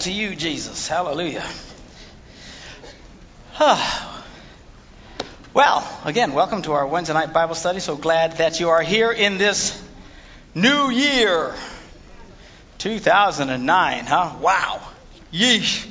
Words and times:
to 0.00 0.12
you, 0.12 0.34
Jesus. 0.34 0.88
Hallelujah. 0.88 1.44
well, 5.52 6.00
again, 6.06 6.32
welcome 6.32 6.62
to 6.62 6.72
our 6.72 6.86
Wednesday 6.86 7.12
night 7.12 7.34
Bible 7.34 7.54
study. 7.54 7.80
So 7.80 7.96
glad 7.96 8.38
that 8.38 8.60
you 8.60 8.70
are 8.70 8.80
here 8.80 9.12
in 9.12 9.36
this 9.36 9.78
new 10.54 10.90
year, 10.90 11.54
2009, 12.78 14.06
huh? 14.06 14.36
Wow. 14.40 14.80
Yeesh. 15.32 15.86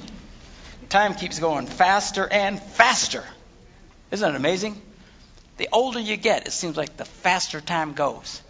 Time 0.90 1.14
keeps 1.14 1.38
going 1.38 1.68
faster 1.68 2.28
and 2.28 2.60
faster. 2.60 3.24
Isn't 4.10 4.34
it 4.34 4.36
amazing? 4.36 4.82
The 5.58 5.70
older 5.72 6.00
you 6.00 6.18
get, 6.18 6.48
it 6.48 6.52
seems 6.52 6.76
like 6.76 6.98
the 6.98 7.06
faster 7.06 7.62
time 7.62 7.94
goes. 7.94 8.42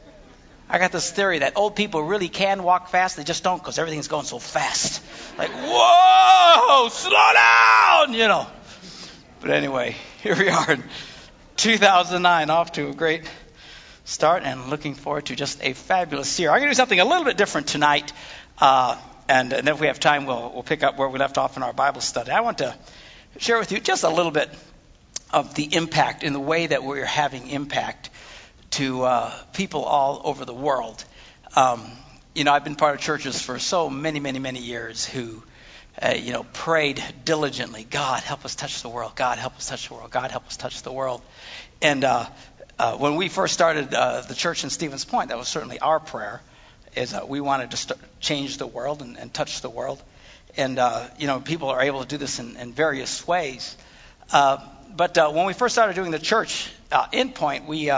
I 0.71 0.77
got 0.77 0.91
this 0.91 1.09
theory 1.09 1.39
that 1.39 1.53
old 1.55 1.75
people 1.75 2.03
really 2.03 2.29
can 2.29 2.61
walk 2.61 2.89
fast, 2.89 3.17
they 3.17 3.23
just 3.23 3.43
don't 3.43 3.57
because 3.57 3.79
everything's 3.79 4.07
going 4.07 4.25
so 4.25 4.37
fast. 4.37 5.01
Like, 5.37 5.49
whoa, 5.49 6.89
slow 6.89 7.33
down, 7.33 8.13
you 8.13 8.27
know. 8.27 8.45
But 9.41 9.49
anyway, 9.49 9.95
here 10.21 10.35
we 10.35 10.47
are 10.47 10.73
in 10.73 10.83
2009, 11.57 12.49
off 12.51 12.73
to 12.73 12.89
a 12.89 12.93
great 12.93 13.29
start 14.05 14.43
and 14.43 14.69
looking 14.69 14.93
forward 14.93 15.25
to 15.25 15.35
just 15.35 15.63
a 15.63 15.73
fabulous 15.73 16.39
year. 16.39 16.51
I'm 16.51 16.57
going 16.59 16.67
to 16.67 16.73
do 16.73 16.75
something 16.75 16.99
a 16.99 17.05
little 17.05 17.23
bit 17.23 17.37
different 17.37 17.67
tonight, 17.67 18.13
uh, 18.59 18.95
and, 19.27 19.51
and, 19.53 19.67
if 19.67 19.79
we 19.79 19.87
have 19.87 19.99
time, 19.99 20.27
we'll, 20.27 20.51
we'll 20.53 20.63
pick 20.63 20.83
up 20.83 20.97
where 20.97 21.09
we 21.09 21.17
left 21.17 21.39
off 21.39 21.57
in 21.57 21.63
our 21.63 21.73
Bible 21.73 22.01
study. 22.01 22.31
I 22.31 22.41
want 22.41 22.59
to 22.59 22.75
share 23.37 23.57
with 23.57 23.71
you 23.71 23.79
just 23.79 24.03
a 24.03 24.09
little 24.09 24.31
bit 24.31 24.49
of 25.31 25.55
the 25.55 25.75
impact 25.75 26.23
in 26.23 26.33
the 26.33 26.39
way 26.39 26.67
that 26.67 26.83
we're 26.83 27.05
having 27.05 27.47
impact 27.49 28.09
to 28.71 29.03
uh, 29.03 29.33
people 29.53 29.83
all 29.83 30.21
over 30.23 30.45
the 30.45 30.53
world. 30.53 31.03
Um, 31.55 31.83
you 32.35 32.43
know, 32.43 32.53
I've 32.53 32.63
been 32.63 32.75
part 32.75 32.95
of 32.95 33.01
churches 33.01 33.41
for 33.41 33.59
so 33.59 33.89
many, 33.89 34.19
many, 34.19 34.39
many 34.39 34.59
years 34.59 35.05
who, 35.05 35.43
uh, 36.01 36.13
you 36.15 36.31
know, 36.31 36.43
prayed 36.53 37.03
diligently. 37.25 37.83
God, 37.83 38.21
help 38.21 38.45
us 38.45 38.55
touch 38.55 38.81
the 38.81 38.89
world. 38.89 39.15
God, 39.15 39.39
help 39.39 39.57
us 39.57 39.67
touch 39.67 39.87
the 39.87 39.95
world. 39.95 40.11
God, 40.11 40.31
help 40.31 40.45
us 40.47 40.55
touch 40.55 40.83
the 40.83 40.91
world. 40.91 41.21
And 41.81 42.03
uh, 42.03 42.27
uh, 42.77 42.97
when 42.97 43.15
we 43.15 43.29
first 43.29 43.53
started 43.53 43.93
uh, 43.93 44.21
the 44.21 44.35
church 44.35 44.63
in 44.63 44.69
Stevens 44.69 45.05
Point, 45.05 45.29
that 45.29 45.37
was 45.37 45.47
certainly 45.47 45.79
our 45.79 45.99
prayer, 45.99 46.41
is 46.95 47.11
that 47.11 47.27
we 47.27 47.41
wanted 47.41 47.71
to 47.71 47.77
start, 47.77 47.99
change 48.19 48.57
the 48.57 48.67
world 48.67 49.01
and, 49.01 49.17
and, 49.17 49.33
touch 49.33 49.61
the 49.61 49.69
world. 49.69 50.01
And 50.55 50.79
uh, 50.79 51.07
you 51.17 51.27
know, 51.27 51.39
people 51.39 51.69
are 51.69 51.81
able 51.81 52.01
to 52.01 52.07
do 52.07 52.17
this 52.17 52.39
in, 52.39 52.55
in 52.57 52.73
various 52.73 53.27
ways. 53.27 53.75
But 54.31 55.17
when 55.33 55.45
we 55.45 55.53
first 55.53 55.75
started 55.75 55.95
doing 55.95 56.11
the 56.11 56.19
church 56.19 56.71
in 57.11 57.31
Point, 57.31 57.67
we 57.67 57.91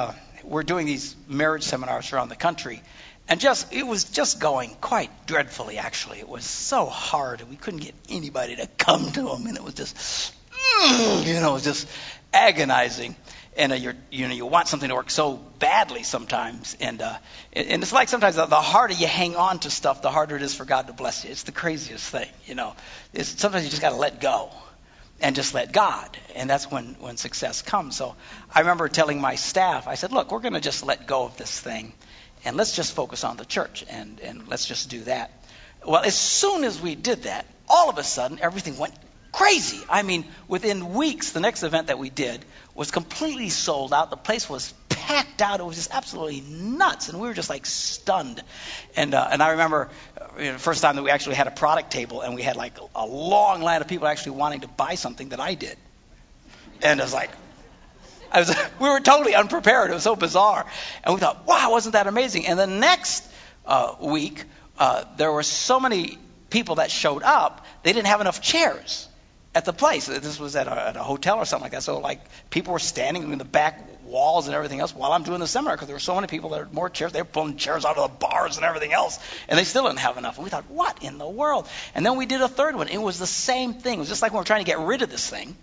we're 0.43 0.63
doing 0.63 0.85
these 0.85 1.15
marriage 1.27 1.63
seminars 1.63 2.13
around 2.13 2.29
the 2.29 2.35
country. 2.35 2.81
And 3.27 3.39
just 3.39 3.71
it 3.71 3.83
was 3.85 4.05
just 4.05 4.39
going 4.39 4.75
quite 4.81 5.09
dreadfully 5.25 5.77
actually. 5.77 6.19
It 6.19 6.27
was 6.27 6.43
so 6.43 6.85
hard 6.85 7.41
and 7.41 7.49
we 7.49 7.55
couldn't 7.55 7.81
get 7.81 7.95
anybody 8.09 8.55
to 8.57 8.67
come 8.77 9.11
to 9.11 9.21
them 9.21 9.45
and 9.45 9.55
it 9.55 9.63
was 9.63 9.75
just 9.75 10.33
you 10.81 11.39
know, 11.39 11.51
it 11.51 11.53
was 11.53 11.63
just 11.63 11.87
agonizing. 12.33 13.15
And 13.57 13.73
uh, 13.73 13.75
you're, 13.75 13.95
you 14.11 14.27
know, 14.27 14.33
you 14.33 14.45
want 14.45 14.69
something 14.69 14.87
to 14.87 14.95
work 14.95 15.09
so 15.09 15.33
badly 15.59 16.03
sometimes, 16.03 16.77
and 16.79 17.01
uh, 17.01 17.17
and 17.51 17.83
it's 17.83 17.91
like 17.91 18.07
sometimes 18.07 18.37
the, 18.37 18.45
the 18.45 18.55
harder 18.55 18.93
you 18.93 19.07
hang 19.07 19.35
on 19.35 19.59
to 19.59 19.69
stuff, 19.69 20.01
the 20.01 20.09
harder 20.09 20.37
it 20.37 20.41
is 20.41 20.55
for 20.55 20.63
God 20.63 20.87
to 20.87 20.93
bless 20.93 21.25
you. 21.25 21.31
It's 21.31 21.43
the 21.43 21.51
craziest 21.51 22.09
thing, 22.09 22.29
you 22.45 22.55
know. 22.55 22.73
It's, 23.13 23.27
sometimes 23.27 23.65
you 23.65 23.69
just 23.69 23.81
got 23.81 23.89
to 23.89 23.97
let 23.97 24.21
go, 24.21 24.51
and 25.21 25.35
just 25.35 25.53
let 25.53 25.71
God. 25.71 26.17
And 26.35 26.49
that's 26.49 26.69
when, 26.69 26.95
when 26.99 27.17
success 27.17 27.61
comes. 27.61 27.95
So 27.95 28.15
I 28.53 28.59
remember 28.61 28.89
telling 28.89 29.21
my 29.21 29.35
staff, 29.35 29.87
I 29.87 29.95
said, 29.95 30.11
look, 30.11 30.31
we're 30.31 30.39
going 30.39 30.53
to 30.53 30.61
just 30.61 30.85
let 30.85 31.07
go 31.07 31.23
of 31.23 31.37
this 31.37 31.59
thing 31.59 31.93
and 32.43 32.57
let's 32.57 32.75
just 32.75 32.93
focus 32.93 33.23
on 33.23 33.37
the 33.37 33.45
church 33.45 33.85
and, 33.89 34.19
and 34.19 34.47
let's 34.47 34.65
just 34.65 34.89
do 34.89 35.01
that. 35.01 35.31
Well, 35.85 36.01
as 36.03 36.17
soon 36.17 36.63
as 36.63 36.81
we 36.81 36.95
did 36.95 37.23
that, 37.23 37.45
all 37.67 37.89
of 37.89 37.97
a 37.97 38.03
sudden 38.03 38.39
everything 38.41 38.77
went 38.77 38.93
crazy. 39.31 39.79
I 39.89 40.03
mean, 40.03 40.25
within 40.47 40.93
weeks, 40.93 41.31
the 41.31 41.39
next 41.39 41.63
event 41.63 41.87
that 41.87 41.97
we 41.97 42.09
did 42.09 42.43
was 42.75 42.91
completely 42.91 43.49
sold 43.49 43.93
out. 43.93 44.09
The 44.09 44.17
place 44.17 44.49
was 44.49 44.73
packed 45.11 45.41
out. 45.41 45.59
It 45.59 45.65
was 45.65 45.75
just 45.75 45.93
absolutely 45.93 46.41
nuts, 46.41 47.09
and 47.09 47.19
we 47.19 47.27
were 47.27 47.33
just 47.33 47.49
like 47.49 47.65
stunned. 47.65 48.41
And 48.95 49.13
uh, 49.13 49.27
and 49.31 49.43
I 49.43 49.51
remember 49.51 49.89
you 50.37 50.45
know, 50.45 50.53
the 50.53 50.59
first 50.59 50.81
time 50.81 50.95
that 50.95 51.03
we 51.03 51.09
actually 51.09 51.35
had 51.35 51.47
a 51.47 51.51
product 51.51 51.91
table, 51.91 52.21
and 52.21 52.35
we 52.35 52.41
had 52.41 52.55
like 52.55 52.77
a 52.95 53.05
long 53.05 53.61
line 53.61 53.81
of 53.81 53.87
people 53.87 54.07
actually 54.07 54.37
wanting 54.37 54.61
to 54.61 54.67
buy 54.67 54.95
something 54.95 55.29
that 55.29 55.39
I 55.39 55.55
did, 55.55 55.77
and 56.81 56.99
I 56.99 57.03
was 57.03 57.13
like. 57.13 57.31
I 58.33 58.39
was, 58.39 58.55
we 58.79 58.87
were 58.87 59.01
totally 59.01 59.35
unprepared. 59.35 59.91
It 59.91 59.93
was 59.93 60.03
so 60.03 60.15
bizarre. 60.15 60.65
And 61.03 61.13
we 61.13 61.19
thought, 61.19 61.45
wow, 61.45 61.69
wasn't 61.69 61.93
that 61.93 62.07
amazing? 62.07 62.47
And 62.47 62.57
the 62.57 62.65
next 62.65 63.29
uh, 63.65 63.95
week, 63.99 64.45
uh, 64.79 65.03
there 65.17 65.29
were 65.33 65.43
so 65.43 65.81
many 65.81 66.17
people 66.49 66.75
that 66.75 66.91
showed 66.91 67.23
up, 67.23 67.65
they 67.83 67.91
didn't 67.91 68.07
have 68.07 68.21
enough 68.21 68.41
chairs 68.41 69.09
at 69.53 69.65
the 69.65 69.73
place. 69.73 70.05
This 70.05 70.39
was 70.39 70.55
at 70.55 70.67
a, 70.67 70.71
at 70.71 70.95
a, 70.95 71.03
hotel 71.03 71.37
or 71.39 71.45
something 71.45 71.65
like 71.65 71.71
that. 71.73 71.83
So 71.83 71.99
like 71.99 72.21
people 72.49 72.73
were 72.73 72.79
standing 72.79 73.31
in 73.31 73.37
the 73.37 73.45
back 73.45 73.81
walls 74.11 74.47
and 74.47 74.55
everything 74.55 74.79
else 74.79 74.93
while 74.93 75.13
I'm 75.13 75.23
doing 75.23 75.39
the 75.39 75.47
seminar 75.47 75.75
because 75.75 75.87
there 75.87 75.95
were 75.95 75.99
so 75.99 76.15
many 76.15 76.27
people 76.27 76.51
that 76.51 76.59
had 76.59 76.73
more 76.73 76.89
chairs. 76.89 77.13
They 77.13 77.21
were 77.21 77.25
pulling 77.25 77.57
chairs 77.57 77.85
out 77.85 77.97
of 77.97 78.11
the 78.11 78.27
bars 78.27 78.57
and 78.57 78.65
everything 78.65 78.93
else, 78.93 79.17
and 79.47 79.57
they 79.57 79.63
still 79.63 79.85
didn't 79.85 79.99
have 79.99 80.17
enough. 80.17 80.37
And 80.37 80.43
we 80.43 80.49
thought, 80.49 80.69
what 80.69 81.03
in 81.03 81.17
the 81.17 81.27
world? 81.27 81.67
And 81.95 82.05
then 82.05 82.17
we 82.17 82.25
did 82.25 82.41
a 82.41 82.47
third 82.47 82.75
one. 82.75 82.89
It 82.89 83.01
was 83.01 83.17
the 83.17 83.27
same 83.27 83.73
thing. 83.73 83.95
It 83.95 83.99
was 83.99 84.09
just 84.09 84.21
like 84.21 84.31
when 84.31 84.39
we 84.39 84.41
were 84.41 84.45
trying 84.45 84.63
to 84.63 84.69
get 84.69 84.79
rid 84.79 85.01
of 85.01 85.09
this 85.09 85.27
thing. 85.27 85.55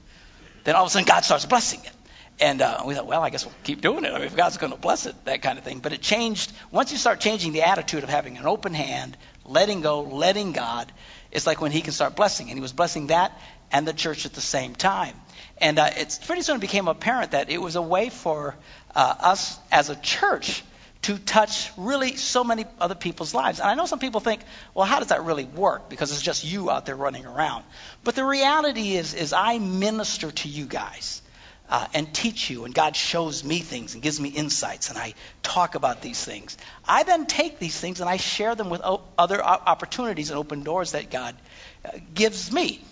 Then 0.65 0.75
all 0.75 0.85
of 0.85 0.89
a 0.89 0.91
sudden 0.91 1.07
God 1.07 1.25
starts 1.25 1.47
blessing 1.47 1.81
it. 1.85 1.93
And 2.41 2.63
uh, 2.63 2.83
we 2.87 2.95
thought, 2.95 3.07
well, 3.07 3.23
I 3.23 3.31
guess 3.31 3.45
we'll 3.45 3.55
keep 3.65 3.81
doing 3.81 4.05
it. 4.05 4.13
I 4.13 4.19
mean, 4.19 4.27
if 4.27 4.37
God's 4.37 4.59
going 4.59 4.73
to 4.73 4.79
bless 4.79 5.07
it, 5.07 5.25
that 5.25 5.43
kind 5.43 5.59
of 5.59 5.65
thing. 5.65 5.81
But 5.81 5.93
it 5.93 6.01
changed. 6.01 6.53
Once 6.71 6.93
you 6.93 6.99
start 6.99 7.21
changing 7.21 7.53
the 7.53 7.63
attitude 7.63 8.05
of 8.05 8.09
having 8.09 8.37
an 8.37 8.47
open 8.47 8.75
hand, 8.75 9.17
letting 9.45 9.81
go, 9.81 10.03
letting 10.03 10.53
God, 10.53 10.93
it's 11.33 11.47
like 11.47 11.61
when 11.61 11.73
He 11.73 11.81
can 11.81 11.93
start 11.93 12.15
blessing. 12.15 12.49
And 12.49 12.57
He 12.57 12.63
was 12.63 12.73
blessing 12.73 13.09
that 13.09 13.33
and 13.73 13.87
the 13.89 13.93
church 13.93 14.25
at 14.25 14.35
the 14.35 14.41
same 14.41 14.75
time. 14.75 15.15
And 15.61 15.79
uh, 15.79 15.91
it's 15.97 16.19
pretty 16.19 16.43
soon 16.43 16.61
became 16.61 16.89
apparent 16.89 17.33
that 17.33 17.51
it 17.51 17.61
was 17.61 17.77
a 17.77 17.83
way 17.83 18.11
for 18.11 18.57
uh, 18.95 19.15
us 19.21 19.59
as 19.73 19.91
a 19.91 19.97
church 19.97 20.63
to 21.03 21.17
touch 21.19 21.71
really 21.77 22.17
so 22.17 22.45
many 22.45 22.65
other 22.81 22.95
people's 22.95 23.35
lives. 23.35 23.61
And 23.61 23.69
I 23.69 23.75
know 23.75 23.87
some 23.87 23.99
people 23.99 24.21
think, 24.21 24.41
well, 24.75 24.87
how 24.87 24.99
does 24.99 25.09
that 25.09 25.25
really 25.25 25.45
work? 25.45 25.89
Because 25.89 26.13
it's 26.13 26.23
just 26.23 26.45
you 26.45 26.71
out 26.71 26.87
there 26.87 26.97
running 26.97 27.25
around. 27.25 27.65
But 28.05 28.15
the 28.15 28.25
reality 28.25 28.95
is, 28.97 29.15
is 29.15 29.33
I 29.33 29.59
minister 29.59 30.31
to 30.31 30.49
you 30.49 30.67
guys. 30.67 31.23
Uh, 31.71 31.87
and 31.93 32.15
teach 32.15 32.49
you, 32.49 32.65
and 32.65 32.75
God 32.75 32.97
shows 32.97 33.45
me 33.45 33.59
things 33.59 33.93
and 33.93 34.03
gives 34.03 34.19
me 34.19 34.31
insights, 34.31 34.89
and 34.89 34.97
I 34.97 35.13
talk 35.43 35.75
about 35.75 36.01
these 36.01 36.25
things. 36.25 36.57
I 36.87 37.03
then 37.03 37.27
take 37.27 37.59
these 37.59 37.79
things 37.79 38.01
and 38.01 38.09
I 38.09 38.17
share 38.17 38.55
them 38.55 38.71
with 38.71 38.81
o- 38.83 39.03
other 39.19 39.45
opportunities 39.45 40.31
and 40.31 40.39
open 40.39 40.63
doors 40.63 40.93
that 40.93 41.11
God 41.11 41.37
uh, 41.85 41.91
gives 42.15 42.51
me. 42.51 42.83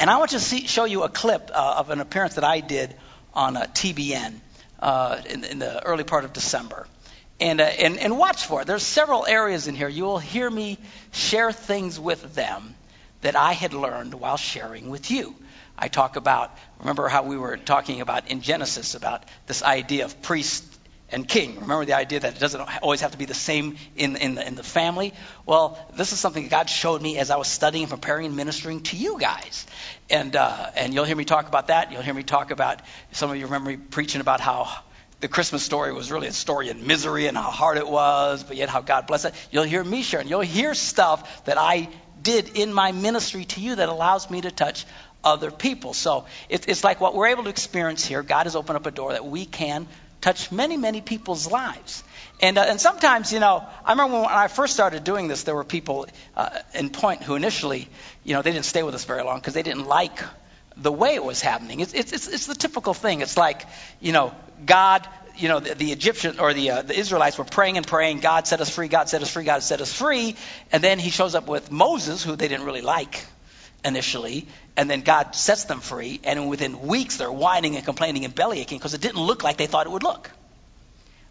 And 0.00 0.08
I 0.08 0.16
want 0.16 0.30
to 0.30 0.40
see, 0.40 0.66
show 0.66 0.86
you 0.86 1.02
a 1.02 1.10
clip 1.10 1.50
uh, 1.52 1.74
of 1.76 1.90
an 1.90 2.00
appearance 2.00 2.36
that 2.36 2.44
I 2.44 2.60
did 2.60 2.96
on 3.34 3.58
uh, 3.58 3.64
TBN 3.64 4.32
uh, 4.80 5.20
in, 5.28 5.44
in, 5.44 5.58
the 5.58 5.84
early 5.84 6.04
part 6.04 6.24
of 6.24 6.32
December. 6.32 6.86
And, 7.38 7.60
uh, 7.60 7.64
and, 7.64 7.98
and 7.98 8.16
watch 8.16 8.46
for 8.46 8.62
it. 8.62 8.66
There's 8.66 8.82
several 8.82 9.26
areas 9.26 9.68
in 9.68 9.74
here. 9.74 9.88
You 9.88 10.04
will 10.04 10.18
hear 10.18 10.48
me 10.48 10.78
share 11.12 11.52
things 11.52 12.00
with 12.00 12.34
them 12.34 12.74
that 13.20 13.36
I 13.36 13.52
had 13.52 13.74
learned 13.74 14.14
while 14.14 14.38
sharing 14.38 14.88
with 14.88 15.10
you. 15.10 15.34
I 15.76 15.88
talk 15.88 16.16
about, 16.16 16.50
remember 16.78 17.06
how 17.08 17.24
we 17.24 17.36
were 17.36 17.58
talking 17.58 18.00
about 18.00 18.30
in 18.30 18.40
Genesis 18.40 18.94
about 18.94 19.24
this 19.46 19.62
idea 19.62 20.06
of 20.06 20.22
priest 20.22 20.64
and 21.12 21.26
king. 21.26 21.60
Remember 21.60 21.84
the 21.84 21.94
idea 21.94 22.20
that 22.20 22.36
it 22.36 22.40
doesn't 22.40 22.60
always 22.82 23.00
have 23.00 23.12
to 23.12 23.18
be 23.18 23.24
the 23.24 23.34
same 23.34 23.76
in, 23.96 24.16
in, 24.16 24.34
the, 24.34 24.46
in 24.46 24.54
the 24.54 24.62
family? 24.62 25.12
Well, 25.46 25.78
this 25.94 26.12
is 26.12 26.20
something 26.20 26.48
God 26.48 26.70
showed 26.70 27.02
me 27.02 27.18
as 27.18 27.30
I 27.30 27.36
was 27.36 27.48
studying 27.48 27.84
and 27.84 27.90
preparing 27.90 28.26
and 28.26 28.36
ministering 28.36 28.82
to 28.84 28.96
you 28.96 29.18
guys. 29.18 29.66
And, 30.08 30.36
uh, 30.36 30.70
and 30.76 30.94
you'll 30.94 31.04
hear 31.04 31.16
me 31.16 31.24
talk 31.24 31.48
about 31.48 31.68
that. 31.68 31.92
You'll 31.92 32.02
hear 32.02 32.14
me 32.14 32.22
talk 32.22 32.50
about, 32.50 32.80
some 33.12 33.30
of 33.30 33.36
you 33.36 33.46
remember 33.46 33.70
me 33.70 33.76
preaching 33.76 34.20
about 34.20 34.40
how 34.40 34.68
the 35.20 35.28
Christmas 35.28 35.62
story 35.62 35.92
was 35.92 36.10
really 36.10 36.28
a 36.28 36.32
story 36.32 36.70
in 36.70 36.86
misery 36.86 37.26
and 37.26 37.36
how 37.36 37.50
hard 37.50 37.76
it 37.76 37.86
was, 37.86 38.42
but 38.42 38.56
yet 38.56 38.68
how 38.68 38.80
God 38.80 39.06
blessed 39.06 39.26
it. 39.26 39.34
You'll 39.50 39.64
hear 39.64 39.84
me 39.84 40.02
sharing. 40.02 40.28
You'll 40.28 40.40
hear 40.40 40.74
stuff 40.74 41.44
that 41.44 41.58
I 41.58 41.88
did 42.22 42.56
in 42.56 42.72
my 42.72 42.92
ministry 42.92 43.44
to 43.44 43.60
you 43.60 43.76
that 43.76 43.88
allows 43.88 44.30
me 44.30 44.40
to 44.42 44.50
touch 44.50 44.86
other 45.22 45.50
people. 45.50 45.92
So 45.92 46.24
it, 46.48 46.68
it's 46.68 46.84
like 46.84 47.00
what 47.00 47.14
we're 47.14 47.28
able 47.28 47.44
to 47.44 47.50
experience 47.50 48.04
here. 48.04 48.22
God 48.22 48.46
has 48.46 48.56
opened 48.56 48.76
up 48.76 48.86
a 48.86 48.90
door 48.90 49.12
that 49.12 49.26
we 49.26 49.44
can 49.44 49.86
touched 50.20 50.52
many, 50.52 50.76
many 50.76 51.00
people's 51.00 51.50
lives. 51.50 52.04
And, 52.40 52.56
uh, 52.56 52.62
and 52.62 52.80
sometimes, 52.80 53.32
you 53.32 53.40
know, 53.40 53.64
I 53.84 53.92
remember 53.92 54.20
when 54.20 54.26
I 54.26 54.48
first 54.48 54.72
started 54.74 55.04
doing 55.04 55.28
this, 55.28 55.42
there 55.42 55.54
were 55.54 55.64
people 55.64 56.06
uh, 56.36 56.50
in 56.74 56.90
Point 56.90 57.22
who 57.22 57.34
initially, 57.34 57.88
you 58.24 58.34
know, 58.34 58.42
they 58.42 58.52
didn't 58.52 58.64
stay 58.64 58.82
with 58.82 58.94
us 58.94 59.04
very 59.04 59.22
long 59.22 59.38
because 59.38 59.54
they 59.54 59.62
didn't 59.62 59.86
like 59.86 60.22
the 60.76 60.92
way 60.92 61.14
it 61.14 61.24
was 61.24 61.40
happening. 61.40 61.80
It's, 61.80 61.92
it's, 61.92 62.12
it's, 62.12 62.28
it's 62.28 62.46
the 62.46 62.54
typical 62.54 62.94
thing. 62.94 63.20
It's 63.20 63.36
like, 63.36 63.66
you 64.00 64.12
know, 64.12 64.34
God, 64.64 65.06
you 65.36 65.48
know, 65.48 65.60
the, 65.60 65.74
the 65.74 65.92
Egyptian 65.92 66.38
or 66.40 66.54
the, 66.54 66.70
uh, 66.70 66.82
the 66.82 66.98
Israelites 66.98 67.36
were 67.36 67.44
praying 67.44 67.76
and 67.76 67.86
praying, 67.86 68.20
God 68.20 68.46
set 68.46 68.60
us 68.60 68.70
free, 68.70 68.88
God 68.88 69.08
set 69.08 69.20
us 69.22 69.30
free, 69.30 69.44
God 69.44 69.62
set 69.62 69.80
us 69.80 69.92
free. 69.92 70.36
And 70.72 70.82
then 70.82 70.98
he 70.98 71.10
shows 71.10 71.34
up 71.34 71.48
with 71.48 71.70
Moses, 71.70 72.24
who 72.24 72.36
they 72.36 72.48
didn't 72.48 72.64
really 72.64 72.82
like 72.82 73.26
initially, 73.84 74.46
and 74.76 74.90
then 74.90 75.02
God 75.02 75.34
sets 75.34 75.64
them 75.64 75.80
free, 75.80 76.20
and 76.24 76.48
within 76.48 76.82
weeks 76.82 77.16
they're 77.16 77.32
whining 77.32 77.76
and 77.76 77.84
complaining 77.84 78.24
and 78.24 78.34
belly 78.34 78.60
aching 78.60 78.78
because 78.78 78.94
it 78.94 79.00
didn't 79.00 79.20
look 79.20 79.42
like 79.42 79.56
they 79.56 79.66
thought 79.66 79.86
it 79.86 79.92
would 79.92 80.02
look. 80.02 80.30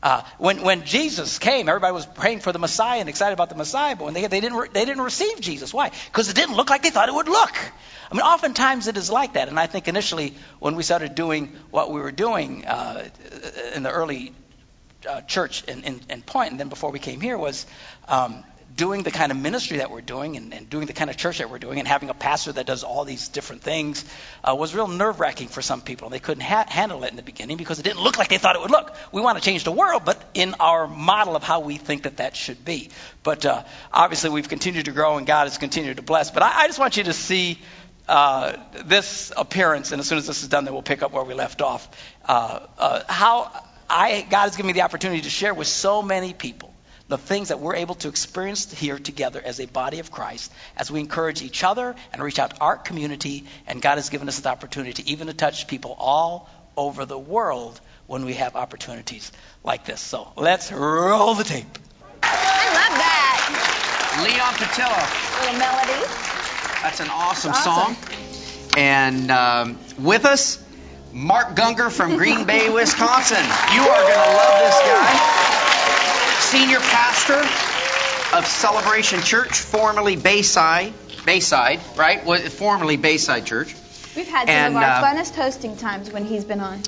Uh, 0.01 0.23
when 0.37 0.61
when 0.61 0.85
Jesus 0.85 1.39
came, 1.39 1.67
everybody 1.67 1.93
was 1.93 2.05
praying 2.05 2.39
for 2.39 2.53
the 2.53 2.59
Messiah 2.59 3.01
and 3.01 3.09
excited 3.09 3.33
about 3.33 3.49
the 3.49 3.55
Messiah, 3.55 3.97
but 3.97 4.05
when 4.05 4.13
they 4.13 4.25
they 4.27 4.39
didn't 4.39 4.57
re- 4.57 4.69
they 4.71 4.85
didn't 4.85 5.03
receive 5.03 5.41
Jesus. 5.41 5.73
Why? 5.73 5.91
Because 6.05 6.29
it 6.29 6.35
didn't 6.35 6.55
look 6.55 6.69
like 6.69 6.83
they 6.83 6.89
thought 6.89 7.09
it 7.09 7.15
would 7.15 7.27
look. 7.27 7.55
I 8.09 8.15
mean, 8.15 8.23
oftentimes 8.23 8.87
it 8.87 8.95
is 8.95 9.11
like 9.11 9.33
that. 9.33 9.49
And 9.49 9.59
I 9.59 9.67
think 9.67 9.87
initially 9.87 10.33
when 10.59 10.75
we 10.75 10.83
started 10.83 11.15
doing 11.15 11.55
what 11.69 11.91
we 11.91 11.99
were 11.99 12.13
doing 12.13 12.65
uh, 12.65 13.09
in 13.75 13.83
the 13.83 13.91
early 13.91 14.33
uh, 15.07 15.21
church 15.21 15.63
in, 15.65 15.83
in, 15.83 16.01
in 16.09 16.21
Point, 16.21 16.51
and 16.51 16.59
then 16.59 16.69
before 16.69 16.91
we 16.91 16.99
came 16.99 17.19
here 17.19 17.37
was 17.37 17.65
um, 18.07 18.43
doing 18.79 19.03
the 19.03 19.11
kind 19.11 19.29
of 19.29 19.37
ministry 19.37 19.79
that 19.79 19.91
we're 19.91 19.99
doing 19.99 20.37
and, 20.37 20.53
and, 20.53 20.69
doing 20.69 20.87
the 20.87 20.93
kind 20.93 21.09
of 21.09 21.17
church 21.17 21.39
that 21.39 21.49
we're 21.49 21.59
doing 21.59 21.79
and 21.79 21.87
having 21.87 22.09
a 22.09 22.13
pastor 22.13 22.53
that 22.53 22.65
does 22.65 22.85
all 22.85 23.03
these 23.03 23.27
different 23.27 23.61
things 23.61 24.05
uh, 24.41 24.55
was 24.55 24.73
real 24.73 24.87
nerve 24.87 25.19
wracking 25.19 25.49
for 25.49 25.61
some 25.61 25.81
people. 25.81 26.07
They 26.09 26.19
couldn't 26.19 26.43
ha- 26.43 26.65
handle 26.65 27.03
it 27.03 27.09
in 27.09 27.17
the 27.17 27.21
beginning 27.21 27.57
because 27.57 27.77
it 27.79 27.83
didn't 27.83 28.01
look 28.01 28.17
like 28.17 28.29
they 28.29 28.37
thought 28.37 28.55
it 28.55 28.61
would 28.61 28.71
look. 28.71 28.95
We 29.11 29.21
want 29.21 29.37
to 29.37 29.43
change 29.43 29.65
the 29.65 29.73
world, 29.73 30.03
but 30.05 30.17
in 30.33 30.55
our 30.61 30.87
model 30.87 31.35
of 31.35 31.43
how 31.43 31.59
we 31.59 31.75
think 31.75 32.03
that 32.03 32.17
that 32.17 32.37
should 32.37 32.63
be. 32.63 32.89
But 33.21 33.45
uh, 33.45 33.63
obviously, 33.91 34.29
we've 34.29 34.47
continued 34.47 34.85
to 34.85 34.91
grow 34.91 35.17
and 35.17 35.27
God 35.27 35.49
has 35.49 35.57
continued 35.57 35.97
to 35.97 36.03
bless. 36.03 36.31
But 36.31 36.43
I, 36.43 36.61
I 36.61 36.67
just 36.67 36.79
want 36.79 36.95
you 36.95 37.03
to 37.03 37.13
see. 37.13 37.59
Uh, 38.07 38.57
this 38.85 39.31
appearance, 39.37 39.91
and 39.91 39.99
as 39.99 40.07
soon 40.07 40.17
as 40.17 40.25
this 40.25 40.41
is 40.41 40.49
done, 40.49 40.65
then 40.65 40.73
we'll 40.73 40.81
pick 40.81 41.03
up 41.03 41.11
where 41.11 41.23
we 41.23 41.35
left 41.35 41.61
off. 41.61 41.87
Uh, 42.25 42.65
uh, 42.79 43.03
how 43.07 43.51
I, 43.87 44.25
God 44.27 44.45
has 44.45 44.55
given 44.55 44.65
me 44.65 44.73
the 44.73 44.81
opportunity 44.81 45.21
to 45.21 45.29
share 45.29 45.53
with 45.53 45.67
so 45.67 46.01
many 46.01 46.33
people 46.33 46.68
the 47.09 47.17
things 47.17 47.49
that 47.49 47.59
we're 47.59 47.75
able 47.75 47.95
to 47.95 48.07
experience 48.07 48.71
here 48.71 48.97
together 48.97 49.41
as 49.43 49.59
a 49.59 49.65
body 49.65 49.99
of 49.99 50.11
Christ 50.11 50.51
as 50.77 50.89
we 50.91 50.99
encourage 50.99 51.41
each 51.41 51.63
other 51.63 51.95
and 52.13 52.21
reach 52.21 52.37
out 52.37 52.51
to 52.51 52.61
our 52.61 52.77
community. 52.77 53.45
And 53.67 53.81
God 53.81 53.95
has 53.95 54.09
given 54.09 54.27
us 54.29 54.39
the 54.39 54.49
opportunity 54.49 55.11
even 55.11 55.27
to 55.27 55.33
touch 55.33 55.67
people 55.67 55.95
all 55.97 56.47
over 56.77 57.05
the 57.05 57.17
world 57.17 57.81
when 58.05 58.25
we 58.25 58.35
have 58.35 58.55
opportunities 58.55 59.31
like 59.63 59.85
this. 59.85 59.99
So 59.99 60.31
let's 60.37 60.71
roll 60.71 61.33
the 61.33 61.43
tape. 61.43 61.65
I 62.21 62.65
love 62.77 62.95
that. 63.01 63.29
Leon 64.23 64.53
Patillo. 64.53 65.41
Little 65.41 65.59
melody. 65.59 66.05
That's 66.83 66.99
an 66.99 67.09
awesome, 67.09 67.51
That's 67.51 67.67
awesome. 67.67 67.95
song. 67.95 68.77
And 68.77 69.31
um, 69.31 69.79
with 69.97 70.25
us, 70.25 70.63
Mark 71.11 71.55
Gungor 71.55 71.89
from 71.91 72.17
Green 72.17 72.45
Bay, 72.45 72.69
Wisconsin. 72.69 73.43
You 73.73 73.81
are 73.81 74.01
going 74.03 74.13
to 74.13 74.35
love 74.37 74.59
this 74.59 74.79
guy 74.85 75.68
senior 76.49 76.79
pastor 76.79 77.39
of 78.35 78.45
Celebration 78.47 79.21
Church, 79.21 79.59
formerly 79.59 80.15
Bayside, 80.15 80.93
Bayside, 81.25 81.79
right? 81.95 82.25
Was 82.25 82.47
formerly 82.53 82.97
Bayside 82.97 83.45
Church. 83.45 83.75
We've 84.15 84.27
had 84.27 84.47
some 84.47 84.49
And, 84.49 84.75
of 84.75 84.81
our 84.81 84.89
uh, 84.89 85.03
funnest 85.03 85.35
hosting 85.35 85.77
times 85.77 86.11
when 86.11 86.25
he's 86.25 86.43
been 86.43 86.59
on. 86.59 86.81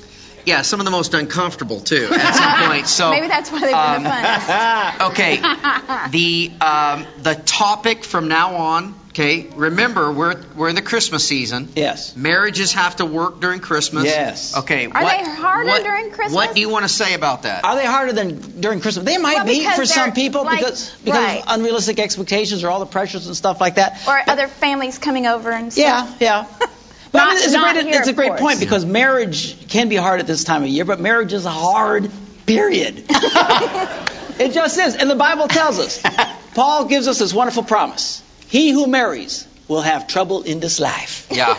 Yeah, 0.44 0.62
some 0.62 0.80
of 0.80 0.84
the 0.86 0.90
most 0.90 1.14
uncomfortable 1.14 1.78
too 1.78 2.08
at 2.10 2.34
some 2.34 2.66
point. 2.68 2.88
So 2.88 3.10
Maybe 3.10 3.28
that's 3.28 3.52
why 3.52 3.60
they've 3.60 3.70
been 3.70 3.74
um, 3.74 4.02
the 4.02 4.08
funnest. 4.10 5.10
okay, 5.10 5.36
the 6.10 6.50
um, 6.60 7.06
the 7.22 7.34
topic 7.46 8.02
from 8.04 8.26
now 8.26 8.56
on. 8.56 8.94
Okay, 9.12 9.46
remember 9.56 10.10
we're 10.10 10.40
we're 10.56 10.70
in 10.70 10.74
the 10.74 10.80
Christmas 10.80 11.28
season. 11.28 11.68
Yes. 11.76 12.16
Marriages 12.16 12.72
have 12.72 12.96
to 12.96 13.04
work 13.04 13.42
during 13.42 13.60
Christmas. 13.60 14.04
Yes. 14.04 14.56
Okay. 14.56 14.86
Are 14.86 15.02
what, 15.02 15.24
they 15.24 15.30
harder 15.30 15.68
what- 15.68 15.84
during 15.84 16.10
Christmas? 16.10 16.32
What 16.32 16.54
do 16.54 16.62
you 16.62 16.70
want 16.70 16.86
to 16.86 16.88
say 16.88 17.12
about 17.12 17.42
that? 17.42 17.62
Are 17.62 17.76
they 17.76 17.84
harder 17.84 18.14
than 18.14 18.60
during 18.62 18.80
Christmas? 18.80 19.04
They 19.04 19.18
might 19.18 19.34
Well, 19.34 19.44
be 19.44 19.68
for 19.68 19.84
some 19.84 20.12
people 20.12 20.44
like- 20.44 20.60
because 20.60 20.96
because 21.04 21.18
right. 21.18 21.42
of 21.42 21.58
unrealistic 21.58 21.98
expectations 21.98 22.64
or 22.64 22.70
all 22.70 22.80
the 22.80 22.86
pressures 22.86 23.26
and 23.26 23.36
stuff 23.36 23.60
like 23.60 23.74
that. 23.74 24.00
Or 24.08 24.18
other 24.26 24.48
families 24.48 24.96
coming 24.96 25.26
over 25.26 25.50
and 25.50 25.70
stuff. 25.70 26.16
Yeah, 26.18 26.46
yeah. 26.60 26.68
But 27.12 27.20
I 27.20 27.26
mean, 27.26 27.36
it's, 27.36 27.52
not 27.52 27.76
a 27.76 27.80
great, 27.82 27.92
here, 27.92 28.00
it's 28.00 28.08
a 28.08 28.14
great 28.14 28.36
point 28.38 28.58
because 28.58 28.86
marriage 28.86 29.68
can 29.68 29.90
be 29.90 29.96
hard 29.96 30.20
at 30.20 30.26
this 30.26 30.44
time 30.44 30.62
of 30.62 30.68
year, 30.68 30.86
but 30.86 30.98
marriage 30.98 31.34
is 31.34 31.44
a 31.44 31.50
hard, 31.50 32.10
period. 32.46 33.04
it 33.10 34.52
just 34.54 34.78
is. 34.78 34.96
And 34.96 35.10
the 35.10 35.14
Bible 35.14 35.46
tells 35.46 35.78
us. 35.78 36.02
Paul 36.54 36.86
gives 36.86 37.08
us 37.08 37.18
this 37.18 37.34
wonderful 37.34 37.64
promise. 37.64 38.22
He 38.52 38.68
who 38.70 38.86
marries 38.86 39.48
will 39.66 39.80
have 39.80 40.06
trouble 40.06 40.42
in 40.42 40.60
this 40.60 40.78
life. 40.78 41.26
Yeah. 41.30 41.54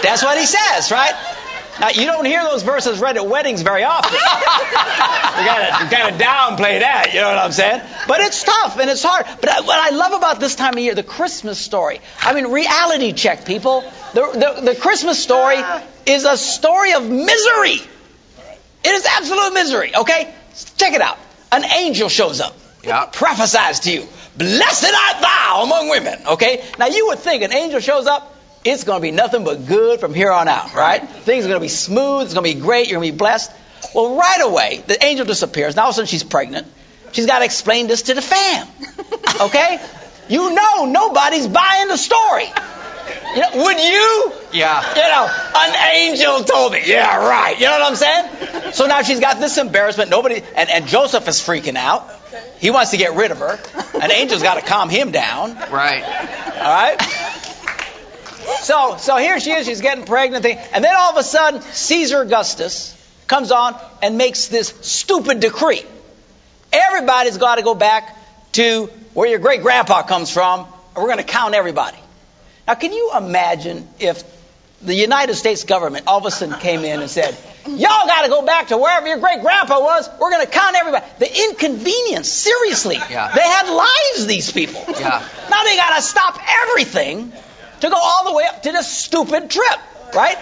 That's 0.00 0.22
what 0.22 0.38
he 0.38 0.46
says, 0.46 0.92
right? 0.92 1.12
Now, 1.80 1.88
you 1.88 2.06
don't 2.06 2.24
hear 2.24 2.40
those 2.44 2.62
verses 2.62 3.00
read 3.00 3.16
at 3.16 3.26
weddings 3.26 3.62
very 3.62 3.82
often. 3.82 4.12
you 4.12 4.20
gotta, 5.44 5.90
gotta 5.90 6.14
downplay 6.14 6.78
that, 6.78 7.10
you 7.12 7.20
know 7.20 7.30
what 7.30 7.38
I'm 7.38 7.50
saying? 7.50 7.82
But 8.06 8.20
it's 8.20 8.44
tough 8.44 8.78
and 8.78 8.88
it's 8.88 9.02
hard. 9.02 9.26
But 9.40 9.48
I, 9.48 9.60
what 9.62 9.92
I 9.92 9.96
love 9.96 10.12
about 10.12 10.38
this 10.38 10.54
time 10.54 10.74
of 10.74 10.78
year, 10.78 10.94
the 10.94 11.02
Christmas 11.02 11.58
story. 11.58 12.00
I 12.20 12.32
mean, 12.32 12.52
reality 12.52 13.12
check, 13.12 13.44
people. 13.44 13.80
The, 14.14 14.54
the, 14.54 14.70
the 14.74 14.80
Christmas 14.80 15.20
story 15.20 15.60
is 16.06 16.24
a 16.24 16.36
story 16.36 16.92
of 16.92 17.10
misery. 17.10 17.80
It 18.84 18.94
is 18.94 19.04
absolute 19.04 19.52
misery, 19.52 19.96
okay? 19.96 20.32
Check 20.76 20.92
it 20.92 21.00
out. 21.00 21.18
An 21.50 21.64
angel 21.64 22.08
shows 22.08 22.40
up. 22.40 22.56
Yeah. 22.88 23.06
Prophesies 23.06 23.80
to 23.80 23.92
you. 23.92 24.06
Blessed 24.36 24.92
art 24.92 25.22
thou 25.22 25.62
among 25.64 25.88
women, 25.88 26.18
okay? 26.28 26.64
Now, 26.78 26.86
you 26.86 27.08
would 27.08 27.18
think 27.18 27.42
an 27.42 27.52
angel 27.52 27.80
shows 27.80 28.06
up, 28.06 28.34
it's 28.64 28.84
going 28.84 28.98
to 28.98 29.02
be 29.02 29.10
nothing 29.10 29.44
but 29.44 29.66
good 29.66 30.00
from 30.00 30.14
here 30.14 30.32
on 30.32 30.48
out, 30.48 30.74
right? 30.74 31.08
Things 31.08 31.44
are 31.44 31.48
going 31.48 31.60
to 31.60 31.64
be 31.64 31.68
smooth. 31.68 32.24
It's 32.24 32.34
going 32.34 32.48
to 32.48 32.54
be 32.54 32.60
great. 32.60 32.88
You're 32.88 32.98
going 32.98 33.08
to 33.08 33.12
be 33.12 33.18
blessed. 33.18 33.52
Well, 33.94 34.16
right 34.16 34.40
away, 34.42 34.82
the 34.86 35.02
angel 35.04 35.24
disappears. 35.24 35.76
Now, 35.76 35.82
all 35.82 35.88
of 35.88 35.92
a 35.92 35.96
sudden, 35.96 36.08
she's 36.08 36.24
pregnant. 36.24 36.66
She's 37.12 37.26
got 37.26 37.38
to 37.38 37.44
explain 37.44 37.86
this 37.86 38.02
to 38.02 38.14
the 38.14 38.22
fam. 38.22 38.66
Okay? 39.40 39.80
You 40.28 40.54
know 40.54 40.84
nobody's 40.86 41.46
buying 41.46 41.88
the 41.88 41.96
story. 41.96 42.46
You 43.34 43.40
know, 43.40 43.64
would 43.64 43.78
you? 43.78 44.32
Yeah. 44.52 44.82
You 44.94 45.02
know, 45.02 45.28
an 45.56 45.96
angel 45.96 46.44
told 46.44 46.72
me. 46.72 46.82
Yeah, 46.86 47.16
right. 47.16 47.58
You 47.58 47.66
know 47.66 47.78
what 47.78 47.82
I'm 47.82 47.96
saying? 47.96 48.72
So 48.72 48.86
now 48.86 49.02
she's 49.02 49.20
got 49.20 49.38
this 49.38 49.58
embarrassment. 49.58 50.10
Nobody, 50.10 50.42
and, 50.56 50.70
and 50.70 50.86
Joseph 50.86 51.26
is 51.28 51.36
freaking 51.36 51.76
out. 51.76 52.08
He 52.58 52.70
wants 52.70 52.90
to 52.90 52.96
get 52.96 53.14
rid 53.14 53.30
of 53.30 53.38
her. 53.38 53.58
An 53.94 54.10
angel's 54.10 54.42
got 54.42 54.54
to 54.54 54.62
calm 54.62 54.88
him 54.88 55.10
down. 55.10 55.54
Right. 55.54 56.02
All 56.02 56.74
right? 56.74 57.00
So, 58.60 58.96
so 58.98 59.16
here 59.16 59.38
she 59.40 59.52
is, 59.52 59.66
she's 59.66 59.80
getting 59.80 60.04
pregnant, 60.04 60.44
and 60.44 60.84
then 60.84 60.94
all 60.96 61.12
of 61.12 61.16
a 61.18 61.22
sudden, 61.22 61.60
Caesar 61.60 62.22
Augustus 62.22 62.94
comes 63.26 63.52
on 63.52 63.76
and 64.02 64.16
makes 64.16 64.48
this 64.48 64.68
stupid 64.80 65.40
decree. 65.40 65.82
Everybody's 66.72 67.38
got 67.38 67.56
to 67.56 67.62
go 67.62 67.74
back 67.74 68.16
to 68.52 68.86
where 69.14 69.28
your 69.28 69.38
great 69.38 69.62
grandpa 69.62 70.02
comes 70.02 70.30
from, 70.30 70.60
and 70.60 70.96
we're 70.96 71.06
going 71.06 71.18
to 71.18 71.24
count 71.24 71.54
everybody. 71.54 71.98
Now, 72.68 72.74
can 72.74 72.92
you 72.92 73.12
imagine 73.16 73.88
if 73.98 74.22
the 74.82 74.94
United 74.94 75.34
States 75.34 75.64
government 75.64 76.06
all 76.06 76.18
of 76.18 76.26
a 76.26 76.30
sudden 76.30 76.60
came 76.60 76.84
in 76.84 77.00
and 77.00 77.10
said, 77.10 77.34
Y'all 77.66 78.06
got 78.06 78.22
to 78.22 78.28
go 78.28 78.44
back 78.44 78.68
to 78.68 78.76
wherever 78.76 79.06
your 79.06 79.18
great 79.18 79.40
grandpa 79.40 79.80
was. 79.80 80.08
We're 80.20 80.30
going 80.30 80.44
to 80.44 80.52
count 80.52 80.76
everybody. 80.76 81.04
The 81.18 81.44
inconvenience, 81.44 82.28
seriously. 82.28 82.96
Yeah. 82.96 83.32
They 83.34 83.42
had 83.42 83.74
lives, 83.74 84.26
these 84.26 84.52
people. 84.52 84.82
Yeah. 84.86 85.26
Now 85.50 85.64
they 85.64 85.76
got 85.76 85.96
to 85.96 86.02
stop 86.02 86.38
everything 86.64 87.32
to 87.80 87.88
go 87.88 87.96
all 87.96 88.30
the 88.30 88.36
way 88.36 88.44
up 88.44 88.62
to 88.62 88.72
this 88.72 88.90
stupid 88.90 89.50
trip, 89.50 89.78
right? 90.14 90.36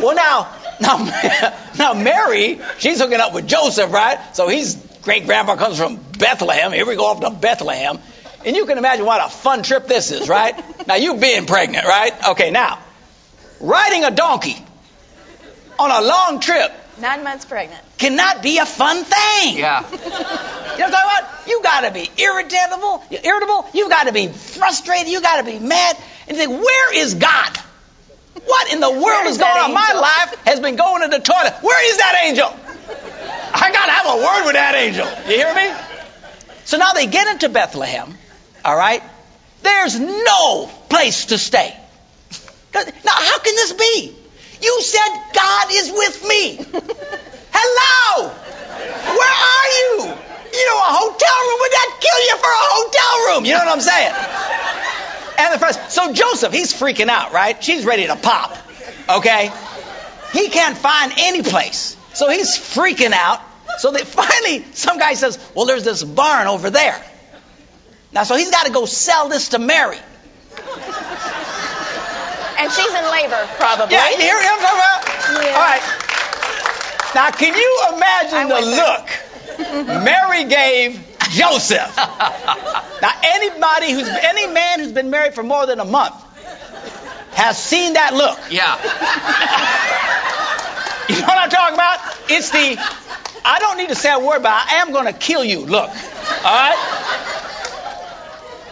Well, 0.00 0.16
now, 0.16 0.52
now, 0.80 1.54
now 1.78 1.94
Mary, 1.94 2.60
she's 2.78 3.00
hooking 3.00 3.20
up 3.20 3.34
with 3.34 3.46
Joseph, 3.46 3.92
right? 3.92 4.18
So 4.34 4.48
he's 4.48 4.74
great 5.02 5.26
grandpa 5.26 5.56
comes 5.56 5.78
from 5.78 5.96
Bethlehem. 5.96 6.72
Here 6.72 6.86
we 6.86 6.96
go 6.96 7.06
off 7.06 7.20
to 7.20 7.30
Bethlehem. 7.30 7.98
And 8.44 8.54
you 8.56 8.66
can 8.66 8.78
imagine 8.78 9.04
what 9.04 9.24
a 9.24 9.28
fun 9.28 9.62
trip 9.62 9.86
this 9.86 10.10
is, 10.10 10.28
right? 10.28 10.54
now, 10.86 10.94
you 10.94 11.16
being 11.16 11.46
pregnant, 11.46 11.86
right? 11.86 12.12
Okay, 12.30 12.50
now, 12.50 12.78
riding 13.60 14.04
a 14.04 14.10
donkey 14.10 14.56
on 15.78 15.90
a 15.90 16.06
long 16.06 16.40
trip 16.40 16.72
Nine 17.00 17.22
months 17.22 17.44
pregnant. 17.44 17.80
cannot 17.96 18.42
be 18.42 18.58
a 18.58 18.66
fun 18.66 19.04
thing. 19.04 19.58
Yeah. 19.58 19.84
You 20.78 20.84
know 20.84 20.90
what 20.90 20.94
I'm 20.94 21.10
talking 21.10 21.26
about? 21.26 21.48
You 21.48 21.62
got 21.64 21.80
to 21.80 21.90
be 21.90 22.22
irritable. 22.22 23.02
Irritable. 23.10 23.66
You 23.74 23.88
got 23.88 24.06
to 24.06 24.12
be 24.12 24.28
frustrated. 24.28 25.08
You 25.08 25.20
got 25.20 25.38
to 25.38 25.42
be 25.44 25.58
mad. 25.58 25.96
And 26.28 26.36
you 26.36 26.44
think, 26.46 26.62
where 26.62 26.94
is 26.96 27.14
God? 27.14 27.56
What 28.44 28.72
in 28.72 28.78
the 28.78 28.88
world 28.88 29.02
Where 29.02 29.26
is 29.26 29.32
is 29.32 29.38
going 29.38 29.54
that 29.54 29.64
on? 29.64 29.74
My 29.74 29.92
life 30.00 30.40
has 30.44 30.60
been 30.60 30.76
going 30.76 31.02
to 31.02 31.08
the 31.08 31.18
toilet. 31.18 31.54
Where 31.62 31.90
is 31.90 31.96
that 31.96 32.22
angel? 32.26 32.46
I 32.46 33.72
got 33.72 33.86
to 33.86 33.92
have 33.92 34.06
a 34.06 34.16
word 34.22 34.44
with 34.44 34.52
that 34.54 34.76
angel. 34.76 35.06
You 35.28 35.36
hear 35.36 35.52
me? 35.52 35.74
So 36.64 36.76
now 36.76 36.92
they 36.92 37.06
get 37.06 37.26
into 37.26 37.48
Bethlehem. 37.48 38.16
All 38.68 38.76
right. 38.76 39.02
There's 39.62 39.98
no 39.98 40.66
place 40.90 41.24
to 41.26 41.38
stay. 41.38 41.74
Now, 42.74 42.82
how 43.14 43.38
can 43.38 43.54
this 43.54 43.72
be? 43.72 44.14
You 44.60 44.82
said 44.82 45.08
God 45.32 45.68
is 45.70 45.90
with 45.90 46.28
me. 46.28 46.56
Hello. 47.50 48.28
Where 48.28 49.36
are 49.48 49.68
you? 49.78 50.04
You 50.52 50.66
know, 50.66 50.78
a 50.80 50.92
hotel 51.00 51.36
room 51.48 51.58
would 51.60 51.72
not 51.72 51.98
kill 51.98 52.20
you 52.28 52.36
for 52.36 52.50
a 52.50 52.66
hotel 52.76 53.34
room? 53.34 53.44
You 53.46 53.52
know 53.54 53.64
what 53.64 53.68
I'm 53.68 53.80
saying? 53.80 54.14
And 55.38 55.54
the 55.54 55.58
first, 55.58 55.90
so 55.90 56.12
Joseph, 56.12 56.52
he's 56.52 56.74
freaking 56.74 57.08
out, 57.08 57.32
right? 57.32 57.64
She's 57.64 57.86
ready 57.86 58.06
to 58.06 58.16
pop. 58.16 58.54
Okay? 59.08 59.50
He 60.34 60.50
can't 60.50 60.76
find 60.76 61.14
any 61.16 61.42
place. 61.42 61.96
So 62.12 62.28
he's 62.28 62.58
freaking 62.58 63.12
out. 63.12 63.40
So 63.78 63.92
that 63.92 64.06
finally, 64.06 64.62
some 64.74 64.98
guy 64.98 65.14
says, 65.14 65.38
Well, 65.54 65.64
there's 65.64 65.84
this 65.84 66.04
barn 66.04 66.48
over 66.48 66.68
there. 66.68 67.02
Now, 68.12 68.24
so 68.24 68.36
he's 68.36 68.50
got 68.50 68.66
to 68.66 68.72
go 68.72 68.86
sell 68.86 69.28
this 69.28 69.50
to 69.50 69.58
Mary. 69.58 69.98
And 72.58 72.72
she's 72.72 72.92
in 72.92 73.04
labor, 73.10 73.46
probably. 73.56 73.94
Yeah, 73.94 74.10
you 74.10 74.16
hear 74.18 74.34
what 74.34 74.46
I'm 74.46 74.60
talking 74.60 74.78
about? 74.78 75.44
Yeah. 75.44 75.54
All 75.54 75.62
right. 75.62 75.82
Now, 77.14 77.30
can 77.30 77.54
you 77.54 77.80
I 77.84 77.94
imagine 77.94 78.48
the 78.48 78.60
look 78.76 80.04
Mary 80.04 80.44
gave 80.44 81.00
Joseph. 81.30 81.96
Now, 83.00 83.12
anybody 83.22 83.92
who's 83.92 84.08
any 84.08 84.48
man 84.48 84.80
who's 84.80 84.90
been 84.90 85.08
married 85.08 85.32
for 85.32 85.44
more 85.44 85.66
than 85.66 85.78
a 85.78 85.84
month 85.84 86.16
has 87.34 87.56
seen 87.56 87.92
that 87.92 88.12
look. 88.12 88.38
Yeah. 88.50 88.74
You 91.08 91.14
know 91.20 91.26
what 91.26 91.38
I'm 91.38 91.48
talking 91.48 91.74
about? 91.74 92.00
It's 92.28 92.50
the 92.50 92.76
I 93.44 93.58
don't 93.60 93.78
need 93.78 93.88
to 93.88 93.94
say 93.94 94.12
a 94.12 94.18
word, 94.18 94.42
but 94.42 94.52
I 94.52 94.82
am 94.82 94.92
going 94.92 95.06
to 95.06 95.14
kill 95.14 95.42
you. 95.42 95.60
Look, 95.60 95.88
all 95.88 95.94
right. 96.44 97.37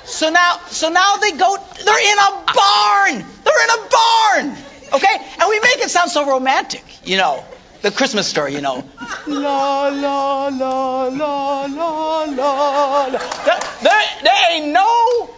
So 0.06 0.30
now, 0.30 0.58
so 0.68 0.88
now 0.88 1.16
they 1.16 1.32
go. 1.32 1.56
They're 1.84 2.12
in 2.12 2.18
a 2.18 2.30
barn. 2.54 3.24
They're 3.44 3.64
in 3.64 3.70
a 3.70 3.88
barn. 3.90 4.56
Okay, 4.94 5.16
and 5.40 5.48
we 5.48 5.60
make 5.60 5.78
it 5.78 5.90
sound 5.90 6.10
so 6.10 6.26
romantic, 6.26 6.84
you 7.04 7.16
know 7.16 7.44
the 7.86 7.92
Christmas 7.92 8.26
story, 8.26 8.54
you 8.54 8.60
know. 8.60 8.82
La 9.26 9.88
la 9.88 10.48
la 10.48 11.06
la 11.06 11.66
la 11.66 12.24
la. 12.24 13.08
There, 13.10 13.60
there, 13.82 14.02
there 14.24 14.52
ain't 14.52 14.72
no 14.72 15.30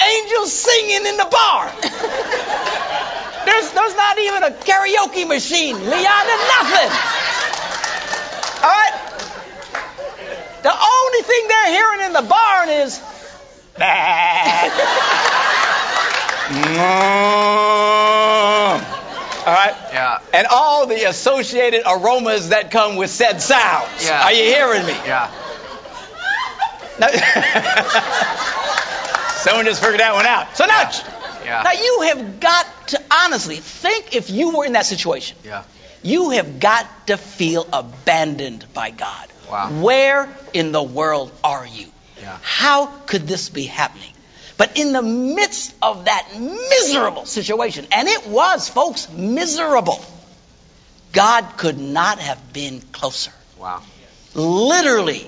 angels 0.00 0.52
singing 0.52 1.06
in 1.06 1.16
the 1.16 1.26
bar. 1.30 1.72
There's, 3.44 3.72
there's 3.72 3.96
not 3.96 4.18
even 4.18 4.42
a 4.44 4.50
karaoke 4.50 5.26
machine. 5.26 5.74
Leon, 5.74 6.26
nothing. 6.54 6.90
All 8.62 8.70
right? 8.70 8.94
The 10.62 10.74
only 10.74 11.22
thing 11.22 11.48
they're 11.48 11.70
hearing 11.70 12.00
in 12.06 12.12
the 12.12 12.22
barn 12.22 12.68
is. 12.68 13.00
All 19.46 19.52
right? 19.52 19.74
Yeah. 19.92 20.18
And 20.34 20.46
all 20.50 20.86
the 20.86 21.04
associated 21.08 21.82
aromas 21.86 22.48
that 22.50 22.70
come 22.70 22.96
with 22.96 23.10
said 23.10 23.40
sounds. 23.40 24.04
Yeah. 24.04 24.24
Are 24.24 24.32
you 24.32 24.42
hearing 24.44 24.86
me? 24.86 24.92
Yeah. 25.06 25.30
Now, 26.98 27.08
someone 29.36 29.66
just 29.66 29.82
figured 29.82 30.00
that 30.00 30.14
one 30.14 30.26
out. 30.26 30.56
So 30.56 30.66
now, 30.66 30.90
Yeah. 31.44 31.62
now 31.62 31.72
you 31.72 32.00
have 32.08 32.40
got 32.40 32.66
to 32.88 33.02
honestly 33.10 33.56
think 33.56 34.14
if 34.16 34.30
you 34.30 34.56
were 34.56 34.64
in 34.64 34.72
that 34.72 34.86
situation. 34.86 35.36
Yeah. 35.44 35.62
You 36.02 36.30
have 36.30 36.58
got 36.60 36.86
to 37.08 37.16
feel 37.16 37.66
abandoned 37.72 38.66
by 38.74 38.90
God. 38.90 39.28
Wow. 39.50 39.70
Where 39.82 40.28
in 40.54 40.72
the 40.72 40.82
world 40.82 41.30
are 41.44 41.66
you? 41.66 41.86
Yeah. 42.20 42.38
How 42.42 42.86
could 42.86 43.26
this 43.26 43.48
be 43.48 43.64
happening? 43.64 44.10
But 44.56 44.78
in 44.78 44.92
the 44.92 45.02
midst 45.02 45.74
of 45.82 46.06
that 46.06 46.28
miserable 46.38 47.26
situation, 47.26 47.86
and 47.92 48.08
it 48.08 48.26
was, 48.26 48.68
folks, 48.68 49.10
miserable, 49.12 50.02
God 51.12 51.44
could 51.58 51.78
not 51.78 52.18
have 52.20 52.52
been 52.52 52.80
closer. 52.92 53.32
Wow. 53.58 53.82
Literally, 54.34 55.26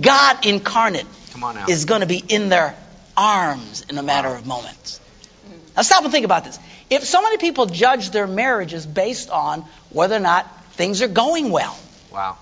God 0.00 0.44
incarnate 0.44 1.06
Come 1.32 1.44
on 1.44 1.54
now. 1.54 1.66
is 1.68 1.84
going 1.84 2.00
to 2.00 2.06
be 2.06 2.18
in 2.28 2.48
their 2.48 2.76
arms 3.16 3.84
in 3.88 3.98
a 3.98 4.02
matter 4.02 4.28
of 4.28 4.46
moments. 4.46 5.00
Now, 5.76 5.82
stop 5.82 6.02
and 6.02 6.12
think 6.12 6.24
about 6.24 6.44
this. 6.44 6.58
If 6.88 7.04
so 7.04 7.20
many 7.22 7.36
people 7.36 7.66
judge 7.66 8.10
their 8.10 8.26
marriages 8.26 8.86
based 8.86 9.30
on 9.30 9.64
whether 9.90 10.16
or 10.16 10.20
not 10.20 10.46
things 10.72 11.02
are 11.02 11.08
going 11.08 11.50
well, 11.50 11.76
Wow. 12.12 12.38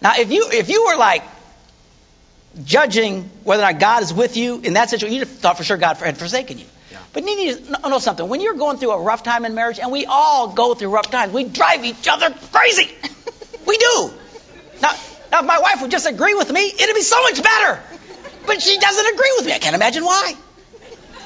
now 0.00 0.12
if 0.16 0.30
you 0.32 0.48
if 0.52 0.68
you 0.70 0.86
were 0.86 0.96
like 0.96 1.22
judging 2.64 3.30
whether 3.44 3.62
or 3.62 3.72
not 3.72 3.80
God 3.80 4.02
is 4.02 4.12
with 4.12 4.36
you 4.36 4.60
in 4.60 4.74
that 4.74 4.90
situation, 4.90 5.18
have 5.20 5.28
thought 5.28 5.56
for 5.56 5.64
sure 5.64 5.76
God 5.76 5.96
had 5.96 6.18
forsaken 6.18 6.58
you. 6.58 6.66
Yeah. 6.90 6.98
But 7.12 7.24
you 7.24 7.36
need 7.36 7.66
to 7.66 7.88
know- 7.88 7.98
something. 7.98 8.28
When 8.28 8.40
you're 8.40 8.54
going 8.54 8.78
through 8.78 8.92
a 8.92 9.00
rough 9.00 9.22
time 9.22 9.44
in 9.44 9.54
marriage, 9.54 9.78
and 9.78 9.90
we 9.92 10.06
all 10.06 10.48
go 10.48 10.74
through 10.74 10.90
rough 10.90 11.10
times, 11.10 11.32
we 11.32 11.44
drive 11.44 11.84
each 11.84 12.08
other 12.08 12.34
crazy. 12.52 12.90
we 13.66 13.76
do. 13.76 14.10
Now, 14.80 14.92
now, 15.30 15.40
if 15.40 15.46
my 15.46 15.58
wife 15.58 15.82
would 15.82 15.90
just 15.90 16.06
agree 16.06 16.34
with 16.34 16.50
me, 16.50 16.60
it'd 16.66 16.94
be 16.94 17.02
so 17.02 17.20
much 17.22 17.42
better. 17.42 17.82
But 18.46 18.62
she 18.62 18.78
doesn't 18.78 19.14
agree 19.14 19.32
with 19.36 19.46
me. 19.46 19.52
I 19.52 19.58
can't 19.58 19.74
imagine 19.74 20.04
why. 20.04 20.34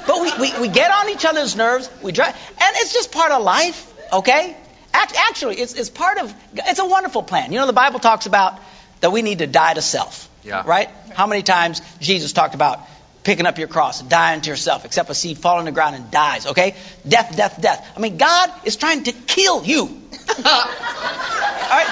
But 0.06 0.20
we, 0.20 0.32
we, 0.40 0.60
we 0.62 0.68
get 0.68 0.90
on 0.90 1.10
each 1.10 1.24
other's 1.24 1.56
nerves. 1.56 1.88
We 2.02 2.12
drive, 2.12 2.34
and 2.34 2.76
it's 2.78 2.92
just 2.92 3.12
part 3.12 3.30
of 3.30 3.42
life, 3.42 3.92
okay? 4.12 4.56
Act, 4.92 5.14
actually, 5.16 5.56
it's, 5.56 5.74
it's 5.74 5.90
part 5.90 6.18
of, 6.18 6.34
it's 6.54 6.80
a 6.80 6.86
wonderful 6.86 7.22
plan. 7.22 7.52
You 7.52 7.60
know, 7.60 7.66
the 7.66 7.72
Bible 7.72 8.00
talks 8.00 8.26
about 8.26 8.58
that 9.00 9.12
we 9.12 9.22
need 9.22 9.38
to 9.38 9.46
die 9.46 9.74
to 9.74 9.82
self. 9.82 10.28
Yeah. 10.44 10.64
Right? 10.66 10.88
How 11.14 11.26
many 11.26 11.42
times 11.42 11.80
Jesus 12.00 12.32
talked 12.32 12.54
about 12.54 12.80
picking 13.22 13.46
up 13.46 13.58
your 13.58 13.68
cross 13.68 14.00
and 14.00 14.10
dying 14.10 14.40
to 14.40 14.50
yourself, 14.50 14.84
except 14.84 15.08
a 15.10 15.14
seed 15.14 15.38
fall 15.38 15.58
on 15.58 15.64
the 15.64 15.72
ground 15.72 15.94
and 15.94 16.10
dies, 16.10 16.46
okay? 16.46 16.74
Death, 17.06 17.36
death, 17.36 17.60
death. 17.60 17.92
I 17.96 18.00
mean, 18.00 18.16
God 18.16 18.50
is 18.64 18.76
trying 18.76 19.04
to 19.04 19.12
kill 19.12 19.64
you. 19.64 19.82
All 19.82 20.44
right? 20.44 21.86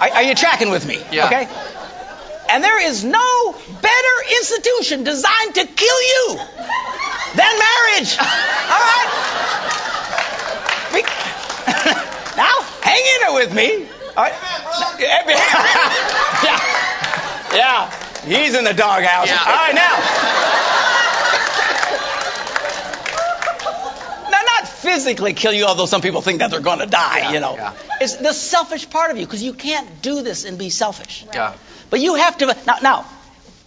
Are, 0.00 0.10
are 0.16 0.22
you 0.22 0.34
tracking 0.34 0.70
with 0.70 0.86
me? 0.86 1.02
Yeah. 1.12 1.26
Okay? 1.26 1.48
And 2.50 2.62
there 2.62 2.86
is 2.86 3.04
no 3.04 3.52
better 3.52 4.14
institution 4.38 5.04
designed 5.04 5.54
to 5.54 5.66
kill 5.66 6.02
you 6.02 6.36
than 7.34 7.58
marriage. 7.58 8.16
All 8.18 8.80
right? 8.80 9.10
Now, 12.36 12.62
hang 12.82 13.00
in 13.00 13.20
there 13.20 13.34
with 13.34 13.54
me. 13.54 13.86
All 14.16 14.22
right? 14.22 14.32
yeah. 16.44 16.60
Yeah. 17.54 17.90
He's 18.24 18.54
in 18.54 18.64
the 18.64 18.72
doghouse. 18.74 19.26
Yeah. 19.28 19.38
All 19.38 19.52
right, 19.52 19.74
now. 19.74 20.00
Now, 24.30 24.40
not 24.56 24.68
physically 24.68 25.34
kill 25.34 25.52
you, 25.52 25.64
although 25.66 25.86
some 25.86 26.00
people 26.00 26.20
think 26.22 26.38
that 26.40 26.50
they're 26.50 26.60
going 26.60 26.78
to 26.78 26.86
die, 26.86 27.18
Yeah, 27.18 27.32
you 27.32 27.40
know. 27.40 27.54
yeah. 27.56 27.72
It's 28.00 28.16
the 28.16 28.32
selfish 28.32 28.88
part 28.88 29.10
of 29.10 29.18
you, 29.18 29.26
because 29.26 29.42
you 29.42 29.52
can't 29.52 30.00
do 30.02 30.22
this 30.22 30.44
and 30.44 30.58
be 30.58 30.70
selfish. 30.70 31.24
Yeah. 31.32 31.54
But 31.90 32.00
you 32.00 32.14
have 32.14 32.38
to 32.38 32.46
now. 32.66 32.78
Now, 32.82 33.06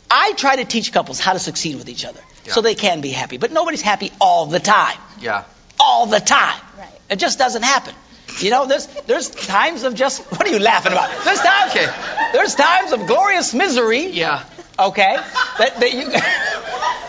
I 0.10 0.34
try 0.34 0.56
to 0.58 0.66
teach 0.66 0.92
couples 0.92 1.20
how 1.20 1.34
to 1.34 1.40
succeed 1.40 1.76
with 1.78 1.90
each 1.90 2.06
other 2.06 2.20
so 2.46 2.62
they 2.62 2.76
can 2.76 3.02
be 3.02 3.10
happy. 3.10 3.38
But 3.38 3.52
nobody's 3.52 3.82
happy 3.82 4.12
all 4.22 4.46
the 4.48 4.60
time. 4.60 4.98
Yeah. 5.20 5.44
All 5.80 6.06
the 6.08 6.20
time. 6.20 6.60
Right. 6.78 6.90
It 7.10 7.20
just 7.20 7.38
doesn't 7.38 7.64
happen. 7.64 7.94
You 8.42 8.50
know, 8.52 8.66
there's 8.68 8.88
there's 9.08 9.30
times 9.30 9.84
of 9.84 9.96
just 9.96 10.22
what 10.32 10.46
are 10.48 10.52
you 10.52 10.60
laughing 10.60 10.92
about? 10.92 11.10
There's 11.24 11.40
times 11.40 11.72
Okay. 11.72 11.88
there's 12.34 12.56
times 12.56 12.92
of 12.92 13.08
glorious 13.08 13.54
misery. 13.54 14.08
Yeah. 14.08 14.44
Okay, 14.80 15.16
that, 15.58 15.80
that 15.80 15.94
you 15.94 16.06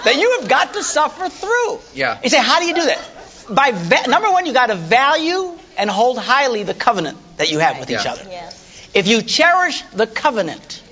that 0.04 0.16
you 0.16 0.38
have 0.40 0.48
got 0.48 0.72
to 0.74 0.82
suffer 0.82 1.28
through. 1.28 1.78
Yeah. 1.94 2.18
You 2.22 2.30
say, 2.30 2.38
how 2.42 2.60
do 2.60 2.66
you 2.66 2.74
do 2.74 2.84
that? 2.86 3.10
By 3.50 3.72
va- 3.72 4.08
number 4.08 4.30
one, 4.30 4.46
you 4.46 4.52
got 4.54 4.66
to 4.68 4.74
value 4.74 5.52
and 5.76 5.90
hold 5.90 6.18
highly 6.18 6.62
the 6.62 6.72
covenant 6.74 7.18
that 7.36 7.50
you 7.50 7.58
have 7.58 7.78
with 7.78 7.90
each 7.90 8.06
other. 8.06 8.22
Yes. 8.28 8.90
If 8.94 9.06
you 9.06 9.20
cherish 9.22 9.82
the 9.92 10.06
covenant, 10.06 10.82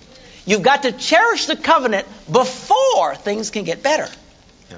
you've 0.45 0.63
got 0.63 0.83
to 0.83 0.93
cherish 0.93 1.47
the 1.47 1.57
covenant 1.57 2.07
before 2.31 3.15
things 3.15 3.51
can 3.51 3.65
get 3.65 3.83
better. 3.83 4.09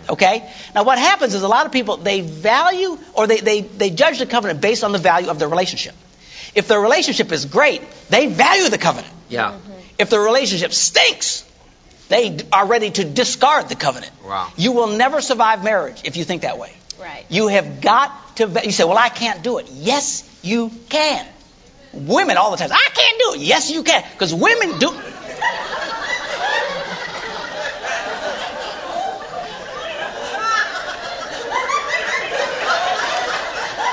Okay? 0.08 0.50
Now, 0.74 0.84
what 0.84 0.98
happens 0.98 1.34
is 1.34 1.42
a 1.42 1.48
lot 1.48 1.66
of 1.66 1.72
people, 1.72 1.96
they 1.96 2.20
value 2.20 2.98
or 3.14 3.26
they, 3.26 3.38
they, 3.38 3.60
they 3.60 3.90
judge 3.90 4.18
the 4.18 4.26
covenant 4.26 4.60
based 4.60 4.84
on 4.84 4.92
the 4.92 4.98
value 4.98 5.28
of 5.28 5.38
their 5.38 5.48
relationship. 5.48 5.94
If 6.54 6.68
their 6.68 6.80
relationship 6.80 7.30
is 7.32 7.44
great, 7.44 7.82
they 8.08 8.26
value 8.26 8.68
the 8.68 8.78
covenant. 8.78 9.12
Yeah. 9.28 9.52
Mm-hmm. 9.52 9.72
If 9.98 10.10
their 10.10 10.20
relationship 10.20 10.72
stinks, 10.72 11.44
they 12.08 12.38
are 12.52 12.66
ready 12.66 12.90
to 12.90 13.04
discard 13.04 13.68
the 13.68 13.74
covenant. 13.74 14.12
Wow. 14.24 14.50
You 14.56 14.72
will 14.72 14.96
never 14.96 15.20
survive 15.20 15.62
marriage 15.62 16.02
if 16.04 16.16
you 16.16 16.24
think 16.24 16.42
that 16.42 16.58
way. 16.58 16.72
Right. 17.00 17.24
You 17.28 17.48
have 17.48 17.80
got 17.80 18.36
to. 18.36 18.48
You 18.64 18.72
say, 18.72 18.84
"Well, 18.84 18.98
I 18.98 19.08
can't 19.08 19.42
do 19.42 19.58
it." 19.58 19.68
Yes, 19.70 20.24
you 20.42 20.70
can. 20.88 21.24
Women 21.92 22.36
all 22.36 22.50
the 22.50 22.56
time. 22.56 22.70
I 22.72 22.88
can't 22.92 23.18
do 23.18 23.34
it. 23.34 23.46
Yes, 23.46 23.70
you 23.70 23.82
can, 23.82 24.04
because 24.12 24.34
women 24.34 24.78
do. 24.78 24.90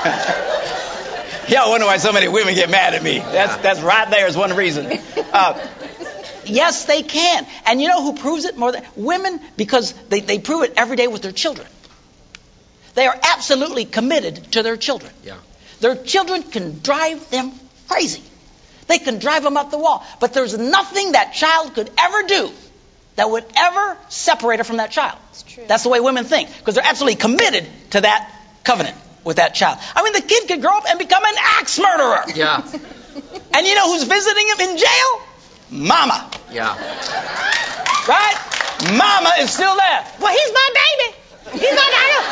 Y'all 1.48 1.70
wonder 1.70 1.86
why 1.86 1.96
so 1.98 2.12
many 2.12 2.26
women 2.28 2.54
get 2.54 2.70
mad 2.70 2.94
at 2.94 3.02
me. 3.02 3.18
That's 3.18 3.56
that's 3.58 3.80
right 3.80 4.10
there 4.10 4.26
is 4.26 4.36
one 4.36 4.54
reason. 4.54 4.98
Uh, 5.32 5.68
yes, 6.46 6.86
they 6.86 7.02
can. 7.02 7.46
And 7.66 7.78
you 7.78 7.88
know 7.88 8.02
who 8.02 8.16
proves 8.16 8.46
it 8.46 8.56
more 8.56 8.72
than 8.72 8.82
women? 8.96 9.38
Because 9.58 9.92
they, 10.08 10.20
they 10.20 10.38
prove 10.38 10.62
it 10.62 10.72
every 10.78 10.96
day 10.96 11.08
with 11.08 11.20
their 11.20 11.32
children. 11.32 11.66
They 12.94 13.06
are 13.06 13.18
absolutely 13.34 13.84
committed 13.84 14.52
to 14.52 14.62
their 14.62 14.78
children. 14.78 15.12
Yeah. 15.24 15.36
Their 15.80 15.94
children 15.94 16.42
can 16.42 16.78
drive 16.78 17.28
them 17.28 17.52
crazy. 17.88 18.22
They 18.86 18.98
can 18.98 19.18
drive 19.18 19.42
them 19.42 19.58
up 19.58 19.70
the 19.70 19.78
wall. 19.78 20.06
But 20.20 20.32
there's 20.32 20.56
nothing 20.56 21.12
that 21.12 21.34
child 21.34 21.74
could 21.74 21.90
ever 21.98 22.22
do 22.22 22.50
that 23.16 23.28
would 23.28 23.44
ever 23.56 23.98
separate 24.08 24.58
her 24.58 24.64
from 24.64 24.78
that 24.78 24.90
child. 24.90 25.18
It's 25.32 25.42
true. 25.42 25.64
That's 25.66 25.82
the 25.82 25.90
way 25.90 26.00
women 26.00 26.24
think, 26.24 26.48
because 26.56 26.76
they're 26.76 26.86
absolutely 26.86 27.16
committed 27.16 27.66
to 27.90 28.00
that 28.00 28.32
covenant 28.64 28.96
with 29.26 29.36
that 29.36 29.54
child. 29.54 29.78
I 29.94 30.04
mean, 30.04 30.14
the 30.14 30.22
kid 30.22 30.46
could 30.48 30.62
grow 30.62 30.78
up 30.78 30.84
and 30.88 30.98
become 30.98 31.24
an 31.24 31.34
axe 31.58 31.78
murderer. 31.78 32.22
Yeah. 32.34 32.62
And 33.52 33.66
you 33.66 33.74
know 33.74 33.92
who's 33.92 34.04
visiting 34.04 34.46
him 34.48 34.60
in 34.70 34.78
jail? 34.78 35.20
Mama. 35.70 36.30
Yeah. 36.52 36.76
Right? 38.06 38.36
Mama 38.94 39.32
is 39.40 39.50
still 39.50 39.74
there. 39.74 40.06
Well, 40.20 40.32
he's 40.32 40.52
my 40.54 40.70
baby. 40.78 41.16
He's 41.58 41.74
my 41.74 41.88
I 41.90 42.06
know, 42.12 42.22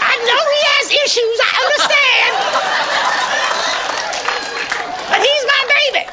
I 0.00 0.14
know 0.24 0.40
he 0.48 0.60
has 0.72 0.86
issues. 1.04 1.36
I 1.42 1.52
understand. 1.68 2.32
But 5.08 5.20
he's 5.20 5.44
my 5.44 5.62
baby. 5.68 6.04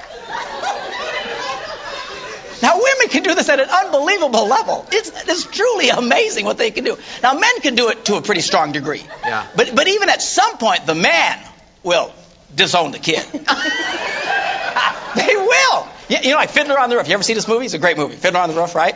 Women 2.61 3.09
can 3.09 3.23
do 3.23 3.35
this 3.35 3.49
at 3.49 3.59
an 3.59 3.69
unbelievable 3.69 4.47
level. 4.47 4.85
It's, 4.91 5.11
it's 5.27 5.45
truly 5.45 5.89
amazing 5.89 6.45
what 6.45 6.57
they 6.57 6.71
can 6.71 6.83
do. 6.83 6.97
Now, 7.21 7.33
men 7.33 7.61
can 7.61 7.75
do 7.75 7.89
it 7.89 8.05
to 8.05 8.15
a 8.15 8.21
pretty 8.21 8.41
strong 8.41 8.71
degree. 8.71 9.03
Yeah. 9.23 9.47
But, 9.55 9.75
but 9.75 9.87
even 9.87 10.09
at 10.09 10.21
some 10.21 10.57
point, 10.57 10.85
the 10.85 10.95
man 10.95 11.39
will 11.83 12.11
disown 12.53 12.91
the 12.91 12.99
kid. 12.99 13.25
they 15.15 15.35
will. 15.35 15.87
You, 16.09 16.17
you 16.21 16.29
know, 16.31 16.35
like 16.35 16.49
Fiddler 16.49 16.79
on 16.79 16.89
the 16.89 16.97
Roof. 16.97 17.07
You 17.07 17.13
ever 17.13 17.23
see 17.23 17.33
this 17.33 17.47
movie? 17.47 17.65
It's 17.65 17.73
a 17.73 17.79
great 17.79 17.97
movie. 17.97 18.15
Fiddler 18.15 18.39
on 18.39 18.49
the 18.49 18.55
Roof, 18.55 18.75
right? 18.75 18.95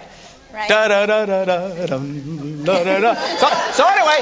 Right. 0.53 0.67
Da, 0.67 0.87
da, 0.87 1.05
da, 1.05 1.25
da, 1.25 1.45
da, 1.45 1.85
dum, 1.85 2.63
da, 2.63 2.83
da, 2.83 2.99
da. 2.99 3.13
So, 3.13 3.47
so 3.73 3.87
anyway, 3.87 4.19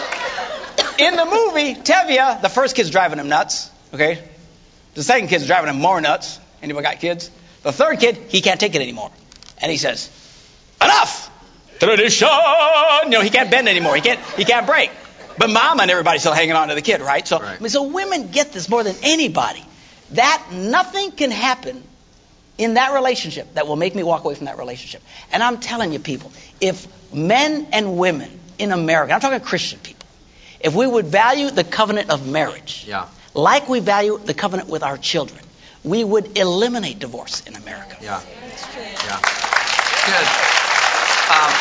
in 1.00 1.16
the 1.16 1.26
movie, 1.26 1.76
Tevye, 1.76 2.42
the 2.42 2.50
first 2.50 2.76
kid's 2.76 2.90
driving 2.90 3.18
him 3.20 3.30
nuts. 3.30 3.72
Okay, 3.94 4.22
the 4.94 5.04
second 5.04 5.30
kid's 5.30 5.48
driving 5.48 5.70
him 5.70 5.80
more 5.80 6.02
nuts. 6.02 6.40
Anybody 6.62 6.84
got 6.84 7.00
kids? 7.00 7.32
The 7.64 7.72
third 7.72 8.00
kid, 8.00 8.18
he 8.28 8.42
can't 8.42 8.60
take 8.60 8.76
it 8.76 8.82
anymore, 8.82 9.12
and 9.62 9.72
he 9.72 9.78
says, 9.78 10.10
"Enough! 10.82 11.30
Tradition! 11.80 12.28
You 13.04 13.10
know, 13.10 13.22
he 13.22 13.30
can't 13.30 13.50
bend 13.52 13.68
anymore. 13.70 13.96
He 13.96 14.02
can't. 14.02 14.20
He 14.36 14.46
can't 14.46 14.66
break." 14.66 14.92
But 15.38 15.52
mama 15.52 15.84
and 15.84 15.92
everybody's 15.92 16.22
still 16.22 16.34
hanging 16.34 16.56
on 16.56 16.70
to 16.70 16.76
the 16.76 16.82
kid, 16.82 17.00
right? 17.02 17.28
So, 17.28 17.40
Right. 17.40 17.58
I 17.58 17.60
mean, 17.60 17.70
so 17.70 17.84
women 17.84 18.30
get 18.32 18.52
this 18.54 18.68
more 18.70 18.84
than 18.84 18.96
anybody. 19.04 19.64
That 20.12 20.44
nothing 20.52 21.12
can 21.12 21.30
happen 21.30 21.84
in 22.58 22.74
that 22.74 22.94
relationship 22.96 23.54
that 23.54 23.68
will 23.68 23.76
make 23.76 23.94
me 23.94 24.02
walk 24.02 24.24
away 24.24 24.34
from 24.34 24.46
that 24.46 24.58
relationship. 24.58 25.04
And 25.32 25.44
I'm 25.44 25.60
telling 25.60 25.94
you, 25.94 26.00
people, 26.00 26.32
if 26.60 26.88
men 27.14 27.68
and 27.72 27.98
women 27.98 28.32
in 28.58 28.72
America, 28.72 29.14
I'm 29.14 29.20
talking 29.20 29.40
Christian 29.42 29.78
people, 29.80 30.08
if 30.60 30.74
we 30.74 30.88
would 30.88 31.06
value 31.06 31.52
the 31.52 31.64
covenant 31.64 32.10
of 32.10 32.28
marriage, 32.28 32.84
Yeah. 32.88 33.06
like 33.36 33.70
we 33.70 33.80
value 33.80 34.18
the 34.18 34.34
covenant 34.34 34.70
with 34.70 34.82
our 34.82 34.98
children, 34.98 35.40
we 35.84 36.04
would 36.04 36.36
eliminate 36.36 36.98
divorce 36.98 37.44
in 37.46 37.56
America. 37.56 37.96
Yeah. 38.02 38.22
Yeah. 39.06 39.20
Good. 40.08 40.28
Um, 41.28 41.52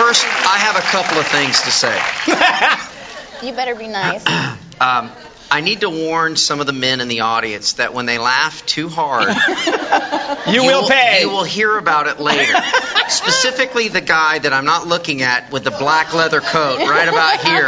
first, 0.00 0.24
I 0.24 0.56
have 0.58 0.76
a 0.76 0.86
couple 0.88 1.18
of 1.18 1.26
things 1.26 1.60
to 1.62 1.70
say. 1.70 2.00
You 3.40 3.52
better 3.52 3.76
be 3.76 3.86
nice. 3.86 4.24
Um, 4.80 5.10
I 5.50 5.60
need 5.60 5.80
to 5.80 5.90
warn 5.90 6.36
some 6.36 6.60
of 6.60 6.68
the 6.68 6.72
men 6.72 7.00
in 7.00 7.08
the 7.08 7.22
audience 7.22 7.72
that 7.74 7.94
when 7.94 8.06
they 8.06 8.18
laugh 8.18 8.64
too 8.64 8.88
hard, 8.88 9.26
You, 10.46 10.62
will 10.62 10.86
pay. 10.86 11.22
You 11.22 11.30
will 11.30 11.42
hear 11.42 11.76
about 11.76 12.06
it 12.06 12.20
later. 12.20 12.54
Specifically, 13.08 13.88
the 13.88 14.00
guy 14.00 14.38
that 14.38 14.52
I'm 14.52 14.66
not 14.66 14.86
looking 14.86 15.22
at 15.22 15.50
with 15.50 15.64
the 15.64 15.72
black 15.72 16.14
leather 16.14 16.40
coat 16.40 16.78
right 16.78 17.08
about 17.08 17.40
here 17.40 17.66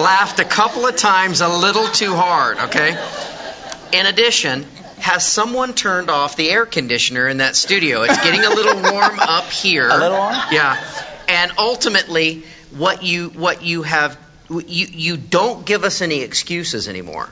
laughed 0.00 0.38
a 0.38 0.44
couple 0.44 0.86
of 0.86 0.94
times 0.94 1.40
a 1.40 1.48
little 1.48 1.88
too 1.88 2.14
hard, 2.14 2.58
okay? 2.58 2.96
In 3.92 4.06
addition, 4.06 4.64
has 4.98 5.26
someone 5.26 5.74
turned 5.74 6.10
off 6.10 6.36
the 6.36 6.50
air 6.50 6.66
conditioner 6.66 7.28
in 7.28 7.38
that 7.38 7.56
studio? 7.56 8.02
It's 8.02 8.22
getting 8.22 8.44
a 8.44 8.50
little 8.50 8.92
warm 8.92 9.18
up 9.18 9.44
here. 9.44 9.88
A 9.88 9.96
little 9.96 10.18
warm? 10.18 10.34
Yeah. 10.50 10.82
And 11.28 11.52
ultimately, 11.58 12.44
what 12.76 13.02
you 13.02 13.28
what 13.30 13.62
you 13.62 13.82
have 13.82 14.18
you 14.48 14.86
you 14.86 15.16
don't 15.16 15.66
give 15.66 15.84
us 15.84 16.02
any 16.02 16.22
excuses 16.22 16.88
anymore. 16.88 17.28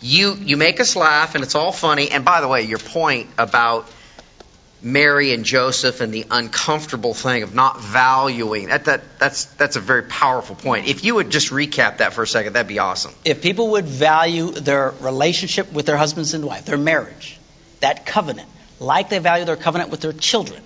You 0.00 0.34
you 0.34 0.56
make 0.56 0.80
us 0.80 0.96
laugh 0.96 1.34
and 1.34 1.44
it's 1.44 1.54
all 1.54 1.72
funny. 1.72 2.10
And 2.10 2.24
by 2.24 2.40
the 2.40 2.48
way, 2.48 2.62
your 2.62 2.78
point 2.78 3.28
about 3.38 3.88
Mary 4.82 5.32
and 5.32 5.44
Joseph 5.44 6.00
and 6.00 6.12
the 6.12 6.26
uncomfortable 6.30 7.14
thing 7.14 7.44
of 7.44 7.54
not 7.54 7.80
valuing 7.80 8.68
that, 8.68 8.86
that 8.86 9.02
that's 9.18 9.44
that's 9.44 9.76
a 9.76 9.80
very 9.80 10.02
powerful 10.02 10.56
point. 10.56 10.88
If 10.88 11.04
you 11.04 11.14
would 11.14 11.30
just 11.30 11.50
recap 11.50 11.98
that 11.98 12.12
for 12.14 12.22
a 12.22 12.26
second, 12.26 12.54
that'd 12.54 12.66
be 12.68 12.80
awesome. 12.80 13.12
if 13.24 13.42
people 13.42 13.70
would 13.72 13.84
value 13.84 14.50
their 14.50 14.92
relationship 15.00 15.72
with 15.72 15.86
their 15.86 15.96
husbands 15.96 16.34
and 16.34 16.44
wife, 16.44 16.64
their 16.64 16.78
marriage, 16.78 17.38
that 17.80 18.06
covenant, 18.06 18.48
like 18.80 19.08
they 19.08 19.20
value 19.20 19.44
their 19.44 19.56
covenant 19.56 19.90
with 19.90 20.00
their 20.00 20.12
children, 20.12 20.60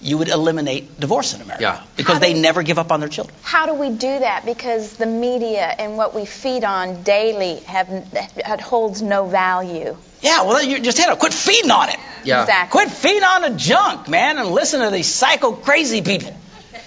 you 0.00 0.18
would 0.18 0.28
eliminate 0.28 1.00
divorce 1.00 1.34
in 1.34 1.40
America. 1.40 1.62
Yeah. 1.62 1.82
Because 1.96 2.14
How 2.14 2.20
they 2.20 2.34
do- 2.34 2.40
never 2.40 2.62
give 2.62 2.78
up 2.78 2.92
on 2.92 3.00
their 3.00 3.08
children. 3.08 3.36
How 3.42 3.66
do 3.66 3.74
we 3.74 3.90
do 3.90 4.20
that? 4.20 4.44
Because 4.46 4.92
the 4.92 5.06
media 5.06 5.62
and 5.66 5.96
what 5.96 6.14
we 6.14 6.24
feed 6.26 6.62
on 6.62 7.02
daily 7.02 7.56
have 7.60 7.88
it 7.90 8.60
holds 8.60 9.02
no 9.02 9.26
value. 9.26 9.96
Yeah, 10.20 10.42
well, 10.42 10.62
you 10.62 10.80
just 10.80 10.98
had 10.98 11.10
to 11.10 11.16
quit 11.16 11.32
feeding 11.32 11.70
on 11.70 11.88
it. 11.90 11.96
Yeah. 12.24 12.42
Exactly. 12.42 12.80
Quit 12.80 12.90
feeding 12.90 13.22
on 13.22 13.42
the 13.42 13.50
junk, 13.50 14.08
man, 14.08 14.38
and 14.38 14.50
listen 14.50 14.80
to 14.80 14.90
these 14.90 15.06
psycho 15.06 15.52
crazy 15.52 16.02
people. 16.02 16.34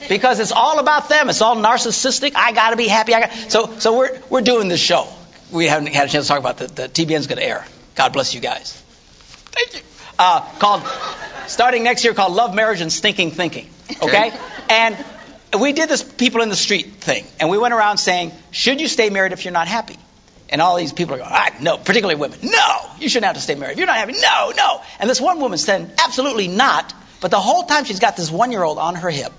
Because 0.09 0.39
it's 0.39 0.51
all 0.51 0.79
about 0.79 1.09
them. 1.09 1.29
It's 1.29 1.41
all 1.41 1.55
narcissistic. 1.55 2.33
I 2.35 2.51
got 2.53 2.71
to 2.71 2.75
be 2.75 2.87
happy. 2.87 3.13
I 3.13 3.21
got 3.21 3.31
so 3.51 3.77
so 3.79 3.97
we're 3.97 4.19
we're 4.29 4.41
doing 4.41 4.67
this 4.67 4.79
show. 4.81 5.07
We 5.51 5.67
haven't 5.67 5.87
had 5.93 6.07
a 6.07 6.11
chance 6.11 6.25
to 6.25 6.29
talk 6.29 6.39
about 6.39 6.57
the, 6.57 6.67
the 6.67 6.89
TBN's 6.89 7.27
going 7.27 7.37
to 7.39 7.45
air. 7.45 7.65
God 7.95 8.11
bless 8.13 8.33
you 8.33 8.41
guys. 8.41 8.73
Thank 9.51 9.75
you. 9.75 9.79
Uh, 10.17 10.41
called 10.59 10.81
starting 11.47 11.83
next 11.83 12.03
year 12.03 12.13
called 12.13 12.33
Love, 12.33 12.53
Marriage, 12.55 12.81
and 12.81 12.91
Stinking 12.91 13.31
Thinking. 13.31 13.69
Okay, 14.01 14.27
Okay. 14.29 14.39
and 14.69 14.97
we 15.59 15.73
did 15.73 15.87
this 15.89 16.03
people 16.03 16.41
in 16.41 16.49
the 16.49 16.55
street 16.55 16.87
thing, 16.95 17.25
and 17.39 17.49
we 17.49 17.57
went 17.57 17.73
around 17.73 17.97
saying, 17.97 18.31
should 18.51 18.79
you 18.81 18.87
stay 18.87 19.09
married 19.09 19.33
if 19.33 19.43
you're 19.45 19.51
not 19.53 19.67
happy? 19.67 19.97
And 20.51 20.61
all 20.61 20.75
these 20.75 20.91
people 20.91 21.15
are 21.15 21.19
going, 21.19 21.29
ah, 21.31 21.49
no, 21.61 21.77
particularly 21.77 22.19
women. 22.19 22.39
No, 22.43 22.77
you 22.99 23.07
shouldn't 23.07 23.27
have 23.27 23.35
to 23.35 23.41
stay 23.41 23.55
married. 23.55 23.73
If 23.73 23.77
you're 23.77 23.87
not 23.87 23.95
happy, 23.95 24.13
no, 24.13 24.51
no. 24.55 24.81
And 24.99 25.09
this 25.09 25.21
one 25.21 25.39
woman 25.39 25.57
said, 25.57 25.93
absolutely 26.03 26.49
not. 26.49 26.93
But 27.21 27.31
the 27.31 27.39
whole 27.39 27.63
time 27.63 27.85
she's 27.85 27.99
got 27.99 28.17
this 28.17 28.29
one 28.29 28.51
year 28.51 28.63
old 28.63 28.77
on 28.77 28.95
her 28.95 29.09
hip, 29.09 29.31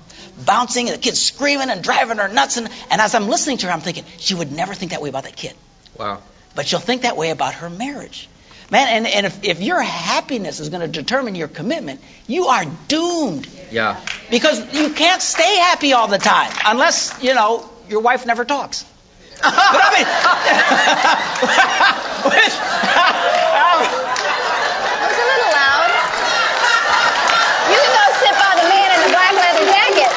bouncing, 0.47 0.89
and 0.89 0.97
the 0.97 1.03
kid's 1.03 1.21
screaming 1.21 1.69
and 1.69 1.83
driving 1.83 2.17
her 2.17 2.29
nuts. 2.29 2.57
And, 2.57 2.69
and 2.91 3.01
as 3.01 3.15
I'm 3.15 3.29
listening 3.29 3.59
to 3.59 3.67
her, 3.67 3.73
I'm 3.73 3.81
thinking, 3.81 4.05
she 4.19 4.35
would 4.35 4.53
never 4.53 4.73
think 4.73 4.93
that 4.93 5.03
way 5.03 5.11
about 5.11 5.25
that 5.25 5.37
kid. 5.37 5.55
Wow. 5.99 6.23
But 6.55 6.67
she'll 6.67 6.81
think 6.81 7.03
that 7.03 7.17
way 7.17 7.31
about 7.31 7.55
her 7.55 7.69
marriage. 7.69 8.29
Man, 8.71 8.89
and, 8.89 9.07
and 9.07 9.27
if, 9.27 9.45
if 9.45 9.61
your 9.61 9.83
happiness 9.83 10.59
is 10.61 10.71
going 10.71 10.81
to 10.81 10.89
determine 10.89 11.35
your 11.35 11.49
commitment, 11.49 12.01
you 12.27 12.47
are 12.47 12.65
doomed. 12.89 13.47
Yeah. 13.71 14.01
Because 14.31 14.73
you 14.75 14.95
can't 14.95 15.21
stay 15.21 15.57
happy 15.57 15.93
all 15.93 16.09
the 16.09 16.17
time 16.17 16.51
unless, 16.65 17.23
you 17.23 17.35
know, 17.35 17.69
your 17.91 18.01
wife 18.01 18.25
never 18.25 18.47
talks. 18.47 18.87
But 19.43 19.83
I 19.83 19.91
mean, 19.91 20.07
which, 22.31 22.55
um, 23.59 23.83
That 23.83 25.07
was 25.11 25.19
a 25.19 25.27
little 25.27 25.51
loud. 25.51 25.91
You 27.71 27.79
can 27.83 27.91
go 27.91 28.05
sit 28.23 28.35
by 28.39 28.53
the 28.63 28.67
man 28.71 28.89
in 28.95 29.01
the 29.03 29.11
black 29.11 29.35
leather 29.35 29.67
jacket. 29.67 30.11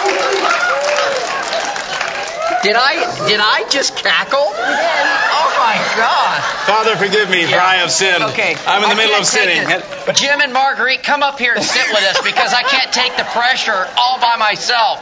Did 2.62 2.76
I 2.78 2.94
did 3.28 3.40
I 3.42 3.66
just 3.70 3.96
cackle? 3.98 4.46
You 4.50 4.76
did. 4.78 5.06
Oh, 5.34 5.45
Oh 5.66 5.74
my 5.74 5.82
God. 5.98 6.38
Father, 6.70 6.94
forgive 6.94 7.26
me, 7.34 7.42
for 7.50 7.58
I 7.58 7.82
have 7.82 7.90
sinned. 7.90 8.22
Okay. 8.38 8.54
I'm 8.70 8.86
in 8.86 8.90
the 8.94 8.96
I 8.96 9.02
middle 9.02 9.18
of 9.18 9.26
sinning. 9.26 9.66
it. 9.66 9.82
Jim 10.14 10.38
and 10.42 10.54
Marguerite, 10.54 11.02
come 11.02 11.24
up 11.26 11.40
here 11.42 11.58
and 11.58 11.64
sit 11.66 11.90
with 11.90 12.06
us 12.06 12.22
because 12.22 12.54
I 12.54 12.62
can't 12.62 12.94
take 12.94 13.18
the 13.18 13.26
pressure 13.34 13.90
all 13.98 14.22
by 14.22 14.38
myself. 14.38 15.02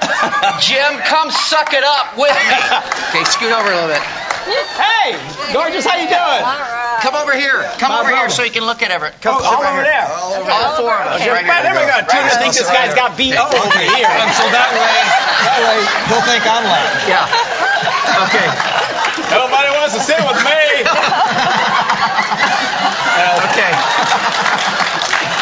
Jim, 0.64 1.04
come 1.04 1.32
suck 1.36 1.76
it 1.76 1.84
up 1.84 2.16
with 2.16 2.32
me. 2.48 2.60
Okay, 3.12 3.24
scoot 3.28 3.52
over 3.52 3.68
a 3.68 3.76
little 3.76 3.92
bit. 3.92 4.00
hey, 4.80 5.16
gorgeous, 5.52 5.84
how 5.84 6.00
you 6.00 6.08
doing? 6.08 6.44
Come 7.04 7.16
over 7.20 7.36
here. 7.36 7.68
Come 7.84 7.92
My 7.92 8.00
over 8.00 8.16
here 8.16 8.30
so 8.32 8.44
you 8.48 8.52
can 8.56 8.64
look 8.64 8.80
at 8.84 8.92
Everett. 8.92 9.20
Oh, 9.28 9.36
Come 9.36 9.44
sit 9.44 9.52
all 9.52 9.60
right 9.60 9.76
over 9.76 9.84
here. 9.84 9.92
there. 9.92 10.48
All 10.48 10.80
four 10.80 10.96
of 10.96 11.12
us. 11.12 11.20
Okay, 11.20 11.28
Right 11.32 11.44
right, 11.44 11.64
there 11.64 11.76
we 11.76 11.84
go. 11.84 12.00
Right 12.00 12.08
Tutors 12.08 12.40
here. 12.40 12.40
think 12.40 12.56
this 12.56 12.72
guy's 12.72 12.96
got 12.96 13.20
BO 13.20 13.36
over 13.36 13.80
here. 13.84 14.08
And 14.08 14.32
so 14.32 14.48
that 14.48 14.70
way, 14.72 14.96
that 15.44 15.60
way 15.60 15.80
he'll 16.08 16.24
think 16.24 16.44
I'm 16.48 16.64
laughing. 16.64 17.12
Yeah. 17.12 17.28
Okay. 18.28 18.48
Nobody 19.32 19.70
wants 19.78 19.94
to 19.96 20.02
sit 20.02 20.20
with 20.20 20.40
me. 20.44 20.60
Okay. 23.24 23.72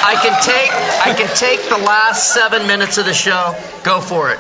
I 0.04 0.20
can 0.22 0.36
take 0.44 0.72
I 0.72 1.14
can 1.16 1.36
take 1.36 1.70
the 1.70 1.78
last 1.78 2.34
seven 2.34 2.68
minutes 2.68 2.98
of 2.98 3.06
the 3.06 3.14
show. 3.14 3.56
Go 3.84 4.02
for 4.02 4.32
it. 4.32 4.40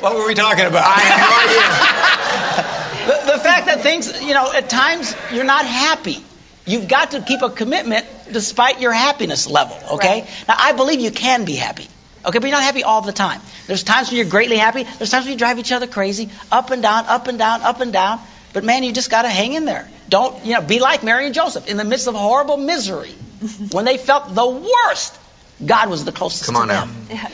What 0.00 0.14
were 0.16 0.26
we 0.26 0.34
talking 0.34 0.64
about? 0.64 0.84
I 0.86 1.00
have 1.00 1.20
no 1.28 1.36
idea. 1.44 2.76
The, 3.00 3.32
the 3.32 3.38
fact 3.38 3.66
that 3.66 3.80
things, 3.80 4.20
you 4.20 4.34
know, 4.34 4.52
at 4.52 4.68
times 4.68 5.16
you're 5.32 5.44
not 5.44 5.64
happy. 5.64 6.18
You've 6.66 6.86
got 6.86 7.12
to 7.12 7.22
keep 7.22 7.40
a 7.40 7.48
commitment 7.48 8.06
despite 8.30 8.80
your 8.80 8.92
happiness 8.92 9.46
level, 9.48 9.76
okay? 9.94 10.20
Right. 10.20 10.44
Now, 10.46 10.54
I 10.58 10.72
believe 10.72 11.00
you 11.00 11.10
can 11.10 11.46
be 11.46 11.56
happy, 11.56 11.88
okay, 12.24 12.38
but 12.38 12.42
you're 12.42 12.56
not 12.56 12.62
happy 12.62 12.82
all 12.84 13.00
the 13.02 13.12
time. 13.12 13.40
There's 13.66 13.82
times 13.82 14.08
when 14.08 14.16
you're 14.16 14.26
greatly 14.26 14.56
happy, 14.56 14.84
there's 14.84 15.10
times 15.10 15.24
when 15.26 15.32
you 15.32 15.38
drive 15.38 15.58
each 15.58 15.72
other 15.72 15.86
crazy, 15.86 16.30
up 16.50 16.70
and 16.70 16.82
down, 16.82 17.06
up 17.06 17.26
and 17.28 17.38
down, 17.38 17.62
up 17.62 17.80
and 17.80 17.92
down. 17.92 18.20
But 18.52 18.64
man, 18.64 18.82
you 18.82 18.92
just 18.92 19.10
got 19.10 19.22
to 19.22 19.28
hang 19.28 19.52
in 19.52 19.64
there. 19.64 19.88
Don't, 20.08 20.44
you 20.44 20.54
know, 20.54 20.62
be 20.62 20.80
like 20.80 21.02
Mary 21.04 21.26
and 21.26 21.34
Joseph. 21.34 21.68
In 21.68 21.76
the 21.76 21.84
midst 21.84 22.08
of 22.08 22.14
horrible 22.14 22.56
misery, 22.56 23.10
when 23.72 23.84
they 23.84 23.96
felt 23.96 24.34
the 24.34 24.46
worst, 24.46 25.18
God 25.64 25.88
was 25.88 26.04
the 26.04 26.12
closest 26.12 26.46
Come 26.46 26.56
on 26.56 26.68
to 26.68 26.74
now. 26.74 26.84
them. 26.86 27.32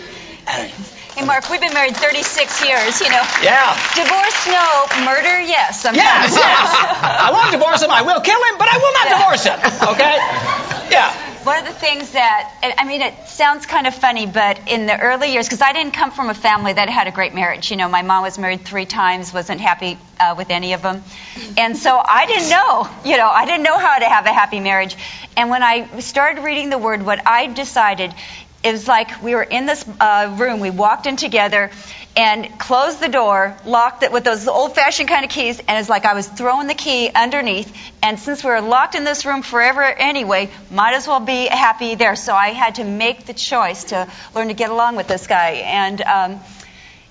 Hey, 1.16 1.24
Mark, 1.24 1.48
we've 1.48 1.60
been 1.60 1.72
married 1.72 1.96
36 1.96 2.60
years, 2.68 3.00
you 3.00 3.08
know. 3.08 3.24
Yeah. 3.42 3.72
Divorce, 3.96 4.46
no. 4.52 4.84
Murder, 5.08 5.40
yes. 5.48 5.80
Sometimes. 5.80 6.04
Yes, 6.04 6.36
yes. 6.36 6.68
I 7.24 7.30
won't 7.32 7.50
divorce 7.52 7.80
him. 7.80 7.90
I 7.90 8.02
will 8.02 8.20
kill 8.20 8.36
him, 8.36 8.58
but 8.58 8.68
I 8.68 8.76
will 8.76 8.92
not 8.92 9.06
divorce 9.16 9.44
him. 9.48 9.58
Okay? 9.96 10.16
Yeah. 10.92 11.08
One 11.46 11.58
of 11.58 11.64
the 11.64 11.78
things 11.78 12.10
that, 12.10 12.74
I 12.76 12.84
mean, 12.84 13.02
it 13.02 13.28
sounds 13.28 13.66
kind 13.66 13.86
of 13.86 13.94
funny, 13.94 14.26
but 14.26 14.68
in 14.68 14.86
the 14.86 14.98
early 14.98 15.32
years, 15.32 15.46
because 15.46 15.62
I 15.62 15.72
didn't 15.72 15.92
come 15.92 16.10
from 16.10 16.28
a 16.28 16.34
family 16.34 16.72
that 16.72 16.88
had 16.88 17.06
a 17.06 17.12
great 17.12 17.34
marriage. 17.34 17.70
You 17.70 17.76
know, 17.76 17.88
my 17.88 18.02
mom 18.02 18.24
was 18.24 18.36
married 18.36 18.64
three 18.64 18.84
times, 18.84 19.32
wasn't 19.32 19.60
happy 19.60 19.96
uh, 20.18 20.34
with 20.36 20.50
any 20.50 20.72
of 20.72 20.82
them. 20.82 21.04
And 21.56 21.76
so 21.76 22.02
I 22.04 22.26
didn't 22.26 22.50
know, 22.50 22.88
you 23.04 23.16
know, 23.16 23.28
I 23.28 23.46
didn't 23.46 23.62
know 23.62 23.78
how 23.78 23.96
to 23.96 24.06
have 24.06 24.26
a 24.26 24.32
happy 24.32 24.58
marriage. 24.58 24.96
And 25.36 25.48
when 25.48 25.62
I 25.62 26.00
started 26.00 26.42
reading 26.42 26.68
the 26.68 26.78
Word, 26.78 27.06
what 27.06 27.24
I 27.28 27.46
decided 27.46 28.12
it 28.62 28.72
was 28.72 28.88
like 28.88 29.22
we 29.22 29.34
were 29.34 29.42
in 29.42 29.66
this 29.66 29.84
uh, 30.00 30.34
room, 30.38 30.60
we 30.60 30.70
walked 30.70 31.06
in 31.06 31.16
together, 31.16 31.70
and 32.16 32.58
closed 32.58 33.00
the 33.00 33.08
door, 33.08 33.56
locked 33.66 34.02
it 34.02 34.10
with 34.10 34.24
those 34.24 34.48
old 34.48 34.74
fashioned 34.74 35.08
kind 35.08 35.24
of 35.24 35.30
keys, 35.30 35.60
and 35.60 35.78
it's 35.78 35.88
like 35.88 36.06
I 36.06 36.14
was 36.14 36.26
throwing 36.26 36.66
the 36.66 36.74
key 36.74 37.10
underneath. 37.14 37.76
And 38.02 38.18
since 38.18 38.42
we 38.42 38.50
were 38.50 38.62
locked 38.62 38.94
in 38.94 39.04
this 39.04 39.26
room 39.26 39.42
forever 39.42 39.82
anyway, 39.82 40.50
might 40.70 40.94
as 40.94 41.06
well 41.06 41.20
be 41.20 41.46
happy 41.46 41.94
there. 41.94 42.16
So 42.16 42.34
I 42.34 42.48
had 42.48 42.76
to 42.76 42.84
make 42.84 43.26
the 43.26 43.34
choice 43.34 43.84
to 43.84 44.08
learn 44.34 44.48
to 44.48 44.54
get 44.54 44.70
along 44.70 44.96
with 44.96 45.08
this 45.08 45.26
guy. 45.26 45.62
And, 45.66 46.00
um, 46.00 46.40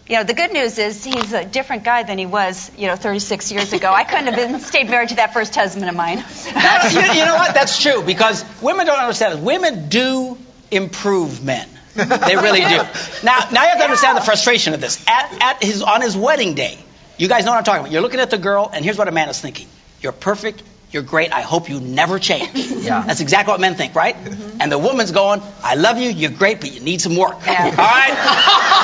you 0.07 0.15
know, 0.15 0.23
the 0.23 0.33
good 0.33 0.51
news 0.51 0.77
is 0.79 1.03
he's 1.03 1.33
a 1.33 1.45
different 1.45 1.83
guy 1.83 2.03
than 2.03 2.17
he 2.17 2.25
was, 2.25 2.71
you 2.77 2.87
know, 2.87 2.95
36 2.95 3.51
years 3.51 3.73
ago. 3.73 3.93
I 3.93 4.03
couldn't 4.03 4.27
have 4.27 4.35
been 4.35 4.59
stayed 4.59 4.89
married 4.89 5.09
to 5.09 5.15
that 5.17 5.33
first 5.33 5.53
husband 5.53 5.87
of 5.87 5.95
mine. 5.95 6.17
That's, 6.53 6.93
you, 6.93 7.01
you 7.01 7.25
know 7.25 7.35
what? 7.35 7.53
That's 7.53 7.81
true 7.81 8.01
because 8.01 8.43
women 8.61 8.87
don't 8.87 8.99
understand. 8.99 9.45
Women 9.45 9.89
do 9.89 10.37
improve 10.71 11.43
men. 11.43 11.67
They 11.95 12.35
really 12.35 12.59
do. 12.59 12.83
Now, 13.23 13.39
now 13.53 13.63
you 13.63 13.69
have 13.69 13.77
to 13.77 13.83
understand 13.85 14.17
the 14.17 14.21
frustration 14.21 14.73
of 14.73 14.81
this. 14.81 15.03
At, 15.07 15.37
at 15.41 15.63
his, 15.63 15.81
on 15.81 16.01
his 16.01 16.17
wedding 16.17 16.53
day, 16.53 16.77
you 17.17 17.29
guys 17.29 17.45
know 17.45 17.51
what 17.51 17.57
I'm 17.57 17.63
talking 17.63 17.81
about. 17.81 17.91
You're 17.93 18.01
looking 18.01 18.19
at 18.19 18.31
the 18.31 18.37
girl, 18.37 18.69
and 18.73 18.83
here's 18.83 18.97
what 18.97 19.07
a 19.07 19.11
man 19.11 19.29
is 19.29 19.39
thinking: 19.39 19.67
You're 20.01 20.11
perfect. 20.11 20.61
You're 20.91 21.03
great. 21.03 21.31
I 21.33 21.41
hope 21.41 21.69
you 21.69 21.79
never 21.79 22.19
change. 22.19 22.49
Yeah. 22.85 23.01
That's 23.01 23.19
exactly 23.19 23.51
what 23.51 23.59
men 23.59 23.73
think, 23.73 23.95
right? 23.95 24.15
Mm-hmm. 24.15 24.61
And 24.61 24.71
the 24.71 24.77
woman's 24.77 25.11
going, 25.11 25.41
I 25.63 25.73
love 25.73 25.97
you. 25.97 26.11
You're 26.11 26.29
great, 26.29 26.61
but 26.61 26.71
you 26.71 26.81
need 26.81 27.01
some 27.01 27.15
work. 27.15 27.37
Yeah. 27.43 27.63
All 27.65 27.71
right. 27.71 28.81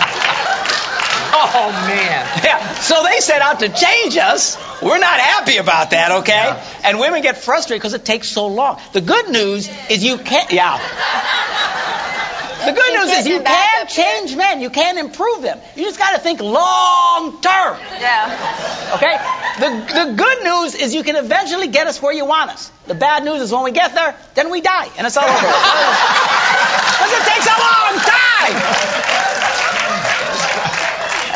Oh 1.54 1.70
man. 1.88 2.26
Yeah. 2.44 2.74
So 2.74 3.02
they 3.02 3.18
set 3.20 3.40
out 3.42 3.60
to 3.60 3.68
change 3.68 4.16
us. 4.16 4.56
We're 4.82 4.98
not 4.98 5.18
happy 5.18 5.56
about 5.56 5.90
that, 5.90 6.12
okay? 6.22 6.62
And 6.84 6.98
women 7.00 7.22
get 7.22 7.38
frustrated 7.38 7.80
because 7.80 7.94
it 7.94 8.04
takes 8.04 8.28
so 8.28 8.46
long. 8.48 8.80
The 8.92 9.00
good 9.00 9.30
news 9.30 9.68
is 9.90 10.04
you 10.04 10.18
can't, 10.18 10.52
yeah. 10.52 10.78
The 12.66 12.72
good 12.72 12.84
He's 12.92 13.06
news 13.06 13.18
is 13.18 13.26
you 13.28 13.40
can 13.42 13.86
here. 13.86 13.86
change 13.86 14.36
men. 14.36 14.60
You 14.60 14.70
can 14.70 14.98
improve 14.98 15.42
them. 15.42 15.58
You 15.76 15.84
just 15.84 15.98
got 15.98 16.12
to 16.14 16.18
think 16.18 16.40
long 16.40 17.40
term, 17.40 17.78
Yeah. 18.00 18.92
okay? 18.96 19.16
The, 19.60 19.68
the 20.06 20.12
good 20.16 20.42
news 20.44 20.74
is 20.74 20.94
you 20.94 21.02
can 21.04 21.16
eventually 21.16 21.68
get 21.68 21.86
us 21.86 22.02
where 22.02 22.12
you 22.12 22.24
want 22.26 22.50
us. 22.50 22.70
The 22.86 22.94
bad 22.94 23.24
news 23.24 23.40
is 23.40 23.52
when 23.52 23.62
we 23.62 23.70
get 23.72 23.94
there, 23.94 24.16
then 24.34 24.50
we 24.50 24.60
die, 24.60 24.88
and 24.98 25.06
it's 25.06 25.16
all 25.16 25.24
over. 25.28 25.46
Because 26.96 27.12
it 27.12 27.24
takes 27.28 27.46
a 27.46 27.58
long 27.60 27.94
time. 28.02 28.56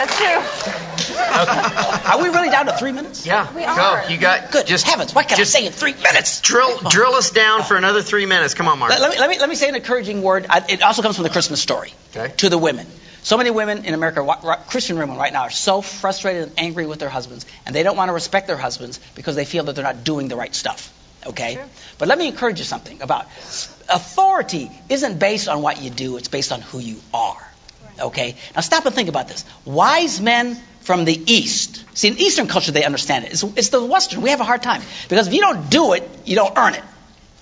That's 0.01 0.17
true. 0.17 1.15
Okay. 1.21 2.11
Are 2.11 2.23
we 2.23 2.29
really 2.31 2.49
down 2.49 2.67
to 2.67 2.77
three 2.79 2.93
minutes? 2.93 3.27
Yeah. 3.27 3.53
We 3.55 3.61
Go. 3.63 3.69
are. 3.69 4.11
You 4.11 4.17
got 4.19 4.51
Good 4.51 4.67
just 4.67 4.87
heavens, 4.87 5.15
what 5.15 5.29
can 5.29 5.37
just 5.37 5.55
I 5.55 5.61
say 5.61 5.67
in 5.67 5.73
three 5.73 5.93
minutes? 5.93 6.41
drill 6.41 6.79
drill 6.89 7.15
us 7.15 7.31
down 7.31 7.63
for 7.65 7.77
another 7.77 8.01
three 8.01 8.25
minutes. 8.27 8.55
Come 8.55 8.67
on, 8.69 8.79
Mark. 8.79 8.91
Let, 8.91 9.01
let 9.03 9.11
me, 9.11 9.19
let, 9.19 9.29
me, 9.31 9.39
let 9.39 9.49
me 9.51 9.55
say 9.57 9.69
an 9.69 9.75
encouraging 9.75 10.23
word. 10.23 10.47
I, 10.49 10.65
it 10.71 10.83
also 10.83 11.03
comes 11.03 11.17
from 11.17 11.25
the 11.25 11.31
Christmas 11.31 11.61
story 11.61 11.93
Okay. 12.17 12.33
to 12.39 12.49
the 12.49 12.57
women. 12.59 12.87
So 13.23 13.37
many 13.37 13.51
women 13.51 13.85
in 13.85 13.93
America, 13.93 14.27
Christian 14.69 14.99
women 14.99 15.19
right 15.19 15.33
now, 15.33 15.43
are 15.43 15.51
so 15.51 15.83
frustrated 15.83 16.45
and 16.45 16.53
angry 16.59 16.87
with 16.87 16.99
their 17.01 17.11
husbands, 17.11 17.45
and 17.67 17.75
they 17.75 17.83
don't 17.83 17.97
want 17.99 18.09
to 18.09 18.15
respect 18.15 18.47
their 18.47 18.57
husbands 18.57 18.99
because 19.15 19.37
they 19.37 19.45
feel 19.45 19.65
that 19.65 19.75
they're 19.75 19.85
not 19.85 20.05
doing 20.05 20.29
the 20.29 20.37
right 20.37 20.55
stuff. 20.55 20.91
Okay? 21.27 21.55
Sure. 21.57 21.65
But 21.99 22.09
let 22.09 22.17
me 22.17 22.29
encourage 22.29 22.59
you 22.59 22.65
something 22.65 23.03
about 23.03 23.27
authority 23.91 24.71
isn't 24.89 25.19
based 25.19 25.49
on 25.49 25.61
what 25.61 25.83
you 25.83 25.91
do, 25.91 26.17
it's 26.17 26.29
based 26.29 26.51
on 26.51 26.63
who 26.63 26.79
you 26.79 26.97
are. 27.13 27.37
Okay? 28.01 28.37
Now 28.55 28.61
stop 28.63 28.87
and 28.87 28.95
think 28.95 29.09
about 29.09 29.29
this. 29.29 29.45
Wise 29.65 30.21
men 30.21 30.57
from 30.81 31.05
the 31.05 31.33
East. 31.33 31.85
See, 31.97 32.09
in 32.09 32.19
Eastern 32.19 32.47
culture, 32.47 32.73
they 32.73 32.85
understand 32.85 33.25
it. 33.25 33.33
It's, 33.33 33.43
it's 33.43 33.69
the 33.69 33.85
Western. 33.85 34.23
We 34.23 34.31
have 34.31 34.41
a 34.41 34.45
hard 34.45 34.63
time. 34.63 34.83
Because 35.09 35.29
if 35.29 35.35
you 35.35 35.41
don't 35.41 35.71
do 35.71 35.93
it, 35.93 36.09
you 36.25 36.37
don't 36.37 36.57
earn 36.57 36.75
it. 36.75 36.85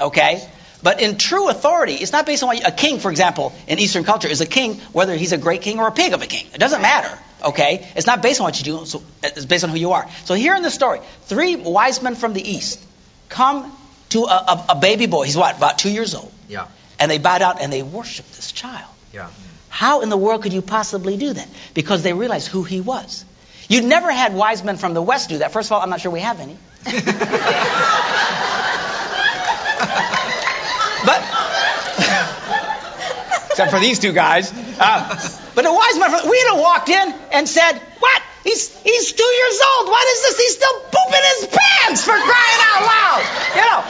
Okay? 0.01 0.47
But 0.83 1.01
in 1.01 1.19
true 1.19 1.49
authority, 1.49 1.95
it's 1.95 2.13
not 2.13 2.27
based 2.27 2.43
on 2.43 2.49
what 2.49 2.59
you, 2.59 2.63
a 2.67 2.71
king, 2.71 3.01
for 3.01 3.11
example, 3.11 3.53
in 3.67 3.79
Eastern 3.79 4.05
culture 4.05 4.29
is 4.29 4.41
a 4.41 4.47
king, 4.47 4.75
whether 4.93 5.17
he's 5.17 5.33
a 5.33 5.39
great 5.39 5.63
king 5.63 5.81
or 5.81 5.89
a 5.89 5.93
pig 5.93 6.13
of 6.13 6.23
a 6.23 6.27
king. 6.27 6.47
It 6.55 6.59
doesn't 6.59 6.83
matter. 6.83 7.19
Okay? 7.45 7.89
It's 7.97 8.07
not 8.07 8.23
based 8.23 8.41
on 8.41 8.45
what 8.45 8.59
you 8.59 8.65
do, 8.65 8.87
so 8.87 9.03
it's 9.23 9.45
based 9.45 9.65
on 9.65 9.71
who 9.71 9.79
you 9.79 9.93
are. 9.93 10.09
So 10.25 10.35
here 10.35 10.55
in 10.55 10.63
the 10.63 10.71
story, 10.71 11.01
three 11.23 11.57
wise 11.57 12.03
men 12.03 12.15
from 12.15 12.33
the 12.33 12.49
East 12.49 12.85
come 13.29 13.73
to 14.11 14.25
a, 14.25 14.25
a, 14.27 14.67
a 14.71 14.75
baby 14.77 15.07
boy. 15.07 15.25
He's 15.25 15.37
what, 15.37 15.57
about 15.57 15.79
two 15.79 15.91
years 15.91 16.15
old. 16.15 16.33
Yeah. 16.49 16.67
And 17.01 17.11
they 17.11 17.19
bow 17.19 17.39
down 17.39 17.59
and 17.61 17.73
they 17.73 17.83
worship 17.83 18.27
this 18.33 18.53
child. 18.53 18.93
Yeah. 19.13 19.31
How 19.69 20.01
in 20.01 20.09
the 20.09 20.17
world 20.17 20.43
could 20.43 20.53
you 20.53 20.63
possibly 20.63 21.17
do 21.17 21.33
that? 21.33 21.47
Because 21.75 22.03
they 22.03 22.13
realized 22.13 22.49
who 22.49 22.65
he 22.65 22.81
was. 22.81 23.25
You'd 23.69 23.85
never 23.85 24.11
had 24.11 24.35
wise 24.35 24.65
men 24.65 24.79
from 24.79 24.95
the 24.95 25.03
West 25.03 25.29
do 25.29 25.39
that. 25.39 25.53
First 25.53 25.69
of 25.69 25.73
all, 25.73 25.83
I'm 25.83 25.91
not 25.91 26.01
sure 26.01 26.11
we 26.11 26.21
have 26.21 26.41
any. 26.41 26.57
but 31.05 31.19
except 33.51 33.71
for 33.71 33.81
these 33.81 33.99
two 33.99 34.13
guys. 34.13 34.53
Uh, 34.79 35.31
but 35.55 35.67
a 35.67 35.73
wise 35.73 35.99
man, 35.99 36.11
from, 36.11 36.31
we'd 36.31 36.47
have 36.49 36.59
walked 36.59 36.89
in 36.89 37.15
and 37.33 37.49
said, 37.49 37.73
"What? 37.99 38.23
He's 38.45 38.71
he's 38.83 39.13
two 39.13 39.23
years 39.23 39.61
old. 39.61 39.89
What 39.89 40.07
is 40.07 40.23
this? 40.23 40.39
He's 40.39 40.55
still 40.57 40.81
pooping 40.81 41.25
his 41.37 41.47
pants 41.53 42.05
for 42.05 42.13
crying 42.13 42.61
out 42.71 42.83
loud." 42.87 43.25
You 43.57 43.63
know, 43.63 43.85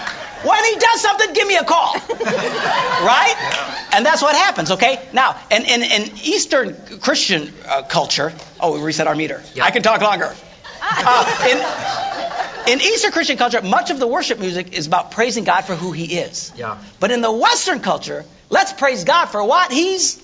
when 0.44 0.64
he 0.64 0.79
does 0.79 1.01
something, 1.01 1.33
give 1.33 1.46
me 1.48 1.57
a 1.57 1.64
call, 1.64 1.94
right? 1.94 3.88
And 3.92 4.05
that's 4.05 4.22
what 4.22 4.35
happens. 4.35 4.70
Okay. 4.72 5.01
Now, 5.12 5.37
in 5.51 5.64
in, 5.64 5.83
in 5.83 6.03
Eastern 6.22 6.77
Christian 7.01 7.53
uh, 7.66 7.83
culture, 7.83 8.33
oh, 8.61 8.74
we 8.74 8.85
reset 8.85 9.07
our 9.07 9.14
meter. 9.14 9.42
Yeah. 9.55 9.64
I 9.64 9.70
can 9.70 9.83
talk 9.83 10.01
longer. 10.01 10.35
Uh, 10.81 12.66
in, 12.66 12.72
in 12.72 12.81
Eastern 12.81 13.12
Christian 13.12 13.37
culture, 13.37 13.61
much 13.62 13.90
of 13.90 13.98
the 13.98 14.07
worship 14.07 14.38
music 14.38 14.72
is 14.72 14.87
about 14.87 15.11
praising 15.11 15.44
God 15.44 15.62
for 15.62 15.74
who 15.74 15.92
He 15.92 16.18
is. 16.18 16.53
Yeah. 16.57 16.79
But 17.01 17.11
in 17.11 17.20
the 17.20 17.33
Western 17.33 17.81
culture, 17.81 18.24
let's 18.51 18.72
praise 18.72 19.05
God 19.05 19.27
for 19.27 19.42
what 19.42 19.72
He's. 19.72 20.22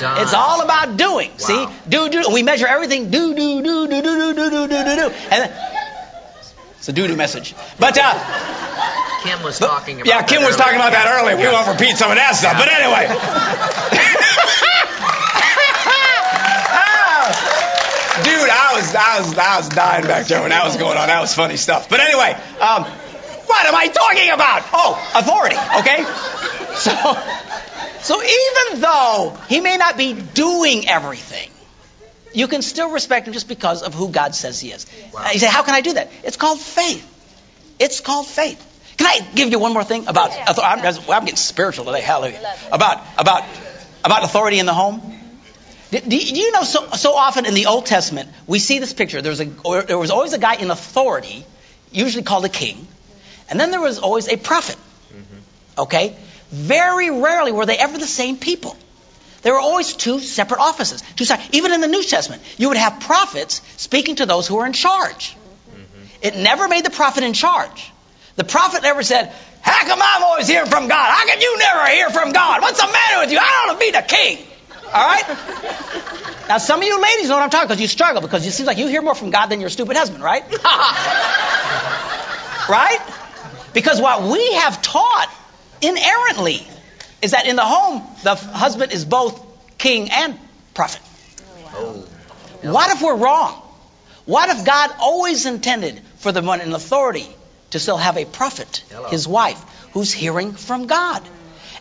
Done. 0.00 0.20
It's 0.20 0.34
all 0.34 0.62
about 0.62 0.96
doing. 0.96 1.30
See, 1.36 1.66
do 1.88 2.08
do. 2.08 2.24
We 2.32 2.42
measure 2.42 2.66
everything. 2.66 3.10
Do 3.10 3.34
do 3.36 3.62
do 3.62 3.86
do 3.86 4.02
do 4.02 4.02
do 4.02 4.34
do 4.34 4.50
do 4.50 4.50
do 4.50 4.84
do 4.84 4.96
do. 4.96 5.14
And 5.30 5.44
then, 5.44 5.85
it's 6.86 6.90
a 6.90 6.92
doo 6.92 7.08
doo 7.08 7.16
message. 7.16 7.52
But 7.80 7.98
uh, 8.00 8.14
Kim 9.24 9.42
was 9.42 9.58
talking 9.58 9.96
about 9.96 10.06
yeah, 10.06 10.22
Kim 10.22 10.44
was 10.44 10.54
talking 10.54 10.76
about 10.76 10.92
that 10.92 11.18
earlier. 11.18 11.36
We 11.36 11.42
won't 11.50 11.66
repeat 11.66 11.96
some 11.96 12.12
of 12.12 12.16
that 12.16 12.36
stuff. 12.38 12.54
But 12.54 12.70
anyway. 12.70 13.10
Dude, 18.22 18.48
I 18.48 18.78
was, 18.78 18.94
I 18.94 19.18
was, 19.18 19.36
I 19.36 19.56
was 19.58 19.68
dying 19.68 20.06
back 20.06 20.26
there 20.26 20.40
when 20.42 20.50
that 20.50 20.64
was 20.64 20.76
going 20.76 20.96
on. 20.96 21.08
That 21.08 21.20
was 21.20 21.34
funny 21.34 21.56
stuff. 21.56 21.88
But 21.90 21.98
anyway, 21.98 22.34
um, 22.62 22.84
what 22.84 23.66
am 23.66 23.74
I 23.74 23.88
talking 23.88 24.30
about? 24.30 24.62
Oh, 24.72 24.94
authority. 25.16 25.56
Okay. 25.82 26.04
So, 26.78 26.94
so 27.98 28.22
even 28.22 28.80
though 28.80 29.36
he 29.48 29.60
may 29.60 29.76
not 29.76 29.96
be 29.98 30.12
doing 30.14 30.88
everything, 30.88 31.50
you 32.36 32.46
can 32.48 32.62
still 32.62 32.90
respect 32.92 33.26
him 33.26 33.32
just 33.32 33.48
because 33.48 33.82
of 33.82 33.94
who 33.94 34.10
God 34.10 34.34
says 34.34 34.60
he 34.60 34.70
is. 34.70 34.86
Uh, 35.16 35.30
you 35.32 35.38
say, 35.38 35.46
how 35.48 35.62
can 35.62 35.74
I 35.74 35.80
do 35.80 35.94
that? 35.94 36.10
It's 36.22 36.36
called 36.36 36.60
faith. 36.60 37.04
It's 37.78 38.00
called 38.00 38.26
faith. 38.26 38.62
Can 38.98 39.06
I 39.06 39.20
give 39.34 39.50
you 39.50 39.58
one 39.58 39.72
more 39.72 39.84
thing 39.84 40.06
about? 40.06 40.30
author- 40.50 40.62
I'm, 40.62 40.80
I'm 41.10 41.24
getting 41.24 41.36
spiritual 41.36 41.84
today. 41.86 42.00
Hallelujah. 42.02 42.40
About 42.72 43.02
about 43.18 43.42
about 44.04 44.24
authority 44.24 44.58
in 44.58 44.66
the 44.66 44.74
home. 44.74 45.00
Do, 45.90 46.00
do 46.00 46.16
you 46.16 46.52
know 46.52 46.62
so 46.62 46.90
so 46.92 47.14
often 47.14 47.46
in 47.46 47.54
the 47.54 47.66
Old 47.66 47.86
Testament 47.86 48.28
we 48.46 48.58
see 48.58 48.78
this 48.80 48.92
picture? 48.92 49.22
There's 49.22 49.40
a 49.40 49.44
there 49.86 49.98
was 49.98 50.10
always 50.10 50.32
a 50.32 50.38
guy 50.38 50.54
in 50.56 50.70
authority, 50.70 51.44
usually 51.92 52.22
called 52.24 52.44
a 52.44 52.48
king, 52.50 52.86
and 53.50 53.60
then 53.60 53.70
there 53.70 53.80
was 53.80 53.98
always 53.98 54.28
a 54.28 54.36
prophet. 54.36 54.76
Okay, 55.78 56.16
very 56.50 57.10
rarely 57.10 57.52
were 57.52 57.66
they 57.66 57.76
ever 57.78 57.98
the 57.98 58.06
same 58.06 58.36
people. 58.38 58.76
There 59.42 59.52
were 59.52 59.60
always 59.60 59.94
two 59.94 60.20
separate 60.20 60.60
offices. 60.60 61.02
Two 61.16 61.24
even 61.52 61.72
in 61.72 61.80
the 61.80 61.88
New 61.88 62.02
Testament, 62.02 62.42
you 62.58 62.68
would 62.68 62.76
have 62.76 63.00
prophets 63.00 63.62
speaking 63.76 64.16
to 64.16 64.26
those 64.26 64.46
who 64.46 64.56
were 64.56 64.66
in 64.66 64.72
charge. 64.72 65.34
Mm-hmm. 65.34 66.04
It 66.22 66.36
never 66.36 66.68
made 66.68 66.84
the 66.84 66.90
prophet 66.90 67.22
in 67.22 67.32
charge. 67.32 67.92
The 68.36 68.44
prophet 68.44 68.82
never 68.82 69.02
said, 69.02 69.32
How 69.62 69.86
come 69.86 70.00
I'm 70.02 70.22
always 70.22 70.48
hearing 70.48 70.68
from 70.68 70.88
God? 70.88 71.10
How 71.10 71.26
can 71.26 71.40
you 71.40 71.58
never 71.58 71.86
hear 71.86 72.10
from 72.10 72.32
God? 72.32 72.62
What's 72.62 72.80
the 72.80 72.90
matter 72.90 73.20
with 73.20 73.32
you? 73.32 73.38
I 73.38 73.44
don't 73.44 73.68
want 73.68 73.80
to 73.80 73.86
be 73.86 73.92
the 73.92 74.02
king. 74.02 74.38
All 74.92 75.06
right? 75.06 75.24
Now, 76.48 76.58
some 76.58 76.80
of 76.80 76.86
you 76.86 77.02
ladies 77.02 77.28
know 77.28 77.34
what 77.34 77.42
I'm 77.42 77.50
talking 77.50 77.66
about 77.66 77.74
because 77.74 77.80
you 77.80 77.88
struggle 77.88 78.22
because 78.22 78.46
it 78.46 78.52
seems 78.52 78.68
like 78.68 78.78
you 78.78 78.86
hear 78.86 79.02
more 79.02 79.16
from 79.16 79.30
God 79.30 79.46
than 79.46 79.60
your 79.60 79.68
stupid 79.68 79.96
husband, 79.96 80.22
right? 80.22 80.44
right? 82.68 83.00
Because 83.72 84.00
what 84.00 84.22
we 84.22 84.52
have 84.54 84.80
taught 84.80 85.28
inerrantly 85.82 86.64
is 87.26 87.32
that 87.32 87.46
in 87.46 87.56
the 87.56 87.64
home, 87.64 88.02
the 88.22 88.36
husband 88.36 88.92
is 88.92 89.04
both 89.04 89.34
king 89.78 90.10
and 90.10 90.38
prophet. 90.74 91.02
Oh, 91.74 92.04
what 92.62 92.92
if 92.92 93.02
we're 93.02 93.16
wrong? 93.16 93.52
What 94.26 94.48
if 94.50 94.64
God 94.64 94.90
always 95.00 95.44
intended 95.44 96.00
for 96.18 96.30
the 96.30 96.40
one 96.40 96.60
in 96.60 96.72
authority 96.72 97.26
to 97.70 97.80
still 97.80 97.96
have 97.96 98.16
a 98.16 98.24
prophet, 98.24 98.84
his 99.10 99.26
wife, 99.26 99.60
who's 99.92 100.12
hearing 100.12 100.52
from 100.52 100.86
God. 100.86 101.20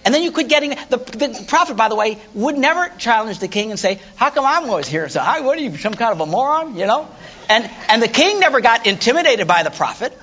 And 0.04 0.14
then 0.14 0.24
you 0.24 0.32
quit 0.32 0.50
getting 0.50 0.72
the, 0.90 0.98
the 0.98 1.46
prophet, 1.48 1.78
by 1.78 1.90
the 1.90 1.96
way, 1.96 2.18
would 2.34 2.58
never 2.58 2.90
challenge 2.98 3.40
the 3.40 3.48
king 3.48 3.70
and 3.72 3.80
say, 3.80 4.00
"How 4.16 4.30
come 4.30 4.46
I'm 4.46 4.70
always 4.70 4.88
hearing 4.88 5.10
so? 5.10 5.20
How, 5.20 5.44
what 5.44 5.58
are 5.58 5.62
you, 5.62 5.78
some 5.78 5.96
kind 5.96 6.12
of 6.12 6.22
a 6.22 6.26
moron?" 6.26 6.76
You 6.76 6.86
know. 6.86 7.08
And 7.50 7.70
and 7.90 8.02
the 8.02 8.08
king 8.08 8.40
never 8.40 8.62
got 8.62 8.86
intimidated 8.86 9.48
by 9.48 9.64
the 9.64 9.72
prophet. 9.72 10.14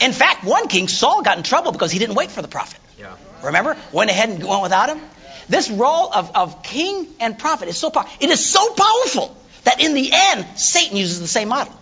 In 0.00 0.12
fact, 0.12 0.44
one 0.44 0.68
king, 0.68 0.88
Saul, 0.88 1.22
got 1.22 1.36
in 1.36 1.42
trouble 1.42 1.72
because 1.72 1.92
he 1.92 1.98
didn't 1.98 2.14
wait 2.14 2.30
for 2.30 2.40
the 2.40 2.48
prophet. 2.48 2.80
Yeah. 2.98 3.14
Remember, 3.46 3.76
went 3.92 4.10
ahead 4.10 4.28
and 4.28 4.44
went 4.44 4.62
without 4.62 4.88
him. 4.90 5.00
This 5.48 5.70
role 5.70 6.12
of, 6.12 6.34
of 6.34 6.62
king 6.62 7.06
and 7.20 7.38
prophet 7.38 7.68
is 7.68 7.76
so 7.76 7.90
powerful. 7.90 8.12
It 8.20 8.30
is 8.30 8.44
so 8.44 8.74
powerful 8.74 9.36
that 9.64 9.80
in 9.80 9.94
the 9.94 10.10
end, 10.12 10.46
Satan 10.56 10.96
uses 10.96 11.20
the 11.20 11.28
same 11.28 11.48
model. 11.48 11.74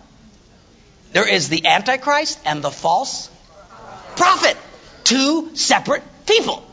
There 1.11 1.27
is 1.27 1.49
the 1.49 1.65
Antichrist 1.65 2.39
and 2.45 2.63
the 2.63 2.71
false 2.71 3.29
prophet, 4.15 4.57
two 5.03 5.55
separate 5.55 6.03
people. 6.25 6.63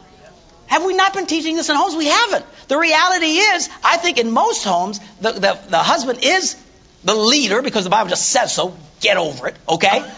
Have 0.67 0.85
we 0.85 0.95
not 0.95 1.13
been 1.15 1.27
teaching 1.27 1.57
this 1.57 1.69
in 1.69 1.77
homes? 1.77 1.95
We 1.95 2.07
haven't. 2.07 2.47
The 2.69 2.79
reality 2.79 3.27
is, 3.27 3.69
I 3.85 3.99
think 3.99 4.19
in 4.19 4.31
most 4.31 4.65
homes, 4.65 5.01
the, 5.21 5.33
the, 5.33 5.59
the 5.69 5.79
husband 5.79 6.21
is 6.23 6.57
the 7.05 7.15
leader 7.15 7.63
because 7.63 7.85
the 7.85 7.91
Bible 7.91 8.11
just 8.11 8.29
says 8.29 8.55
so. 8.55 8.77
Get 9.01 9.17
over 9.17 9.49
it, 9.49 9.57
okay? 9.69 10.01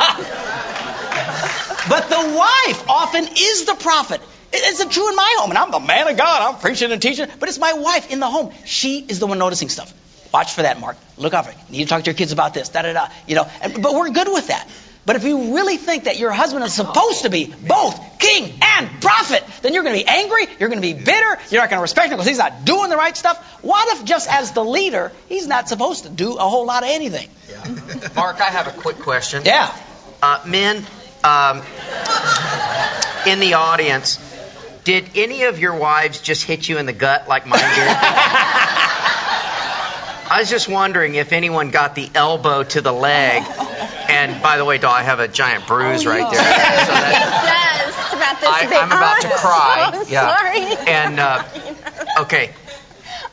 but 1.88 2.08
the 2.08 2.37
wife 2.37 2.88
often 2.88 3.26
is 3.37 3.64
the 3.64 3.74
prophet. 3.74 4.20
It's 4.57 4.85
true 4.95 5.09
in 5.09 5.17
my 5.17 5.37
home, 5.38 5.51
and 5.51 5.59
I'm 5.59 5.71
the 5.71 5.81
man 5.81 6.09
of 6.09 6.17
God. 6.17 6.55
I'm 6.55 6.61
preaching 6.61 6.93
and 6.93 7.03
teaching, 7.03 7.27
but 7.38 7.49
it's 7.49 7.59
my 7.59 7.73
wife 7.75 8.11
in 8.11 8.21
the 8.21 8.29
home. 8.29 8.53
She 8.64 9.01
is 9.01 9.19
the 9.19 9.27
one 9.27 9.38
noticing 9.38 9.69
stuff. 9.69 9.93
Watch 10.33 10.55
for 10.55 10.62
that, 10.62 10.81
Mark. 10.81 10.97
Look 11.17 11.35
out 11.35 11.47
for 11.47 11.53
it. 11.53 11.57
You 11.71 11.79
need 11.79 11.85
to 11.85 11.90
talk 11.90 12.03
to 12.05 12.11
your 12.11 12.17
kids 12.17 12.33
about 12.33 12.55
this. 12.55 12.69
Da 12.69 12.83
da 12.83 12.93
da. 12.93 13.09
You 13.27 13.37
know, 13.37 13.47
and, 13.62 13.83
but 13.83 13.95
we're 13.95 14.11
good 14.11 14.29
with 14.29 14.49
that. 14.49 14.69
But 15.07 15.17
if 15.17 15.25
you 15.25 15.55
really 15.55 15.77
think 15.77 16.05
that 16.05 16.19
your 16.19 16.33
husband 16.33 16.64
is 16.64 16.73
supposed 16.73 17.23
to 17.23 17.31
be 17.31 17.47
both 17.47 18.19
king 18.19 18.59
and 18.62 19.03
prophet, 19.03 19.45
then 19.61 19.75
you're 19.75 19.83
going 19.83 19.99
to 19.99 20.03
be 20.03 20.09
angry, 20.09 20.47
you're 20.59 20.71
going 20.71 20.81
to 20.81 20.95
be 20.95 20.95
bitter, 20.95 21.38
you're 21.51 21.61
not 21.61 21.69
going 21.69 21.79
to 21.79 21.83
respect 21.83 22.07
him 22.07 22.17
because 22.17 22.27
he's 22.27 22.38
not 22.38 22.64
doing 22.64 22.88
the 22.88 22.97
right 22.97 23.14
stuff. 23.14 23.62
What 23.62 23.97
if 23.97 24.07
just 24.07 24.31
as 24.31 24.53
the 24.53 24.64
leader, 24.64 25.12
he's 25.29 25.47
not 25.47 25.69
supposed 25.69 26.05
to 26.05 26.11
do 26.11 26.37
a 26.37 26.49
whole 26.49 26.64
lot 26.64 26.85
of 26.85 26.88
anything? 26.88 27.29
Yeah. 27.51 28.11
Mark, 28.17 28.40
I 28.40 28.51
have 28.51 28.67
a 28.67 28.81
quick 28.81 28.99
question. 29.01 29.43
Yeah. 29.45 29.77
Uh, 30.23 30.43
men 30.47 30.79
um, 31.23 31.62
in 33.27 33.40
the 33.40 33.55
audience, 33.55 34.19
did 34.85 35.11
any 35.16 35.44
of 35.44 35.59
your 35.59 35.75
wives 35.75 36.20
just 36.20 36.44
hit 36.44 36.68
you 36.68 36.79
in 36.79 36.87
the 36.87 36.92
gut 36.92 37.27
like 37.29 37.47
mine 37.47 37.59
did? 37.61 37.97
I 40.27 40.38
was 40.40 40.51
just 40.51 40.68
wondering 40.68 41.14
if 41.14 41.33
anyone 41.33 41.70
got 41.70 41.94
the 41.94 42.09
elbow 42.14 42.62
to 42.64 42.81
the 42.81 42.92
leg. 42.92 43.42
And 44.09 44.42
by 44.42 44.57
the 44.57 44.64
way, 44.64 44.79
doll, 44.79 44.92
I 44.92 45.03
have 45.03 45.20
a 45.20 45.29
giant 45.29 45.66
bruise 45.66 46.07
Oh, 46.07 46.11
right 46.11 46.23
no. 46.23 46.31
there. 46.31 46.40
So 46.40 46.44
that- 46.44 47.85
It 47.85 47.94
does. 47.94 48.05
It's 48.05 48.14
about 48.14 48.40
this 48.40 48.49
I. 48.49 48.81
I'm 48.83 48.92
about 48.92 49.20
to 49.23 49.29
Oh, 49.33 49.37
cry. 49.38 49.90
I'm 49.92 50.09
yeah. 50.09 50.37
sorry. 50.37 50.92
And 50.92 51.20
uh, 51.20 52.23
okay, 52.23 52.53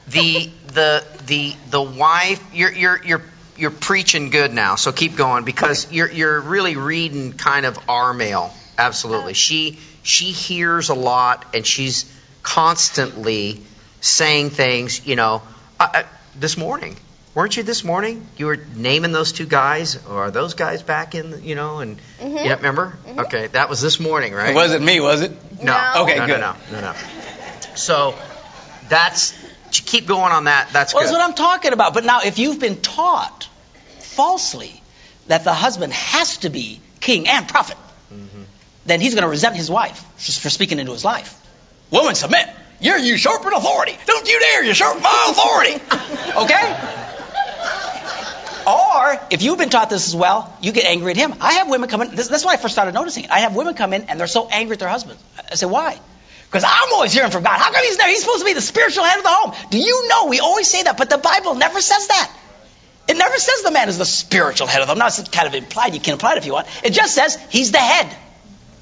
the 0.08 0.50
the 0.68 1.04
the 1.26 1.56
the 1.70 1.82
wife. 1.82 2.44
You're 2.54 2.72
you're 2.74 3.02
you're 3.04 3.22
you're 3.58 3.72
preaching 3.72 4.30
good 4.30 4.54
now. 4.54 4.76
So 4.76 4.92
keep 4.92 5.16
going 5.16 5.44
because 5.46 5.92
you're 5.92 6.12
you're 6.12 6.40
really 6.42 6.76
reading 6.76 7.34
kind 7.34 7.66
of 7.66 7.78
our 7.90 8.14
mail. 8.14 8.54
Absolutely. 8.78 9.34
She 9.34 9.80
she 10.04 10.26
hears 10.32 10.90
a 10.90 10.94
lot 10.96 11.46
and 11.54 11.66
she's 11.66 12.06
constantly 12.44 13.62
saying 14.02 14.50
things. 14.52 15.06
You 15.06 15.16
know, 15.16 15.42
I, 15.80 15.86
I, 15.86 16.06
this 16.40 16.58
morning. 16.58 16.96
Weren't 17.34 17.56
you 17.56 17.64
this 17.64 17.86
morning? 17.86 18.28
You 18.36 18.48
were 18.48 18.58
naming 18.76 19.14
those 19.14 19.32
two 19.32 19.46
guys, 19.46 20.06
or 20.06 20.24
are 20.26 20.32
those 20.32 20.54
guys 20.54 20.82
back 20.84 21.16
in? 21.16 21.44
You 21.46 21.56
know, 21.56 21.80
and 21.80 21.98
Mhm. 22.20 22.44
yeah, 22.44 22.56
remember? 22.56 22.98
Okay, 23.20 23.48
that 23.48 23.70
was 23.70 23.80
this 23.82 24.02
morning, 24.02 24.34
right? 24.34 24.50
It 24.50 24.56
wasn't 24.56 24.84
me, 24.84 25.00
was 25.00 25.22
it? 25.22 25.32
No. 25.64 25.72
No. 25.74 26.04
Okay, 26.04 26.18
no, 26.20 26.28
good. 26.28 26.42
No, 26.42 26.56
no, 26.74 26.82
no, 26.82 26.92
no. 26.92 26.94
So 27.76 28.16
that's 28.90 29.34
to 29.72 29.82
keep 29.84 30.08
going 30.08 30.34
on 30.34 30.44
that. 30.46 30.68
That's 30.74 30.94
Well, 30.94 31.04
good. 31.04 31.08
that's 31.08 31.18
what 31.18 31.24
I'm 31.26 31.36
talking 31.36 31.72
about. 31.72 31.94
But 31.94 32.04
now, 32.04 32.20
if 32.26 32.38
you've 32.38 32.60
been 32.60 32.82
taught 32.82 33.48
falsely 34.00 34.82
that 35.28 35.46
the 35.46 35.54
husband 35.54 35.94
has 35.94 36.38
to 36.40 36.50
be 36.50 36.82
king 37.00 37.30
and 37.30 37.48
prophet, 37.48 37.78
Mm-hmm. 37.78 37.91
Then 38.86 39.02
he's 39.02 39.14
going 39.14 39.24
to 39.24 39.30
resent 39.30 39.56
his 39.56 39.70
wife 39.70 40.04
just 40.18 40.42
for 40.42 40.50
speaking 40.50 40.80
into 40.80 40.92
his 40.92 41.06
life. 41.06 41.38
Woman, 41.92 42.16
submit. 42.16 42.48
You're 42.80 42.98
usurping 42.98 43.54
authority. 43.54 43.96
Don't 44.08 44.28
you 44.28 44.40
dare 44.40 44.64
usurp 44.64 45.02
my 45.02 45.28
authority. 45.30 45.82
Okay? 46.32 47.02
Or 48.66 49.20
if 49.32 49.42
you've 49.42 49.58
been 49.58 49.70
taught 49.70 49.90
this 49.90 50.08
as 50.08 50.16
well, 50.16 50.56
you 50.62 50.72
get 50.72 50.86
angry 50.86 51.12
at 51.12 51.18
him. 51.18 51.34
I 51.42 51.54
have 51.54 51.70
women 51.70 51.90
come 51.90 52.02
in. 52.04 52.16
This, 52.16 52.30
that's 52.30 52.46
why 52.46 52.54
I 52.54 52.58
first 52.58 52.74
started 52.74 52.94
noticing 52.94 53.26
it. 53.26 53.32
I 53.32 53.40
have 53.40 53.56
women 53.56 53.74
come 53.74 53.92
in 53.92 54.04
and 54.04 54.18
they're 54.20 54.28
so 54.28 54.48
angry 54.48 54.76
at 54.76 54.80
their 54.80 54.88
husband. 54.88 55.20
I 55.52 55.56
say, 55.56 55.66
why? 55.66 56.00
Because 56.46 56.64
I'm 56.64 56.94
always 56.94 57.12
hearing 57.12 57.32
from 57.32 57.44
God. 57.44 57.58
How 57.58 57.72
come 57.72 57.84
he's 57.84 57.98
there? 57.98 58.08
He's 58.08 58.22
supposed 58.22 58.40
to 58.40 58.46
be 58.46 58.54
the 58.54 58.62
spiritual 58.62 59.04
head 59.04 59.18
of 59.18 59.24
the 59.24 59.30
home. 59.30 59.54
Do 59.72 59.78
you 59.78 60.08
know? 60.08 60.28
We 60.28 60.40
always 60.40 60.68
say 60.68 60.84
that, 60.84 60.98
but 60.98 61.10
the 61.10 61.18
Bible 61.18 61.56
never 61.56 61.82
says 61.82 62.08
that. 62.08 62.32
It 63.08 63.18
never 63.18 63.38
says 63.38 63.64
the 63.64 63.72
man 63.72 63.90
is 63.90 63.98
the 63.98 64.06
spiritual 64.06 64.68
head 64.68 64.82
of 64.82 64.88
the 64.88 64.92
home. 64.92 65.00
Now, 65.00 65.08
it's 65.08 65.28
kind 65.30 65.48
of 65.48 65.56
implied. 65.56 65.94
You 65.94 66.00
can 66.00 66.14
apply 66.14 66.34
it 66.34 66.38
if 66.38 66.46
you 66.46 66.54
want. 66.54 66.68
It 66.84 66.94
just 66.94 67.16
says 67.16 67.38
he's 67.50 67.72
the 67.72 67.80
head. 67.80 68.16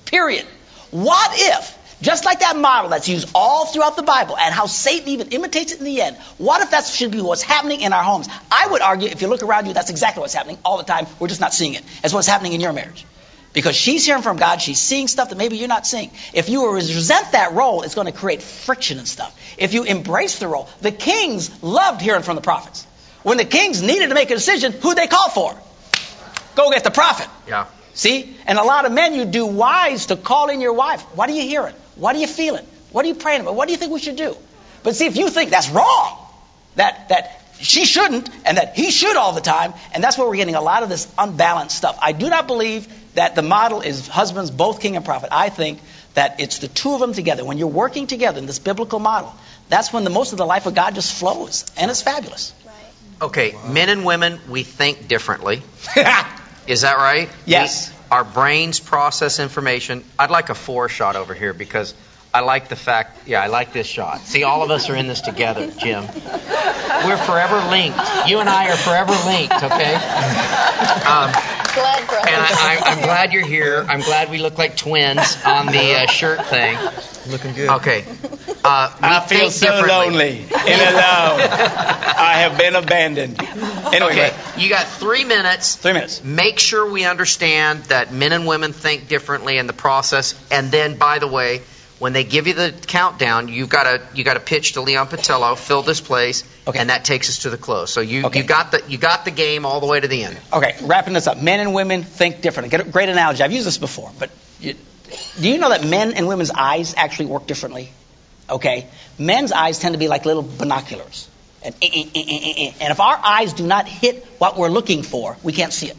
Period. 0.05 0.45
What 0.91 1.31
if, 1.33 1.77
just 2.01 2.25
like 2.25 2.39
that 2.39 2.57
model 2.57 2.89
that's 2.91 3.09
used 3.09 3.29
all 3.35 3.65
throughout 3.65 3.95
the 3.95 4.03
Bible 4.03 4.37
and 4.37 4.53
how 4.53 4.65
Satan 4.65 5.09
even 5.09 5.29
imitates 5.29 5.73
it 5.73 5.79
in 5.79 5.85
the 5.85 6.01
end, 6.01 6.17
what 6.37 6.61
if 6.61 6.71
that 6.71 6.85
should 6.85 7.11
be 7.11 7.21
what's 7.21 7.41
happening 7.41 7.81
in 7.81 7.93
our 7.93 8.03
homes? 8.03 8.27
I 8.51 8.67
would 8.67 8.81
argue, 8.81 9.09
if 9.09 9.21
you 9.21 9.27
look 9.27 9.43
around 9.43 9.67
you, 9.67 9.73
that's 9.73 9.89
exactly 9.89 10.21
what's 10.21 10.33
happening 10.33 10.57
all 10.63 10.77
the 10.77 10.83
time. 10.83 11.07
We're 11.19 11.27
just 11.27 11.41
not 11.41 11.53
seeing 11.53 11.73
it. 11.73 11.83
It's 12.03 12.13
what's 12.13 12.27
happening 12.27 12.53
in 12.53 12.61
your 12.61 12.73
marriage. 12.73 13.05
Because 13.51 13.75
she's 13.75 14.05
hearing 14.05 14.21
from 14.21 14.37
God, 14.37 14.61
she's 14.61 14.79
seeing 14.79 15.07
stuff 15.07 15.29
that 15.29 15.37
maybe 15.37 15.57
you're 15.57 15.67
not 15.67 15.87
seeing. 15.87 16.11
If 16.33 16.49
you 16.49 16.71
resent 16.71 17.31
that 17.31 17.53
role, 17.53 17.81
it's 17.81 17.95
going 17.95 18.05
to 18.05 18.13
create 18.13 18.43
friction 18.43 18.99
and 18.99 19.07
stuff. 19.07 19.35
If 19.57 19.73
you 19.73 19.83
embrace 19.83 20.37
the 20.37 20.47
role, 20.47 20.69
the 20.81 20.91
kings 20.91 21.63
loved 21.63 22.01
hearing 22.01 22.21
from 22.21 22.35
the 22.35 22.41
prophets. 22.41 22.85
When 23.23 23.37
the 23.37 23.45
kings 23.45 23.81
needed 23.81 24.09
to 24.09 24.13
make 24.13 24.29
a 24.29 24.35
decision, 24.35 24.71
who'd 24.71 24.97
they 24.97 25.07
call 25.07 25.29
for? 25.29 25.59
Go 26.55 26.69
get 26.71 26.83
the 26.83 26.91
prophet. 26.91 27.27
yeah. 27.47 27.65
See? 27.99 28.33
And 28.47 28.57
a 28.57 28.63
lot 28.63 28.85
of 28.85 28.93
men, 28.93 29.13
you 29.13 29.25
do 29.25 29.45
wise 29.45 30.05
to 30.05 30.15
call 30.15 30.47
in 30.47 30.61
your 30.61 30.71
wife. 30.71 31.01
What 31.17 31.29
are 31.29 31.33
you 31.33 31.41
hearing? 31.41 31.75
What 31.97 32.15
are 32.15 32.19
you 32.19 32.27
feeling? 32.27 32.65
What 32.93 33.03
are 33.03 33.09
you 33.09 33.15
praying 33.15 33.41
about? 33.41 33.55
What 33.55 33.65
do 33.67 33.73
you 33.73 33.77
think 33.77 33.91
we 33.91 33.99
should 33.99 34.15
do? 34.15 34.37
But 34.83 34.95
see, 34.95 35.05
if 35.05 35.17
you 35.17 35.29
think 35.29 35.49
that's 35.49 35.69
wrong, 35.69 36.17
that, 36.77 37.09
that 37.09 37.41
she 37.59 37.83
shouldn't 37.83 38.29
and 38.45 38.57
that 38.57 38.77
he 38.77 38.89
should 38.89 39.17
all 39.17 39.33
the 39.33 39.41
time, 39.41 39.73
and 39.93 40.01
that's 40.01 40.17
where 40.17 40.25
we're 40.29 40.37
getting 40.37 40.55
a 40.55 40.61
lot 40.61 40.83
of 40.83 40.87
this 40.87 41.13
unbalanced 41.17 41.75
stuff. 41.75 41.99
I 42.01 42.13
do 42.13 42.29
not 42.29 42.47
believe 42.47 42.87
that 43.15 43.35
the 43.35 43.41
model 43.41 43.81
is 43.81 44.07
husbands, 44.07 44.49
both 44.49 44.79
king 44.79 44.95
and 44.95 45.03
prophet. 45.03 45.27
I 45.33 45.49
think 45.49 45.81
that 46.13 46.39
it's 46.39 46.59
the 46.59 46.69
two 46.69 46.93
of 46.93 47.01
them 47.01 47.11
together. 47.11 47.43
When 47.43 47.57
you're 47.57 47.67
working 47.67 48.07
together 48.07 48.39
in 48.39 48.45
this 48.45 48.59
biblical 48.59 48.99
model, 48.99 49.35
that's 49.67 49.91
when 49.91 50.05
the 50.05 50.09
most 50.09 50.31
of 50.31 50.37
the 50.37 50.45
life 50.45 50.67
of 50.67 50.73
God 50.73 50.95
just 50.95 51.13
flows, 51.13 51.65
and 51.77 51.91
it's 51.91 52.01
fabulous. 52.01 52.53
Okay, 53.21 53.55
men 53.67 53.89
and 53.89 54.05
women, 54.05 54.39
we 54.47 54.63
think 54.63 55.09
differently. 55.09 55.61
Is 56.69 56.81
that 56.81 56.97
right? 56.97 57.29
Yes. 57.45 57.89
We- 57.89 57.95
our 58.11 58.23
brains 58.23 58.79
process 58.79 59.39
information. 59.39 60.03
I'd 60.17 60.31
like 60.31 60.49
a 60.49 60.55
four 60.55 60.89
shot 60.89 61.15
over 61.15 61.35
here 61.35 61.53
because 61.53 61.93
I 62.33 62.41
like 62.41 62.67
the 62.67 62.75
fact. 62.75 63.27
Yeah, 63.27 63.41
I 63.41 63.47
like 63.47 63.73
this 63.73 63.87
shot. 63.87 64.19
See, 64.21 64.43
all 64.43 64.61
of 64.61 64.69
us 64.69 64.89
are 64.89 64.95
in 64.95 65.07
this 65.07 65.21
together, 65.21 65.71
Jim. 65.79 66.03
We're 66.05 67.17
forever 67.17 67.57
linked. 67.69 67.97
You 68.27 68.39
and 68.39 68.47
I 68.47 68.69
are 68.69 68.77
forever 68.77 69.13
linked. 69.25 69.55
Okay. 69.63 69.95
Um, 71.09 71.31
Blood 71.73 72.07
brothers. 72.07 72.27
and 72.27 72.35
I, 72.41 72.49
I, 72.51 72.81
I'm 72.85 73.01
glad 73.01 73.33
you're 73.33 73.45
here. 73.45 73.85
I'm 73.87 74.01
glad 74.01 74.29
we 74.29 74.37
look 74.37 74.57
like 74.57 74.75
twins 74.77 75.37
on 75.45 75.67
the 75.67 75.95
uh, 76.03 76.07
shirt 76.07 76.45
thing. 76.45 76.77
Looking 77.31 77.53
good. 77.53 77.69
Okay. 77.69 78.05
Uh, 78.63 78.93
I 79.01 79.25
feel 79.27 79.49
so 79.49 79.67
differently. 79.67 79.87
lonely 79.89 80.39
and 80.41 80.81
alone. 80.81 81.49
I 81.49 82.33
have 82.47 82.57
been 82.57 82.75
abandoned. 82.75 83.39
Anyway, 83.41 84.11
Okay, 84.11 84.35
you 84.57 84.69
got 84.69 84.85
three 84.87 85.23
minutes. 85.23 85.75
Three 85.77 85.93
minutes. 85.93 86.23
Make 86.23 86.59
sure 86.59 86.89
we 86.89 87.05
understand 87.05 87.83
that 87.85 88.11
men 88.13 88.33
and 88.33 88.45
women 88.45 88.73
think 88.73 89.07
differently 89.07 89.57
in 89.57 89.65
the 89.67 89.73
process. 89.73 90.35
And 90.51 90.69
then, 90.71 90.97
by 90.97 91.19
the 91.19 91.27
way, 91.27 91.61
when 91.99 92.13
they 92.13 92.23
give 92.23 92.47
you 92.47 92.53
the 92.53 92.73
countdown, 92.87 93.49
you've 93.49 93.69
got 93.69 93.83
to 93.83 94.01
you 94.15 94.23
got 94.23 94.35
to 94.35 94.39
pitch 94.39 94.73
to 94.73 94.81
Leon 94.81 95.07
Patillo, 95.07 95.57
fill 95.57 95.81
this 95.81 95.99
place, 96.01 96.43
Okay. 96.65 96.79
and 96.79 96.89
that 96.89 97.03
takes 97.05 97.29
us 97.29 97.39
to 97.39 97.49
the 97.49 97.57
close. 97.57 97.91
So 97.93 98.01
you, 98.01 98.25
Okay. 98.25 98.39
you 98.39 98.45
got 98.45 98.71
the 98.71 98.81
you 98.87 98.97
got 98.97 99.25
the 99.25 99.31
game 99.31 99.65
all 99.65 99.79
the 99.81 99.85
way 99.87 99.99
to 99.99 100.07
the 100.07 100.23
end. 100.23 100.37
Okay, 100.51 100.75
wrapping 100.81 101.13
this 101.13 101.27
up. 101.27 101.37
Men 101.37 101.59
and 101.59 101.73
women 101.73 102.03
think 102.03 102.41
differently. 102.41 102.69
Get 102.69 102.87
a 102.87 102.89
great 102.89 103.09
analogy. 103.09 103.43
I've 103.43 103.51
used 103.51 103.67
this 103.67 103.77
before, 103.77 104.11
but 104.17 104.29
you, 104.61 104.75
do 105.41 105.49
you 105.49 105.57
know 105.57 105.69
that 105.69 105.83
men 105.85 106.13
and 106.13 106.27
women's 106.27 106.51
eyes 106.51 106.93
actually 106.95 107.27
work 107.27 107.47
differently? 107.47 107.91
Okay, 108.49 108.87
men's 109.19 109.51
eyes 109.51 109.77
tend 109.79 109.93
to 109.93 109.99
be 109.99 110.07
like 110.07 110.25
little 110.25 110.41
binoculars, 110.43 111.27
and, 111.63 111.75
eh, 111.81 111.87
eh, 111.93 112.05
eh. 112.15 112.71
and 112.81 112.91
if 112.91 112.99
our 112.99 113.15
eyes 113.17 113.53
do 113.53 113.67
not 113.67 113.87
hit 113.87 114.25
what 114.39 114.57
we're 114.57 114.69
looking 114.69 115.03
for, 115.03 115.37
we 115.43 115.53
can't 115.53 115.73
see 115.73 115.87
it. 115.87 115.97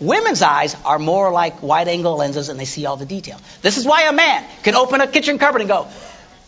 Women's 0.00 0.42
eyes 0.42 0.76
are 0.84 0.98
more 0.98 1.30
like 1.32 1.62
wide-angle 1.62 2.16
lenses, 2.16 2.48
and 2.48 2.58
they 2.58 2.64
see 2.64 2.86
all 2.86 2.96
the 2.96 3.06
detail. 3.06 3.38
This 3.62 3.78
is 3.78 3.86
why 3.86 4.08
a 4.08 4.12
man 4.12 4.44
can 4.62 4.74
open 4.74 5.00
a 5.00 5.06
kitchen 5.06 5.38
cupboard 5.38 5.60
and 5.60 5.68
go, 5.68 5.86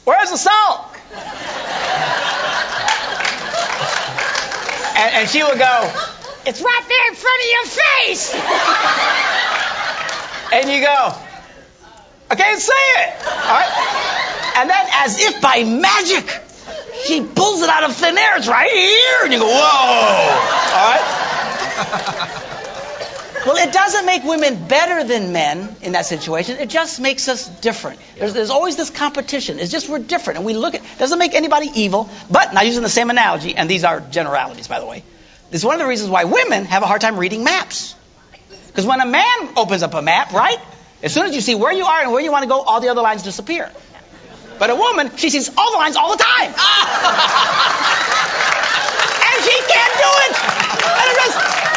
"Where's 0.05 0.31
the 0.31 0.37
salt?" 0.37 0.87
and, 4.97 5.15
and 5.17 5.29
she 5.29 5.43
will 5.43 5.59
go, 5.59 5.93
"It's 6.47 6.63
right 6.63 6.85
there 6.89 7.09
in 7.09 7.15
front 7.15 7.43
of 7.43 7.49
your 7.51 7.67
face." 7.67 8.35
and 10.53 10.69
you 10.71 10.81
go, 10.85 11.15
I 12.31 12.37
can't 12.37 12.61
say 12.61 12.73
it. 12.73 13.27
All 13.27 13.59
right? 13.59 14.55
And 14.59 14.71
then, 14.71 14.87
as 14.93 15.21
if 15.21 15.41
by 15.43 15.65
magic, 15.65 16.31
she 17.05 17.25
pulls 17.25 17.63
it 17.63 17.69
out 17.69 17.83
of 17.83 17.97
thin 17.97 18.17
air. 18.17 18.37
It's 18.37 18.47
right 18.47 18.71
here. 18.71 19.25
And 19.25 19.33
you 19.33 19.41
go, 19.41 19.47
whoa. 19.47 20.77
All 20.77 20.95
right? 20.95 22.47
Well, 23.47 23.57
it 23.57 23.73
doesn't 23.73 24.05
make 24.05 24.23
women 24.23 24.67
better 24.69 25.03
than 25.03 25.33
men 25.33 25.75
in 25.81 25.93
that 25.93 26.05
situation. 26.05 26.59
It 26.59 26.69
just 26.69 27.01
makes 27.01 27.27
us 27.27 27.49
different. 27.61 27.99
There's, 28.19 28.35
there's 28.35 28.51
always 28.51 28.77
this 28.77 28.91
competition. 28.91 29.59
It's 29.59 29.73
just 29.73 29.89
we're 29.89 29.99
different, 29.99 30.39
and 30.39 30.47
we 30.47 30.53
look 30.53 30.75
at. 30.75 30.83
Doesn't 30.99 31.19
make 31.19 31.35
anybody 31.35 31.71
evil, 31.75 32.11
but 32.31 32.53
not 32.53 32.67
using 32.67 32.83
the 32.83 32.91
same 32.91 33.09
analogy. 33.09 33.57
And 33.57 33.69
these 33.69 33.85
are 33.85 34.01
generalities, 34.01 34.69
by 34.69 34.79
the 34.79 34.87
way. 34.87 35.03
This 35.51 35.63
is 35.63 35.65
one 35.65 35.75
of 35.75 35.81
the 35.81 35.87
reasons 35.87 36.11
why 36.11 36.25
women 36.25 36.67
have 36.67 36.83
a 36.83 36.87
hard 36.87 37.01
time 37.01 37.17
reading 37.19 37.43
maps. 37.43 37.95
Because 38.67 38.85
when 38.85 39.01
a 39.01 39.07
man 39.07 39.57
opens 39.57 39.83
up 39.83 39.95
a 39.95 40.03
map, 40.03 40.33
right? 40.33 40.59
As 41.03 41.15
soon 41.15 41.25
as 41.27 41.35
you 41.35 41.41
see 41.41 41.55
where 41.55 41.73
you 41.73 41.87
are 41.87 42.03
and 42.03 42.13
where 42.13 42.23
you 42.23 42.31
want 42.31 42.43
to 42.43 42.49
go, 42.49 42.61
all 42.61 42.81
the 42.81 42.89
other 42.89 43.01
lines 43.01 43.23
disappear. 43.23 43.71
But 44.59 44.69
a 44.69 44.75
woman, 44.75 45.17
she 45.17 45.31
sees 45.31 45.49
all 45.57 45.73
the 45.73 45.79
lines 45.79 45.97
all 45.97 46.11
the 46.15 46.23
time. 46.23 46.53
and 49.25 49.45
she 49.45 49.57
can't 49.67 49.95
do 49.97 50.11
it. 50.29 51.70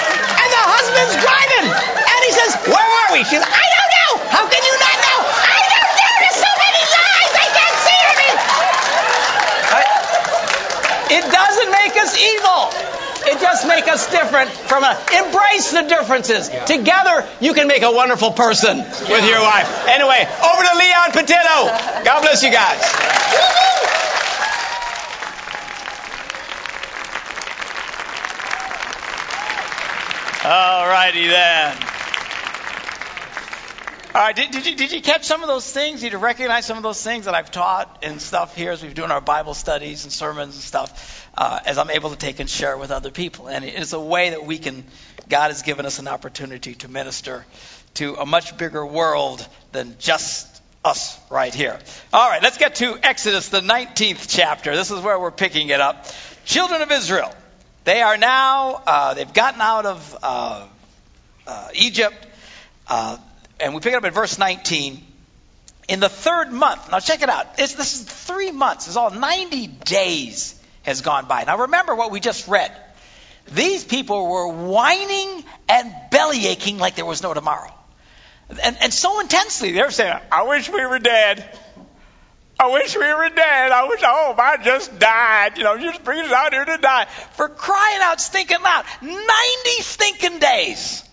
The 0.64 0.72
husband's 0.72 1.16
driving. 1.20 1.68
And 1.76 2.20
he 2.24 2.32
says, 2.32 2.52
Where 2.72 2.90
are 3.04 3.10
we? 3.12 3.28
She's 3.28 3.44
I 3.44 3.66
don't 3.76 3.92
know. 4.00 4.12
How 4.32 4.48
can 4.48 4.64
you 4.64 4.76
not 4.80 4.98
know? 5.04 5.20
I 5.28 5.60
don't 5.60 5.92
know. 6.00 6.14
There's 6.24 6.40
so 6.40 6.52
many 6.56 6.82
lines. 6.88 7.34
I 7.36 7.48
can't 7.52 7.78
see 7.84 8.00
anything. 8.00 8.36
Right? 9.76 9.92
It 11.20 11.26
doesn't 11.28 11.72
make 11.84 11.96
us 12.00 12.12
evil. 12.16 12.62
It 13.24 13.40
just 13.40 13.68
makes 13.68 13.88
us 13.88 14.12
different 14.12 14.52
from 14.52 14.84
a 14.84 14.96
embrace 15.12 15.72
the 15.72 15.84
differences. 15.84 16.50
Yeah. 16.50 16.66
Together 16.66 17.28
you 17.40 17.54
can 17.54 17.68
make 17.68 17.84
a 17.84 17.92
wonderful 17.92 18.32
person 18.32 18.78
with 18.80 19.26
your 19.28 19.42
wife. 19.44 19.88
Anyway, 19.88 20.24
over 20.24 20.62
to 20.64 20.74
Leon 20.80 21.12
Patillo. 21.12 22.04
God 22.04 22.22
bless 22.22 22.44
you 22.44 22.52
guys. 22.52 22.84
All 30.46 30.86
righty 31.04 31.28
then. 31.28 31.78
All 34.16 34.22
right, 34.22 34.36
did, 34.36 34.52
did, 34.52 34.66
you, 34.66 34.76
did 34.76 34.92
you 34.92 35.02
catch 35.02 35.26
some 35.26 35.42
of 35.42 35.48
those 35.48 35.70
things? 35.70 36.02
Did 36.02 36.12
you 36.14 36.18
recognize 36.18 36.66
some 36.66 36.78
of 36.78 36.84
those 36.84 37.04
things 37.04 37.26
that 37.26 37.34
I've 37.34 37.52
taught 37.52 38.04
and 38.04 38.22
stuff 38.22 38.56
here 38.56 38.72
as 38.72 38.82
we've 38.82 38.94
doing 38.94 39.12
our 39.12 39.20
Bible 39.20 39.54
studies 39.54 40.04
and 40.04 40.14
sermons 40.14 40.56
and 40.56 40.64
stuff? 40.64 41.24
uh, 41.38 41.60
as 41.66 41.78
I'm 41.78 41.90
able 41.90 42.12
to 42.12 42.16
take 42.16 42.40
and 42.40 42.50
share 42.50 42.78
with 42.78 42.92
other 42.92 43.12
people. 43.12 43.48
And 43.48 43.66
it's 43.66 43.94
a 43.94 44.00
way 44.00 44.32
that 44.32 44.46
we 44.46 44.58
can, 44.58 44.84
God 45.30 45.48
has 45.48 45.62
given 45.64 45.86
us 45.86 46.00
an 46.00 46.08
opportunity 46.08 46.76
to 46.76 46.88
minister 46.88 47.46
to 47.96 48.16
a 48.16 48.26
much 48.26 48.58
bigger 48.58 48.86
world 48.86 49.46
than 49.72 49.96
just 50.00 50.62
us 50.86 51.20
right 51.30 51.54
here. 51.54 51.80
All 52.12 52.30
right, 52.30 52.42
let's 52.42 52.58
get 52.58 52.76
to 52.76 52.98
Exodus, 53.02 53.50
the 53.50 53.62
19th 53.62 54.28
chapter. 54.30 54.76
This 54.76 54.92
is 54.92 55.00
where 55.02 55.20
we're 55.20 55.32
picking 55.32 55.70
it 55.70 55.80
up. 55.80 56.06
Children 56.46 56.82
of 56.82 56.92
Israel, 56.92 57.34
they 57.84 58.02
are 58.02 58.18
now, 58.18 58.82
uh, 58.86 59.14
they've 59.14 59.34
gotten 59.34 59.62
out 59.62 59.86
of 59.86 60.18
uh, 60.22 60.68
uh 61.48 61.70
Egypt, 61.74 62.16
uh, 62.88 63.18
and 63.60 63.74
we 63.74 63.80
pick 63.80 63.94
it 63.94 63.96
up 63.96 64.04
at 64.04 64.14
verse 64.14 64.38
19 64.38 65.04
in 65.88 66.00
the 66.00 66.10
third 66.10 66.52
month. 66.52 66.92
Now 66.92 67.00
check 67.00 67.22
it 67.22 67.30
out. 67.30 67.48
It's, 67.58 67.76
this 67.76 67.96
is 67.96 68.04
three 68.04 68.52
months. 68.52 68.88
It's 68.88 68.96
all 68.96 69.12
90 69.12 69.68
days 69.68 70.60
has 70.84 71.02
gone 71.02 71.28
by. 71.28 71.44
Now 71.44 71.60
remember 71.60 71.96
what 71.96 72.12
we 72.12 72.20
just 72.20 72.48
read. 72.48 72.72
These 73.52 73.84
people 73.84 74.28
were 74.30 74.48
whining 74.48 75.44
and 75.68 75.94
belly 76.12 76.48
aching 76.48 76.78
like 76.78 76.96
there 76.96 77.06
was 77.06 77.22
no 77.22 77.34
tomorrow. 77.34 77.74
And, 78.50 78.78
and 78.82 78.94
so 78.94 79.20
intensely, 79.20 79.72
they're 79.72 79.92
saying, 79.92 80.18
I 80.32 80.44
wish 80.44 80.70
we 80.70 80.86
were 80.86 81.00
dead. 81.00 81.60
I 82.60 82.68
wish 82.72 82.96
we 82.96 83.02
were 83.14 83.30
dead. 83.30 83.72
I 83.72 83.88
wish, 83.88 84.02
oh, 84.06 84.32
if 84.34 84.40
I 84.40 84.58
just 84.64 85.00
died. 85.00 85.58
You 85.58 85.64
know, 85.64 85.74
you 85.74 85.92
just 85.92 86.04
bring 86.04 86.20
us 86.20 86.32
out 86.32 86.54
here 86.54 86.64
to 86.64 86.78
die. 86.78 87.06
For 87.34 87.50
crying 87.50 88.00
out 88.02 88.22
stinking 88.22 88.62
loud. 88.62 88.86
90 89.02 89.20
stinking 89.82 90.40
days. 90.40 91.04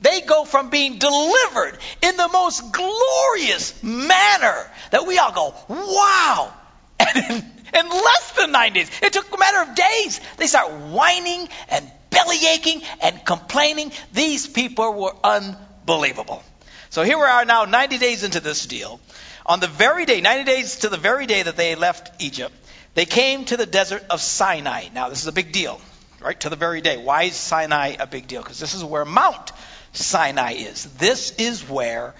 They 0.00 0.20
go 0.20 0.44
from 0.44 0.70
being 0.70 0.98
delivered 0.98 1.78
in 2.02 2.16
the 2.16 2.28
most 2.28 2.72
glorious 2.72 3.82
manner 3.82 4.70
that 4.92 5.06
we 5.06 5.18
all 5.18 5.32
go, 5.32 5.54
wow. 5.68 6.52
And 7.70 7.84
in 7.86 7.88
less 7.90 8.32
than 8.32 8.52
nine 8.52 8.72
days. 8.72 8.90
It 9.02 9.12
took 9.12 9.32
a 9.32 9.38
matter 9.38 9.70
of 9.70 9.76
days. 9.76 10.20
They 10.36 10.46
start 10.46 10.72
whining 10.72 11.48
and 11.68 11.90
belly 12.10 12.38
aching 12.54 12.82
and 13.02 13.24
complaining. 13.24 13.92
These 14.12 14.46
people 14.46 14.94
were 14.94 15.14
unbelievable. 15.22 16.42
So 16.90 17.02
here 17.02 17.18
we 17.18 17.24
are 17.24 17.44
now, 17.44 17.64
90 17.64 17.98
days 17.98 18.24
into 18.24 18.40
this 18.40 18.66
deal. 18.66 19.00
On 19.44 19.60
the 19.60 19.66
very 19.66 20.06
day, 20.06 20.20
90 20.20 20.44
days 20.44 20.76
to 20.78 20.88
the 20.88 20.96
very 20.96 21.26
day 21.26 21.42
that 21.42 21.56
they 21.56 21.74
left 21.74 22.22
Egypt, 22.22 22.54
they 22.94 23.04
came 23.04 23.44
to 23.46 23.56
the 23.56 23.66
desert 23.66 24.04
of 24.10 24.20
Sinai. 24.20 24.88
Now, 24.94 25.08
this 25.08 25.20
is 25.20 25.26
a 25.26 25.32
big 25.32 25.52
deal, 25.52 25.80
right? 26.20 26.38
To 26.40 26.48
the 26.48 26.56
very 26.56 26.80
day. 26.80 26.96
Why 26.96 27.24
is 27.24 27.36
Sinai 27.36 27.96
a 27.98 28.06
big 28.06 28.26
deal? 28.28 28.42
Because 28.42 28.58
this 28.58 28.74
is 28.74 28.82
where 28.82 29.04
Mount 29.04 29.52
Sinai 29.92 30.52
is. 30.52 30.84
This 30.98 31.34
is 31.36 31.68
where 31.68 32.14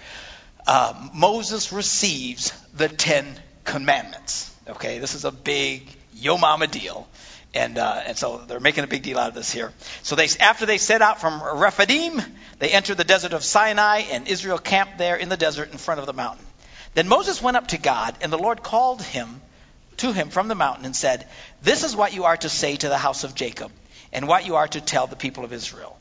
uh, 0.67 1.09
Moses 1.13 1.71
receives 1.71 2.51
the 2.73 2.89
Ten 2.89 3.25
Commandments. 3.63 4.55
Okay, 4.67 4.99
this 4.99 5.15
is 5.15 5.25
a 5.25 5.31
big 5.31 5.87
yo 6.13 6.37
mama 6.37 6.67
deal. 6.67 7.07
And, 7.53 7.79
uh, 7.79 8.03
and 8.05 8.15
so 8.15 8.37
they're 8.37 8.59
making 8.59 8.83
a 8.83 8.87
big 8.87 9.01
deal 9.01 9.17
out 9.17 9.29
of 9.29 9.33
this 9.33 9.51
here. 9.51 9.73
So 10.03 10.15
they, 10.15 10.27
after 10.39 10.67
they 10.67 10.77
set 10.77 11.01
out 11.01 11.19
from 11.19 11.41
Rephidim, 11.41 12.21
they 12.59 12.69
entered 12.69 12.97
the 12.97 13.03
desert 13.03 13.33
of 13.33 13.43
Sinai, 13.43 14.01
and 14.11 14.27
Israel 14.27 14.59
camped 14.59 14.99
there 14.99 15.15
in 15.15 15.29
the 15.29 15.37
desert 15.37 15.71
in 15.71 15.79
front 15.79 15.99
of 15.99 16.05
the 16.05 16.13
mountain. 16.13 16.45
Then 16.93 17.07
Moses 17.07 17.41
went 17.41 17.57
up 17.57 17.69
to 17.69 17.79
God, 17.79 18.15
and 18.21 18.31
the 18.31 18.37
Lord 18.37 18.61
called 18.61 19.01
him 19.01 19.41
to 19.97 20.11
him 20.13 20.29
from 20.29 20.47
the 20.47 20.55
mountain 20.55 20.85
and 20.85 20.95
said, 20.95 21.27
This 21.61 21.83
is 21.83 21.95
what 21.95 22.13
you 22.13 22.25
are 22.25 22.37
to 22.37 22.49
say 22.49 22.75
to 22.75 22.89
the 22.89 22.97
house 22.97 23.23
of 23.23 23.35
Jacob, 23.35 23.71
and 24.13 24.27
what 24.27 24.45
you 24.45 24.55
are 24.55 24.67
to 24.67 24.81
tell 24.81 25.07
the 25.07 25.15
people 25.15 25.43
of 25.43 25.51
Israel. 25.51 25.98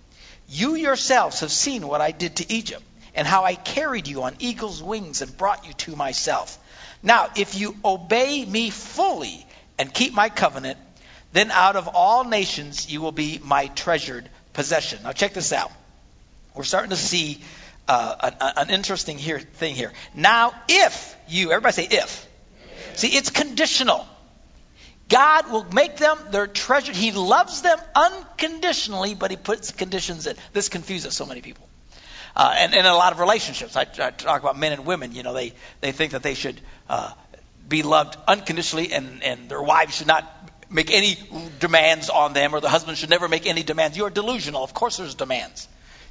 You 0.49 0.75
yourselves 0.75 1.41
have 1.41 1.53
seen 1.53 1.87
what 1.87 2.01
I 2.01 2.11
did 2.11 2.37
to 2.37 2.53
Egypt, 2.53 2.83
and 3.15 3.27
how 3.27 3.45
I 3.45 3.55
carried 3.55 4.07
you 4.07 4.23
on 4.23 4.37
eagle's 4.39 4.83
wings 4.83 5.23
and 5.23 5.37
brought 5.37 5.67
you 5.67 5.73
to 5.75 5.97
myself. 5.97 6.59
Now, 7.03 7.29
if 7.37 7.55
you 7.55 7.77
obey 7.85 8.45
me 8.45 8.71
fully 8.71 9.47
and 9.79 9.93
keep 9.93 10.15
my 10.15 10.29
covenant, 10.29 10.79
then 11.33 11.51
out 11.51 11.77
of 11.77 11.89
all 11.89 12.25
nations 12.25 12.91
you 12.91 13.01
will 13.01 13.13
be 13.13 13.41
my 13.43 13.67
treasured 13.67 14.29
possession. 14.53 15.01
Now, 15.03 15.13
check 15.13 15.35
this 15.35 15.53
out. 15.53 15.71
We're 16.55 16.65
starting 16.65 16.91
to 16.91 16.97
see 16.97 17.43
uh, 17.87 18.31
an, 18.41 18.53
an, 18.57 18.71
interesting 18.71 19.19
here, 19.19 19.39
thing 19.39 19.75
here. 19.75 19.93
Now, 20.15 20.53
if 20.69 21.17
you, 21.29 21.53
everybody 21.53 21.73
say 21.73 21.89
if. 21.91 22.29
See, 22.95 23.09
it's 23.09 23.31
conditional. 23.31 24.07
God 25.09 25.51
will 25.51 25.65
make 25.73 25.97
them 25.97 26.19
their 26.31 26.47
treasure. 26.47 26.93
He 26.93 27.13
loves 27.13 27.63
them 27.63 27.79
unconditionally, 27.95 29.15
but 29.15 29.31
He 29.31 29.37
puts 29.37 29.73
conditions 29.73 30.27
in. 30.27 30.37
This 30.53 30.69
confuses 30.69 31.15
so 31.15 31.25
many 31.25 31.41
people. 31.41 31.67
Uh, 32.37 32.55
and, 32.57 32.75
in 32.75 32.85
a 32.85 32.95
lot 32.95 33.13
of 33.13 33.19
relationships, 33.19 33.75
I, 33.75 33.83
I, 33.83 34.11
talk 34.11 34.43
about 34.43 34.59
men 34.59 34.73
and 34.73 34.87
women. 34.87 35.13
You 35.13 35.23
know, 35.23 35.33
they, 35.33 35.55
they 35.81 35.93
think 35.93 36.13
that 36.13 36.23
they 36.23 36.35
should 36.35 36.61
uh, 36.89 37.13
be 37.69 37.83
loved 37.83 38.17
unconditionally, 38.29 38.93
and, 38.93 39.23
and 39.25 39.49
their 39.49 39.63
wives 39.63 39.97
should 39.97 40.07
not 40.07 40.25
make 40.71 40.93
any 40.93 41.19
demands 41.59 42.11
on 42.11 42.35
them, 42.35 42.55
or 42.55 42.61
the 42.61 42.69
husband 42.69 42.99
should 42.99 43.11
never 43.11 43.29
make 43.29 43.47
any 43.47 43.63
demands. 43.63 43.97
You 43.97 44.05
are 44.05 44.11
delusional. 44.11 44.63
Of 44.63 44.75
course, 44.75 44.99
there's 44.99 45.15
demands. 45.15 45.67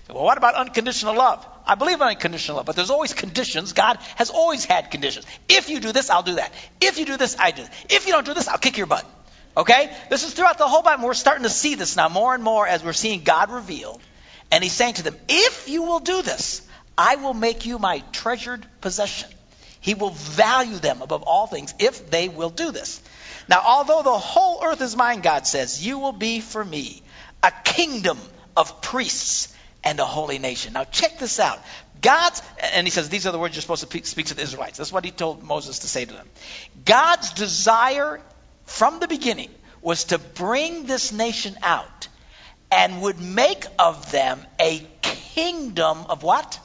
Well, 0.10 0.24
what 0.24 0.38
about 0.38 0.56
unconditional 0.56 1.16
love? 1.16 1.46
I 1.66 1.76
believe 1.76 2.00
in 2.00 2.08
unconditional 2.08 2.58
love, 2.58 2.66
but 2.66 2.76
there's 2.76 2.90
always 2.90 3.14
conditions. 3.14 3.74
God 3.74 3.98
has 4.16 4.30
always 4.30 4.64
had 4.64 4.90
conditions. 4.90 5.26
If 5.50 5.70
you 5.70 5.82
do 5.82 5.92
this, 5.92 6.10
I'll 6.10 6.24
do 6.24 6.36
that. 6.36 6.54
If 6.80 6.98
you 6.98 7.06
do 7.06 7.18
this, 7.18 7.36
I 7.38 7.52
do. 7.52 7.64
If 7.90 8.08
you 8.08 8.14
don't 8.14 8.26
do 8.26 8.34
this, 8.34 8.48
I'll 8.48 8.58
kick 8.58 8.78
your 8.78 8.88
butt. 8.88 9.06
Okay? 9.58 9.94
This 10.10 10.24
is 10.24 10.34
throughout 10.34 10.58
the 10.58 10.68
whole 10.68 10.82
Bible. 10.82 11.06
We're 11.06 11.14
starting 11.14 11.44
to 11.44 11.50
see 11.50 11.76
this 11.76 11.98
now 11.98 12.08
more 12.08 12.34
and 12.34 12.44
more 12.44 12.66
as 12.66 12.84
we're 12.84 12.94
seeing 12.94 13.24
God 13.24 13.52
revealed 13.52 14.02
and 14.52 14.64
he's 14.64 14.74
saying 14.74 14.96
to 14.96 15.04
them, 15.04 15.16
If 15.28 15.68
you 15.68 15.84
will 15.84 16.00
do 16.00 16.22
this, 16.22 16.66
I 16.98 17.18
will 17.18 17.34
make 17.34 17.66
you 17.66 17.78
my 17.78 18.00
treasured 18.12 18.66
possession. 18.82 19.30
He 19.82 19.94
will 19.94 20.12
value 20.12 20.78
them 20.78 21.02
above 21.02 21.24
all 21.24 21.48
things 21.48 21.74
if 21.80 22.10
they 22.10 22.30
will 22.30 22.50
do 22.50 22.72
this. 22.72 23.02
Now, 23.48 23.62
although 23.66 24.04
the 24.04 24.18
whole 24.18 24.64
earth 24.64 24.82
is 24.82 24.96
mine, 24.96 25.22
God 25.22 25.48
says, 25.48 25.86
you 25.86 26.00
will 26.00 26.14
be 26.14 26.40
for 26.40 26.64
me 26.64 27.02
a 27.44 27.52
kingdom 27.64 28.18
of 28.56 28.82
priests 28.82 29.54
and 29.84 30.00
a 30.00 30.06
holy 30.06 30.40
nation. 30.40 30.74
Now, 30.74 30.84
check 30.84 31.20
this 31.20 31.40
out. 31.40 31.60
God's, 32.02 32.42
and 32.74 32.86
he 32.86 32.92
says, 32.92 33.10
these 33.10 33.26
are 33.26 33.32
the 33.32 33.40
words 33.40 33.56
you're 33.56 33.62
supposed 33.62 33.90
to 33.90 34.06
speak 34.06 34.28
to 34.28 34.36
the 34.36 34.42
Israelites. 34.42 34.78
That's 34.78 34.92
what 34.92 35.06
he 35.06 35.12
told 35.12 35.44
Moses 35.44 35.80
to 35.80 35.88
say 35.88 36.06
to 36.06 36.14
them. 36.14 36.28
God's 36.86 37.34
desire 37.34 38.22
from 38.66 39.00
the 39.00 39.08
beginning 39.08 39.50
was 39.82 40.06
to 40.06 40.18
bring 40.20 40.86
this 40.86 41.12
nation 41.12 41.56
out 41.64 42.08
and 42.72 43.02
would 43.02 43.20
make 43.20 43.66
of 43.80 44.12
them 44.12 44.42
a 44.60 44.86
kingdom 45.02 46.06
of 46.10 46.24
what? 46.24 46.60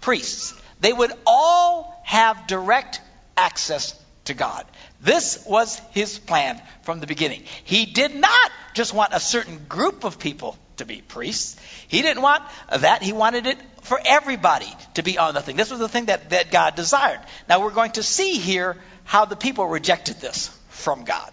Priests. 0.00 0.54
They 0.80 0.92
would 0.92 1.12
all 1.26 2.00
have 2.04 2.46
direct 2.46 3.00
access 3.36 3.98
to 4.26 4.34
God. 4.34 4.64
This 5.00 5.44
was 5.46 5.80
his 5.90 6.18
plan 6.18 6.60
from 6.82 7.00
the 7.00 7.06
beginning. 7.06 7.42
He 7.64 7.86
did 7.86 8.14
not 8.14 8.50
just 8.74 8.94
want 8.94 9.12
a 9.12 9.20
certain 9.20 9.64
group 9.68 10.04
of 10.04 10.18
people 10.18 10.56
to 10.80 10.84
be 10.84 11.00
priests. 11.00 11.56
He 11.88 12.02
didn't 12.02 12.22
want 12.22 12.42
that. 12.68 13.02
He 13.02 13.12
wanted 13.12 13.46
it 13.46 13.58
for 13.82 13.98
everybody 14.04 14.70
to 14.94 15.02
be 15.02 15.16
on 15.16 15.32
the 15.34 15.40
thing. 15.40 15.56
This 15.56 15.70
was 15.70 15.80
the 15.80 15.88
thing 15.88 16.06
that, 16.06 16.30
that 16.30 16.50
God 16.50 16.74
desired. 16.74 17.20
Now 17.48 17.62
we're 17.62 17.70
going 17.70 17.92
to 17.92 18.02
see 18.02 18.38
here 18.38 18.76
how 19.04 19.24
the 19.24 19.36
people 19.36 19.66
rejected 19.66 20.20
this 20.20 20.48
from 20.68 21.04
God. 21.04 21.32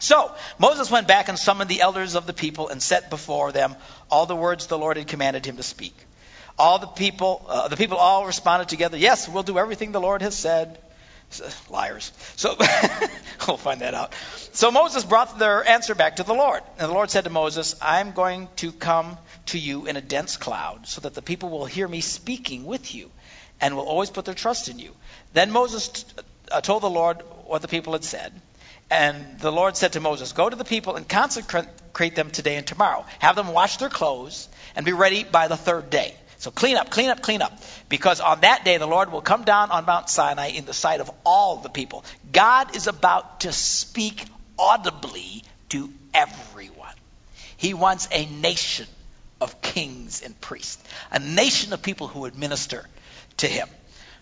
So 0.00 0.34
Moses 0.58 0.90
went 0.90 1.08
back 1.08 1.28
and 1.28 1.38
summoned 1.38 1.70
the 1.70 1.80
elders 1.80 2.14
of 2.14 2.26
the 2.26 2.34
people 2.34 2.68
and 2.68 2.82
set 2.82 3.08
before 3.08 3.52
them 3.52 3.74
all 4.10 4.26
the 4.26 4.36
words 4.36 4.66
the 4.66 4.78
Lord 4.78 4.96
had 4.96 5.06
commanded 5.06 5.46
him 5.46 5.56
to 5.56 5.62
speak. 5.62 5.94
All 6.58 6.78
the 6.78 6.86
people, 6.86 7.44
uh, 7.48 7.68
the 7.68 7.76
people 7.76 7.96
all 7.96 8.26
responded 8.26 8.68
together, 8.68 8.96
"Yes, 8.96 9.28
we'll 9.28 9.42
do 9.42 9.58
everything 9.58 9.92
the 9.92 10.00
Lord 10.00 10.22
has 10.22 10.36
said." 10.36 10.78
Liars. 11.70 12.12
So 12.36 12.56
we'll 13.48 13.56
find 13.56 13.80
that 13.80 13.94
out. 13.94 14.14
So 14.52 14.70
Moses 14.70 15.04
brought 15.04 15.38
their 15.38 15.66
answer 15.68 15.94
back 15.94 16.16
to 16.16 16.22
the 16.22 16.34
Lord. 16.34 16.62
And 16.78 16.88
the 16.88 16.94
Lord 16.94 17.10
said 17.10 17.24
to 17.24 17.30
Moses, 17.30 17.74
I'm 17.82 18.12
going 18.12 18.48
to 18.56 18.72
come 18.72 19.18
to 19.46 19.58
you 19.58 19.86
in 19.86 19.96
a 19.96 20.00
dense 20.00 20.36
cloud 20.36 20.86
so 20.86 21.00
that 21.00 21.14
the 21.14 21.22
people 21.22 21.50
will 21.50 21.64
hear 21.64 21.88
me 21.88 22.00
speaking 22.00 22.64
with 22.64 22.94
you 22.94 23.10
and 23.60 23.76
will 23.76 23.88
always 23.88 24.10
put 24.10 24.24
their 24.24 24.34
trust 24.34 24.68
in 24.68 24.78
you. 24.78 24.94
Then 25.32 25.50
Moses 25.50 25.88
t- 25.88 26.04
uh, 26.52 26.60
told 26.60 26.82
the 26.82 26.90
Lord 26.90 27.22
what 27.46 27.62
the 27.62 27.68
people 27.68 27.92
had 27.92 28.04
said. 28.04 28.32
And 28.90 29.40
the 29.40 29.50
Lord 29.50 29.76
said 29.76 29.94
to 29.94 30.00
Moses, 30.00 30.32
Go 30.32 30.48
to 30.48 30.56
the 30.56 30.64
people 30.64 30.96
and 30.96 31.08
consecrate 31.08 32.14
them 32.14 32.30
today 32.30 32.56
and 32.56 32.66
tomorrow. 32.66 33.04
Have 33.18 33.36
them 33.36 33.48
wash 33.48 33.78
their 33.78 33.88
clothes 33.88 34.48
and 34.76 34.84
be 34.84 34.92
ready 34.92 35.24
by 35.24 35.48
the 35.48 35.56
third 35.56 35.90
day. 35.90 36.14
So 36.44 36.50
clean 36.50 36.76
up, 36.76 36.90
clean 36.90 37.08
up, 37.08 37.22
clean 37.22 37.40
up. 37.40 37.58
Because 37.88 38.20
on 38.20 38.42
that 38.42 38.66
day 38.66 38.76
the 38.76 38.86
Lord 38.86 39.10
will 39.10 39.22
come 39.22 39.44
down 39.44 39.70
on 39.70 39.86
Mount 39.86 40.10
Sinai 40.10 40.48
in 40.48 40.66
the 40.66 40.74
sight 40.74 41.00
of 41.00 41.10
all 41.24 41.56
the 41.56 41.70
people. 41.70 42.04
God 42.30 42.76
is 42.76 42.86
about 42.86 43.40
to 43.40 43.52
speak 43.52 44.22
audibly 44.58 45.42
to 45.70 45.90
everyone. 46.12 46.92
He 47.56 47.72
wants 47.72 48.08
a 48.12 48.26
nation 48.26 48.86
of 49.40 49.62
kings 49.62 50.20
and 50.20 50.38
priests, 50.38 50.84
a 51.10 51.18
nation 51.18 51.72
of 51.72 51.80
people 51.80 52.08
who 52.08 52.20
would 52.20 52.38
minister 52.38 52.84
to 53.38 53.46
him. 53.46 53.66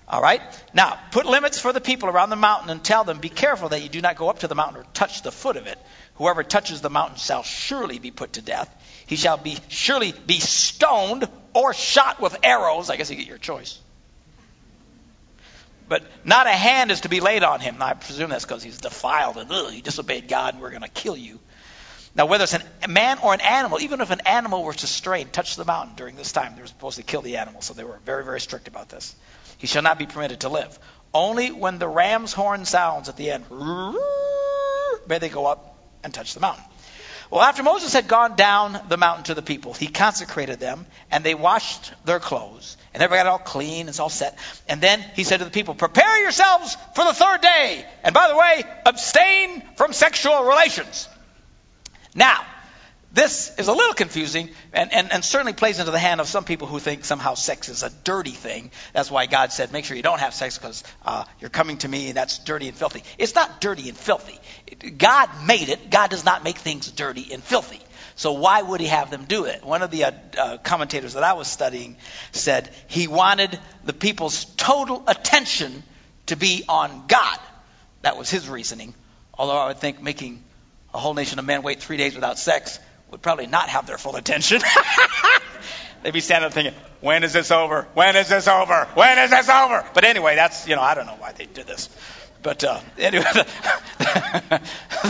All 0.06 0.22
right? 0.22 0.42
Now, 0.72 1.00
put 1.10 1.26
limits 1.26 1.58
for 1.58 1.72
the 1.72 1.80
people 1.80 2.08
around 2.08 2.30
the 2.30 2.36
mountain 2.36 2.70
and 2.70 2.84
tell 2.84 3.02
them, 3.02 3.18
be 3.18 3.30
careful 3.30 3.70
that 3.70 3.82
you 3.82 3.88
do 3.88 4.00
not 4.00 4.14
go 4.14 4.28
up 4.28 4.38
to 4.40 4.46
the 4.46 4.54
mountain 4.54 4.82
or 4.82 4.86
touch 4.94 5.22
the 5.22 5.32
foot 5.32 5.56
of 5.56 5.66
it. 5.66 5.78
Whoever 6.14 6.44
touches 6.44 6.82
the 6.82 6.90
mountain 6.90 7.16
shall 7.16 7.42
surely 7.42 7.98
be 7.98 8.12
put 8.12 8.34
to 8.34 8.42
death. 8.42 8.72
He 9.08 9.16
shall 9.16 9.38
be 9.38 9.56
surely 9.66 10.12
be 10.12 10.38
stoned 10.38 11.28
or 11.54 11.74
shot 11.74 12.20
with 12.20 12.36
arrows. 12.42 12.90
I 12.90 12.96
guess 12.96 13.10
you 13.10 13.16
get 13.16 13.26
your 13.26 13.38
choice. 13.38 13.78
But 15.88 16.04
not 16.24 16.46
a 16.46 16.52
hand 16.52 16.90
is 16.90 17.02
to 17.02 17.08
be 17.08 17.20
laid 17.20 17.42
on 17.42 17.60
him. 17.60 17.78
Now, 17.78 17.86
I 17.86 17.94
presume 17.94 18.30
that's 18.30 18.44
because 18.44 18.62
he's 18.62 18.78
defiled 18.78 19.36
and 19.36 19.50
ugh, 19.50 19.70
he 19.70 19.82
disobeyed 19.82 20.28
God 20.28 20.54
and 20.54 20.62
we're 20.62 20.70
going 20.70 20.82
to 20.82 20.88
kill 20.88 21.16
you. 21.16 21.38
Now, 22.14 22.26
whether 22.26 22.44
it's 22.44 22.54
a 22.54 22.88
man 22.88 23.18
or 23.22 23.32
an 23.32 23.40
animal, 23.40 23.80
even 23.80 24.00
if 24.00 24.10
an 24.10 24.20
animal 24.26 24.64
were 24.64 24.74
to 24.74 24.86
stray 24.86 25.22
and 25.22 25.32
touch 25.32 25.56
the 25.56 25.64
mountain 25.64 25.94
during 25.96 26.16
this 26.16 26.32
time, 26.32 26.54
they 26.54 26.60
were 26.60 26.66
supposed 26.66 26.98
to 26.98 27.02
kill 27.02 27.22
the 27.22 27.38
animal, 27.38 27.62
so 27.62 27.72
they 27.72 27.84
were 27.84 27.98
very, 28.04 28.24
very 28.24 28.40
strict 28.40 28.68
about 28.68 28.90
this. 28.90 29.14
He 29.58 29.66
shall 29.66 29.82
not 29.82 29.98
be 29.98 30.06
permitted 30.06 30.40
to 30.40 30.50
live. 30.50 30.78
Only 31.14 31.50
when 31.50 31.78
the 31.78 31.88
ram's 31.88 32.32
horn 32.32 32.64
sounds 32.66 33.08
at 33.08 33.16
the 33.16 33.30
end, 33.30 33.44
may 35.08 35.18
they 35.18 35.30
go 35.30 35.46
up 35.46 35.78
and 36.04 36.12
touch 36.12 36.34
the 36.34 36.40
mountain. 36.40 36.64
Well, 37.32 37.40
after 37.40 37.62
Moses 37.62 37.94
had 37.94 38.08
gone 38.08 38.36
down 38.36 38.78
the 38.90 38.98
mountain 38.98 39.24
to 39.24 39.34
the 39.34 39.40
people, 39.40 39.72
he 39.72 39.86
consecrated 39.86 40.60
them, 40.60 40.84
and 41.10 41.24
they 41.24 41.34
washed 41.34 41.94
their 42.04 42.20
clothes, 42.20 42.76
and 42.92 43.02
everybody 43.02 43.24
got 43.26 43.32
all 43.32 43.38
clean, 43.38 43.80
and 43.80 43.88
it's 43.88 44.00
all 44.00 44.10
set. 44.10 44.38
And 44.68 44.82
then 44.82 45.00
he 45.14 45.24
said 45.24 45.38
to 45.38 45.46
the 45.46 45.50
people, 45.50 45.74
Prepare 45.74 46.20
yourselves 46.20 46.76
for 46.94 47.06
the 47.06 47.14
third 47.14 47.40
day. 47.40 47.86
And 48.04 48.12
by 48.12 48.28
the 48.28 48.36
way, 48.36 48.64
abstain 48.84 49.62
from 49.76 49.94
sexual 49.94 50.44
relations. 50.44 51.08
Now, 52.14 52.44
this 53.12 53.54
is 53.58 53.68
a 53.68 53.72
little 53.72 53.92
confusing 53.92 54.48
and, 54.72 54.92
and, 54.92 55.12
and, 55.12 55.22
certainly 55.22 55.52
plays 55.52 55.78
into 55.78 55.90
the 55.90 55.98
hand 55.98 56.20
of 56.20 56.26
some 56.26 56.44
people 56.44 56.66
who 56.66 56.78
think 56.78 57.04
somehow 57.04 57.34
sex 57.34 57.68
is 57.68 57.82
a 57.82 57.90
dirty 58.04 58.30
thing. 58.30 58.70
That's 58.94 59.10
why 59.10 59.26
God 59.26 59.52
said, 59.52 59.70
make 59.70 59.84
sure 59.84 59.96
you 59.96 60.02
don't 60.02 60.20
have 60.20 60.32
sex 60.32 60.56
because 60.56 60.82
uh, 61.04 61.24
you're 61.38 61.50
coming 61.50 61.76
to 61.78 61.88
me 61.88 62.08
and 62.08 62.16
that's 62.16 62.38
dirty 62.38 62.68
and 62.68 62.76
filthy. 62.76 63.02
It's 63.18 63.34
not 63.34 63.60
dirty 63.60 63.90
and 63.90 63.98
filthy. 63.98 64.38
God 64.96 65.28
made 65.46 65.68
it. 65.68 65.90
God 65.90 66.08
does 66.08 66.24
not 66.24 66.42
make 66.42 66.56
things 66.56 66.90
dirty 66.90 67.32
and 67.32 67.42
filthy. 67.42 67.80
So 68.14 68.32
why 68.32 68.62
would 68.62 68.80
he 68.80 68.86
have 68.86 69.10
them 69.10 69.26
do 69.26 69.44
it? 69.44 69.62
One 69.62 69.82
of 69.82 69.90
the 69.90 70.04
uh, 70.04 70.12
uh, 70.38 70.58
commentators 70.58 71.12
that 71.12 71.22
I 71.22 71.34
was 71.34 71.48
studying 71.48 71.96
said 72.32 72.70
he 72.88 73.08
wanted 73.08 73.58
the 73.84 73.92
people's 73.92 74.46
total 74.56 75.02
attention 75.06 75.82
to 76.26 76.36
be 76.36 76.64
on 76.66 77.04
God. 77.08 77.38
That 78.02 78.16
was 78.16 78.30
his 78.30 78.48
reasoning. 78.48 78.94
Although 79.34 79.58
I 79.58 79.66
would 79.68 79.78
think 79.78 80.00
making 80.02 80.42
a 80.94 80.98
whole 80.98 81.14
nation 81.14 81.38
of 81.38 81.44
men 81.44 81.62
wait 81.62 81.80
three 81.80 81.98
days 81.98 82.14
without 82.14 82.38
sex 82.38 82.78
would 83.12 83.22
probably 83.22 83.46
not 83.46 83.68
have 83.68 83.86
their 83.86 83.98
full 83.98 84.16
attention. 84.16 84.60
They'd 86.02 86.12
be 86.12 86.20
standing 86.20 86.50
thinking, 86.50 86.74
when 87.00 87.22
is 87.22 87.32
this 87.32 87.52
over? 87.52 87.86
When 87.94 88.16
is 88.16 88.28
this 88.28 88.48
over? 88.48 88.88
When 88.94 89.18
is 89.18 89.30
this 89.30 89.48
over? 89.48 89.86
But 89.94 90.04
anyway, 90.04 90.34
that's, 90.34 90.66
you 90.66 90.74
know, 90.74 90.82
I 90.82 90.94
don't 90.94 91.06
know 91.06 91.16
why 91.18 91.32
they 91.32 91.46
did 91.46 91.66
this. 91.66 91.88
But 92.42 92.64
uh, 92.64 92.80
anyway, 92.98 93.24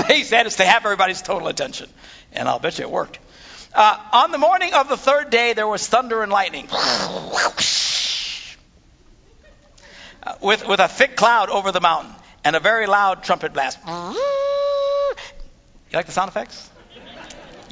they 0.09 0.23
said 0.25 0.47
it's 0.47 0.57
to 0.57 0.65
have 0.65 0.85
everybody's 0.85 1.23
total 1.23 1.49
attention. 1.49 1.89
And 2.33 2.49
I'll 2.49 2.59
bet 2.59 2.79
you 2.79 2.85
it 2.85 2.91
worked. 2.91 3.19
Uh, 3.73 3.97
on 4.13 4.33
the 4.33 4.39
morning 4.39 4.75
of 4.75 4.89
the 4.89 4.99
third 4.99 5.31
day, 5.31 5.55
there 5.55 5.69
was 5.69 5.87
thunder 5.87 6.23
and 6.23 6.31
lightning. 6.31 6.69
Uh, 10.25 10.35
with, 10.43 10.69
with 10.69 10.81
a 10.81 10.89
thick 10.89 11.17
cloud 11.17 11.49
over 11.49 11.73
the 11.73 11.81
mountain 11.81 12.13
and 12.45 12.55
a 12.55 12.61
very 12.61 12.87
loud 12.87 13.23
trumpet 13.23 13.55
blast. 13.55 13.79
You 13.87 15.97
like 15.97 16.07
the 16.07 16.13
sound 16.13 16.29
effects? 16.29 16.69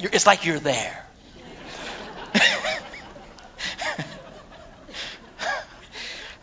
You're, 0.01 0.11
it's 0.11 0.25
like 0.25 0.45
you're 0.45 0.59
there. 0.59 1.05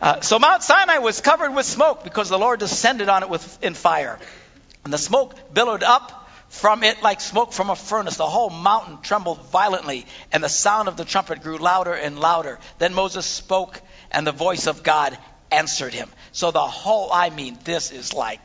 uh, 0.01 0.21
so 0.21 0.39
Mount 0.39 0.63
Sinai 0.63 0.99
was 0.99 1.19
covered 1.19 1.53
with 1.53 1.65
smoke 1.65 2.05
because 2.05 2.29
the 2.29 2.39
Lord 2.39 2.59
descended 2.59 3.09
on 3.09 3.23
it 3.23 3.29
with, 3.29 3.61
in 3.61 3.73
fire. 3.73 4.17
And 4.85 4.93
the 4.93 4.97
smoke 4.97 5.35
billowed 5.53 5.83
up 5.83 6.29
from 6.47 6.83
it 6.83 7.03
like 7.03 7.19
smoke 7.19 7.51
from 7.51 7.69
a 7.69 7.75
furnace. 7.75 8.15
The 8.15 8.25
whole 8.25 8.49
mountain 8.49 8.99
trembled 9.01 9.41
violently, 9.49 10.05
and 10.31 10.41
the 10.43 10.49
sound 10.49 10.87
of 10.87 10.95
the 10.95 11.03
trumpet 11.05 11.43
grew 11.43 11.57
louder 11.57 11.93
and 11.93 12.17
louder. 12.17 12.59
Then 12.77 12.93
Moses 12.93 13.25
spoke, 13.25 13.81
and 14.09 14.25
the 14.25 14.31
voice 14.31 14.67
of 14.67 14.83
God 14.83 15.17
answered 15.51 15.93
him. 15.93 16.09
So 16.31 16.51
the 16.51 16.59
whole, 16.59 17.11
I 17.11 17.29
mean, 17.29 17.57
this 17.65 17.91
is 17.91 18.13
like 18.13 18.39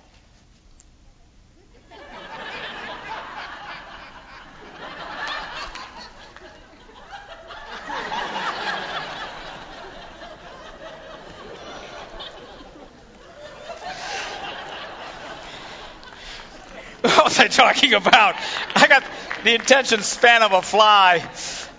what 17.24 17.30
was 17.30 17.40
I 17.40 17.48
talking 17.48 17.94
about? 17.94 18.36
I 18.76 18.86
got 18.86 19.02
the 19.44 19.54
attention 19.54 20.02
span 20.02 20.42
of 20.42 20.52
a 20.52 20.60
fly. 20.60 21.20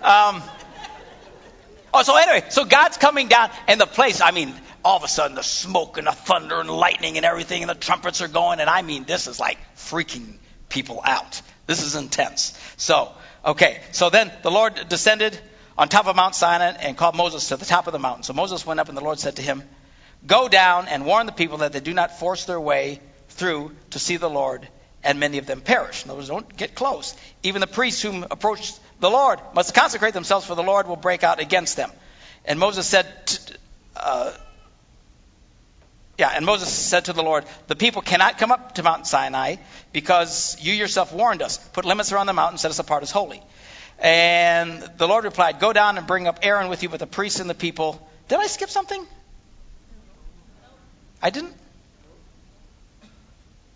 Um, 0.02 0.42
oh, 1.94 2.02
so 2.02 2.16
anyway, 2.16 2.46
so 2.48 2.64
God's 2.64 2.96
coming 2.96 3.28
down, 3.28 3.50
and 3.68 3.80
the 3.80 3.86
place, 3.86 4.20
I 4.20 4.32
mean, 4.32 4.52
all 4.84 4.96
of 4.96 5.04
a 5.04 5.08
sudden 5.08 5.36
the 5.36 5.44
smoke 5.44 5.98
and 5.98 6.08
the 6.08 6.12
thunder 6.12 6.58
and 6.58 6.68
lightning 6.68 7.16
and 7.16 7.24
everything, 7.24 7.62
and 7.62 7.70
the 7.70 7.76
trumpets 7.76 8.22
are 8.22 8.28
going, 8.28 8.58
and 8.58 8.68
I 8.68 8.82
mean, 8.82 9.04
this 9.04 9.28
is 9.28 9.38
like 9.38 9.56
freaking 9.76 10.36
people 10.68 11.00
out. 11.04 11.40
This 11.68 11.80
is 11.80 11.94
intense. 11.94 12.58
So, 12.76 13.12
okay, 13.44 13.80
so 13.92 14.10
then 14.10 14.32
the 14.42 14.50
Lord 14.50 14.88
descended 14.88 15.38
on 15.78 15.88
top 15.88 16.08
of 16.08 16.16
Mount 16.16 16.34
Sinai 16.34 16.70
and 16.70 16.96
called 16.96 17.14
Moses 17.14 17.50
to 17.50 17.56
the 17.56 17.66
top 17.66 17.86
of 17.86 17.92
the 17.92 18.00
mountain. 18.00 18.24
So 18.24 18.32
Moses 18.32 18.66
went 18.66 18.80
up, 18.80 18.88
and 18.88 18.98
the 18.98 19.04
Lord 19.04 19.20
said 19.20 19.36
to 19.36 19.42
him, 19.42 19.62
Go 20.26 20.48
down 20.48 20.88
and 20.88 21.06
warn 21.06 21.26
the 21.26 21.32
people 21.32 21.58
that 21.58 21.72
they 21.72 21.78
do 21.78 21.94
not 21.94 22.18
force 22.18 22.46
their 22.46 22.58
way 22.58 22.98
through 23.28 23.76
to 23.90 24.00
see 24.00 24.16
the 24.16 24.28
Lord 24.28 24.66
and 25.06 25.20
many 25.20 25.38
of 25.38 25.46
them 25.46 25.60
perish. 25.60 26.04
In 26.04 26.10
other 26.10 26.18
words, 26.18 26.28
don't 26.28 26.56
get 26.56 26.74
close. 26.74 27.14
Even 27.42 27.60
the 27.60 27.66
priests 27.66 28.02
whom 28.02 28.24
approach 28.24 28.72
the 28.98 29.08
Lord 29.08 29.38
must 29.54 29.72
consecrate 29.72 30.14
themselves, 30.14 30.46
for 30.46 30.56
the 30.56 30.62
Lord 30.62 30.88
will 30.88 30.96
break 30.96 31.22
out 31.22 31.40
against 31.40 31.76
them. 31.76 31.90
And 32.44 32.58
Moses 32.58 32.86
said, 32.86 33.06
uh, 33.94 34.32
yeah, 36.18 36.32
and 36.34 36.44
Moses 36.44 36.68
said 36.68 37.06
to 37.06 37.12
the 37.12 37.22
Lord, 37.22 37.44
The 37.68 37.76
people 37.76 38.02
cannot 38.02 38.38
come 38.38 38.50
up 38.50 38.74
to 38.74 38.82
Mount 38.82 39.06
Sinai 39.06 39.56
because 39.92 40.56
you 40.60 40.72
yourself 40.72 41.12
warned 41.12 41.42
us. 41.42 41.58
Put 41.58 41.84
limits 41.84 42.12
around 42.12 42.26
the 42.26 42.32
mountain, 42.32 42.58
set 42.58 42.70
us 42.70 42.78
apart 42.78 43.02
as 43.02 43.10
holy. 43.10 43.42
And 43.98 44.82
the 44.98 45.06
Lord 45.06 45.24
replied, 45.24 45.60
Go 45.60 45.72
down 45.72 45.98
and 45.98 46.06
bring 46.06 46.26
up 46.26 46.40
Aaron 46.42 46.68
with 46.68 46.82
you 46.82 46.88
with 46.88 47.00
the 47.00 47.06
priests 47.06 47.38
and 47.38 47.48
the 47.48 47.54
people. 47.54 48.00
Did 48.28 48.40
I 48.40 48.46
skip 48.46 48.70
something? 48.70 49.06
I 51.22 51.30
didn't? 51.30 51.54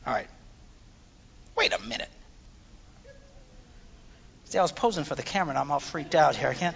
All 0.07 0.14
right. 0.14 0.28
Wait 1.61 1.74
a 1.74 1.78
minute. 1.78 2.08
See, 4.46 4.56
I 4.56 4.62
was 4.62 4.72
posing 4.72 5.04
for 5.04 5.14
the 5.14 5.22
camera 5.22 5.50
and 5.50 5.58
I'm 5.58 5.70
all 5.70 5.78
freaked 5.78 6.14
out 6.14 6.34
here. 6.34 6.48
I 6.48 6.54
can't. 6.54 6.74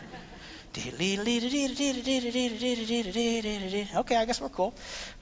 Okay, 3.97 4.17
I 4.17 4.27
guess 4.27 4.43
we're 4.43 4.51
cool. 4.51 4.75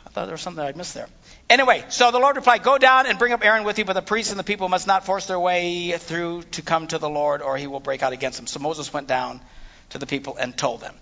I 0.05 0.11
thought 0.11 0.25
there 0.25 0.33
was 0.33 0.41
something 0.41 0.65
I'd 0.65 0.77
missed 0.77 0.95
there. 0.95 1.07
Anyway, 1.49 1.85
so 1.91 2.11
the 2.11 2.19
Lord 2.19 2.35
replied, 2.35 2.65
Go 2.65 2.77
down 2.77 3.07
and 3.07 3.21
bring 3.21 3.33
up 3.33 3.45
Aaron 3.45 3.63
with 3.63 3.79
you, 3.79 3.85
but 3.85 3.93
the 3.93 4.03
priests 4.03 4.33
and 4.33 4.41
the 4.41 4.45
people 4.45 4.69
must 4.69 4.89
not 4.89 5.07
force 5.07 5.27
their 5.27 5.39
way 5.39 5.93
through 5.93 6.43
to 6.43 6.63
come 6.63 6.89
to 6.89 6.99
the 6.99 7.09
Lord, 7.09 7.41
or 7.41 7.57
he 7.57 7.69
will 7.69 7.79
break 7.79 8.03
out 8.03 8.13
against 8.13 8.39
them. 8.39 8.49
So 8.49 8.59
Moses 8.59 8.93
went 8.93 9.07
down 9.07 9.41
to 9.91 9.99
the 9.99 10.07
people 10.07 10.37
and 10.37 10.59
told 10.59 10.81
them. 10.81 10.97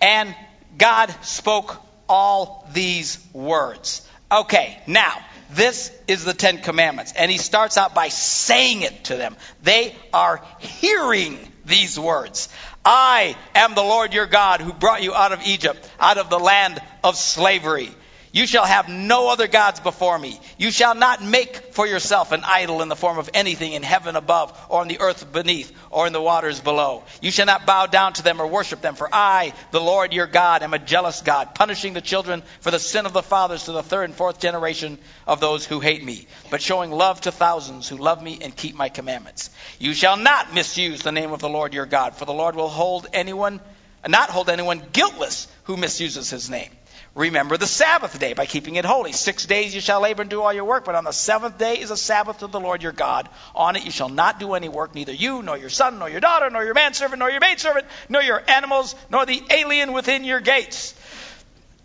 And 0.00 0.36
God 0.78 1.12
spoke 1.22 1.82
all 2.08 2.70
these 2.72 3.18
words. 3.32 4.08
Okay, 4.30 4.80
now, 4.86 5.18
this 5.50 5.92
is 6.08 6.24
the 6.24 6.34
Ten 6.34 6.58
Commandments. 6.58 7.12
And 7.16 7.30
he 7.30 7.38
starts 7.38 7.76
out 7.76 7.94
by 7.94 8.08
saying 8.08 8.82
it 8.82 9.04
to 9.04 9.16
them. 9.16 9.36
They 9.62 9.94
are 10.12 10.42
hearing 10.58 11.38
these 11.64 11.98
words. 11.98 12.48
I 12.84 13.36
am 13.54 13.74
the 13.74 13.82
Lord 13.82 14.12
your 14.12 14.26
God 14.26 14.60
who 14.60 14.72
brought 14.72 15.02
you 15.02 15.14
out 15.14 15.32
of 15.32 15.46
Egypt, 15.46 15.88
out 15.98 16.18
of 16.18 16.28
the 16.28 16.38
land 16.38 16.80
of 17.02 17.16
slavery. 17.16 17.90
You 18.34 18.48
shall 18.48 18.64
have 18.64 18.88
no 18.88 19.28
other 19.28 19.46
gods 19.46 19.78
before 19.78 20.18
me. 20.18 20.40
You 20.58 20.72
shall 20.72 20.96
not 20.96 21.22
make 21.22 21.72
for 21.72 21.86
yourself 21.86 22.32
an 22.32 22.42
idol 22.42 22.82
in 22.82 22.88
the 22.88 22.96
form 22.96 23.16
of 23.16 23.30
anything 23.32 23.74
in 23.74 23.84
heaven 23.84 24.16
above, 24.16 24.60
or 24.68 24.80
on 24.80 24.88
the 24.88 24.98
earth 24.98 25.32
beneath, 25.32 25.72
or 25.88 26.08
in 26.08 26.12
the 26.12 26.20
waters 26.20 26.58
below. 26.58 27.04
You 27.20 27.30
shall 27.30 27.46
not 27.46 27.64
bow 27.64 27.86
down 27.86 28.14
to 28.14 28.24
them 28.24 28.42
or 28.42 28.48
worship 28.48 28.80
them, 28.80 28.96
for 28.96 29.08
I, 29.12 29.52
the 29.70 29.80
Lord 29.80 30.12
your 30.12 30.26
God, 30.26 30.64
am 30.64 30.74
a 30.74 30.80
jealous 30.80 31.22
God, 31.22 31.54
punishing 31.54 31.92
the 31.92 32.00
children 32.00 32.42
for 32.58 32.72
the 32.72 32.80
sin 32.80 33.06
of 33.06 33.12
the 33.12 33.22
fathers 33.22 33.66
to 33.66 33.72
the 33.72 33.84
third 33.84 34.06
and 34.06 34.14
fourth 34.16 34.40
generation 34.40 34.98
of 35.28 35.38
those 35.38 35.64
who 35.64 35.78
hate 35.78 36.02
me, 36.02 36.26
but 36.50 36.60
showing 36.60 36.90
love 36.90 37.20
to 37.20 37.30
thousands 37.30 37.88
who 37.88 37.98
love 37.98 38.20
me 38.20 38.40
and 38.42 38.56
keep 38.56 38.74
my 38.74 38.88
commandments. 38.88 39.50
You 39.78 39.94
shall 39.94 40.16
not 40.16 40.52
misuse 40.52 41.02
the 41.02 41.12
name 41.12 41.30
of 41.30 41.38
the 41.38 41.48
Lord 41.48 41.72
your 41.72 41.86
God, 41.86 42.16
for 42.16 42.24
the 42.24 42.34
Lord 42.34 42.56
will 42.56 42.68
hold 42.68 43.06
anyone, 43.12 43.60
not 44.04 44.28
hold 44.28 44.50
anyone 44.50 44.82
guiltless 44.92 45.46
who 45.62 45.76
misuses 45.76 46.30
his 46.30 46.50
name. 46.50 46.70
Remember 47.14 47.56
the 47.56 47.66
Sabbath 47.68 48.18
day 48.18 48.32
by 48.32 48.44
keeping 48.44 48.74
it 48.74 48.84
holy. 48.84 49.12
Six 49.12 49.46
days 49.46 49.72
you 49.72 49.80
shall 49.80 50.00
labor 50.00 50.22
and 50.22 50.30
do 50.30 50.42
all 50.42 50.52
your 50.52 50.64
work, 50.64 50.84
but 50.84 50.96
on 50.96 51.04
the 51.04 51.12
seventh 51.12 51.58
day 51.58 51.78
is 51.78 51.92
a 51.92 51.96
Sabbath 51.96 52.38
to 52.38 52.48
the 52.48 52.58
Lord 52.58 52.82
your 52.82 52.90
God. 52.90 53.28
On 53.54 53.76
it 53.76 53.84
you 53.84 53.92
shall 53.92 54.08
not 54.08 54.40
do 54.40 54.54
any 54.54 54.68
work, 54.68 54.96
neither 54.96 55.12
you, 55.12 55.40
nor 55.40 55.56
your 55.56 55.68
son, 55.68 56.00
nor 56.00 56.10
your 56.10 56.18
daughter, 56.18 56.50
nor 56.50 56.64
your 56.64 56.74
manservant, 56.74 57.20
nor 57.20 57.30
your 57.30 57.38
maidservant, 57.38 57.86
nor 58.08 58.20
your 58.20 58.42
animals, 58.48 58.96
nor 59.10 59.26
the 59.26 59.40
alien 59.50 59.92
within 59.92 60.24
your 60.24 60.40
gates. 60.40 60.92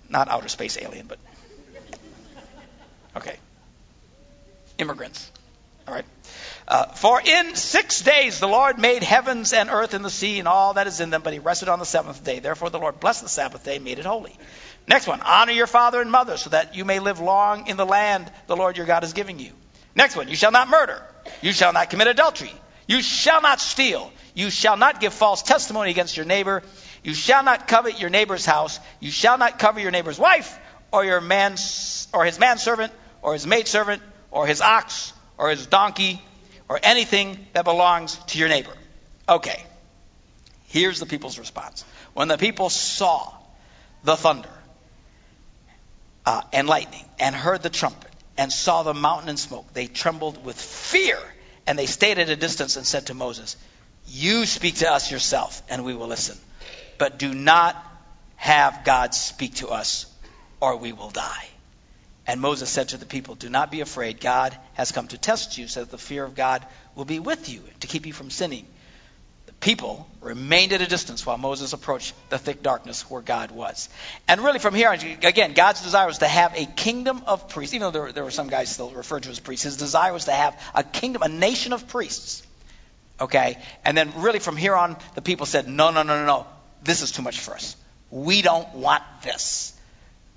Not 0.09 0.29
outer 0.29 0.47
space 0.47 0.79
alien, 0.81 1.05
but. 1.05 1.19
Okay. 3.15 3.37
Immigrants. 4.79 5.29
All 5.87 5.93
right. 5.93 6.05
Uh, 6.67 6.85
for 6.85 7.19
in 7.19 7.55
six 7.55 8.01
days 8.01 8.39
the 8.39 8.47
Lord 8.47 8.77
made 8.77 9.01
heavens 9.01 9.53
and 9.53 9.69
earth 9.69 9.93
and 9.93 10.05
the 10.05 10.09
sea 10.09 10.37
and 10.39 10.47
all 10.47 10.75
that 10.75 10.85
is 10.87 10.99
in 10.99 11.09
them, 11.09 11.21
but 11.23 11.33
he 11.33 11.39
rested 11.39 11.67
on 11.67 11.79
the 11.79 11.85
seventh 11.85 12.23
day. 12.23 12.39
Therefore 12.39 12.69
the 12.69 12.79
Lord 12.79 12.99
blessed 12.99 13.23
the 13.23 13.29
Sabbath 13.29 13.65
day 13.65 13.77
and 13.77 13.85
made 13.85 13.97
it 13.97 14.05
holy. 14.05 14.35
Next 14.89 15.05
one, 15.05 15.21
honor 15.21 15.51
your 15.51 15.67
father 15.67 16.01
and 16.01 16.11
mother 16.11 16.35
so 16.35 16.49
that 16.49 16.73
you 16.73 16.83
may 16.83 16.97
live 16.97 17.19
long 17.19 17.67
in 17.67 17.77
the 17.77 17.85
land 17.85 18.29
the 18.47 18.57
Lord 18.57 18.75
your 18.75 18.87
God 18.87 19.03
is 19.03 19.13
giving 19.13 19.37
you. 19.37 19.51
Next 19.95 20.15
one, 20.15 20.27
you 20.27 20.35
shall 20.35 20.51
not 20.51 20.67
murder. 20.67 20.99
You 21.43 21.53
shall 21.53 21.71
not 21.71 21.91
commit 21.91 22.07
adultery. 22.07 22.51
You 22.87 23.03
shall 23.03 23.39
not 23.43 23.61
steal. 23.61 24.11
You 24.33 24.49
shall 24.49 24.77
not 24.77 24.99
give 24.99 25.13
false 25.13 25.43
testimony 25.43 25.91
against 25.91 26.17
your 26.17 26.25
neighbor. 26.25 26.63
You 27.03 27.13
shall 27.13 27.43
not 27.43 27.67
covet 27.67 28.01
your 28.01 28.09
neighbor's 28.09 28.47
house. 28.47 28.79
You 28.99 29.11
shall 29.11 29.37
not 29.37 29.59
cover 29.59 29.79
your 29.79 29.91
neighbor's 29.91 30.17
wife 30.17 30.57
or 30.91 31.05
your 31.05 31.21
man's 31.21 32.07
or 32.11 32.25
his 32.25 32.39
manservant 32.39 32.91
or 33.21 33.33
his 33.33 33.45
maidservant 33.45 34.01
or 34.31 34.47
his 34.47 34.59
ox 34.59 35.13
or 35.37 35.51
his 35.51 35.67
donkey 35.67 36.19
or 36.67 36.79
anything 36.81 37.45
that 37.53 37.63
belongs 37.63 38.15
to 38.29 38.39
your 38.39 38.49
neighbor. 38.49 38.73
Okay. 39.27 39.63
Here's 40.69 40.99
the 40.99 41.05
people's 41.05 41.37
response. 41.37 41.85
When 42.15 42.27
the 42.27 42.39
people 42.39 42.71
saw 42.71 43.31
the 44.03 44.15
thunder 44.15 44.49
uh, 46.29 46.43
and 46.53 46.67
lightning 46.67 47.03
and 47.17 47.35
heard 47.35 47.63
the 47.63 47.71
trumpet 47.71 48.11
and 48.37 48.53
saw 48.53 48.83
the 48.83 48.93
mountain 48.93 49.29
in 49.29 49.37
smoke, 49.37 49.73
they 49.73 49.87
trembled 49.87 50.45
with 50.45 50.61
fear 50.61 51.17
and 51.65 51.77
they 51.77 51.87
stayed 51.87 52.19
at 52.19 52.29
a 52.29 52.35
distance 52.35 52.75
and 52.75 52.85
said 52.85 53.07
to 53.07 53.15
Moses, 53.15 53.57
You 54.05 54.45
speak 54.45 54.75
to 54.75 54.91
us 54.91 55.11
yourself 55.11 55.63
and 55.69 55.83
we 55.83 55.95
will 55.95 56.05
listen. 56.05 56.37
But 56.99 57.17
do 57.17 57.33
not 57.33 57.75
have 58.35 58.83
God 58.85 59.15
speak 59.15 59.55
to 59.55 59.69
us 59.69 60.05
or 60.61 60.77
we 60.77 60.93
will 60.93 61.09
die. 61.09 61.47
And 62.27 62.39
Moses 62.39 62.69
said 62.69 62.89
to 62.89 62.97
the 62.97 63.07
people, 63.07 63.33
Do 63.33 63.49
not 63.49 63.71
be 63.71 63.81
afraid. 63.81 64.21
God 64.21 64.55
has 64.73 64.91
come 64.91 65.07
to 65.07 65.17
test 65.17 65.57
you 65.57 65.67
so 65.67 65.79
that 65.79 65.89
the 65.89 65.97
fear 65.97 66.23
of 66.23 66.35
God 66.35 66.63
will 66.93 67.05
be 67.05 67.17
with 67.17 67.49
you 67.49 67.63
to 67.79 67.87
keep 67.87 68.05
you 68.05 68.13
from 68.13 68.29
sinning. 68.29 68.67
People 69.59 70.09
remained 70.21 70.71
at 70.71 70.81
a 70.81 70.87
distance 70.87 71.25
while 71.25 71.37
Moses 71.37 71.73
approached 71.73 72.13
the 72.29 72.37
thick 72.37 72.63
darkness 72.63 73.09
where 73.09 73.21
God 73.21 73.51
was. 73.51 73.89
And 74.27 74.41
really, 74.41 74.59
from 74.59 74.73
here 74.73 74.89
on, 74.89 74.99
again, 75.23 75.53
God's 75.53 75.81
desire 75.81 76.07
was 76.07 76.19
to 76.19 76.27
have 76.27 76.55
a 76.55 76.65
kingdom 76.65 77.23
of 77.27 77.49
priests. 77.49 77.73
Even 77.73 77.87
though 77.87 78.03
there, 78.05 78.11
there 78.13 78.23
were 78.23 78.31
some 78.31 78.47
guys 78.47 78.69
still 78.69 78.89
referred 78.91 79.23
to 79.23 79.29
as 79.29 79.39
priests, 79.39 79.65
his 79.65 79.75
desire 79.75 80.13
was 80.13 80.25
to 80.25 80.31
have 80.31 80.59
a 80.73 80.83
kingdom, 80.83 81.23
a 81.23 81.27
nation 81.27 81.73
of 81.73 81.87
priests. 81.87 82.43
Okay? 83.19 83.57
And 83.83 83.97
then, 83.97 84.13
really, 84.17 84.39
from 84.39 84.55
here 84.55 84.75
on, 84.75 84.95
the 85.15 85.21
people 85.21 85.45
said, 85.45 85.67
No, 85.67 85.91
no, 85.91 86.03
no, 86.03 86.19
no, 86.19 86.25
no. 86.25 86.47
This 86.83 87.01
is 87.01 87.11
too 87.11 87.21
much 87.21 87.39
for 87.39 87.53
us. 87.53 87.75
We 88.11 88.41
don't 88.41 88.73
want 88.75 89.03
this. 89.23 89.77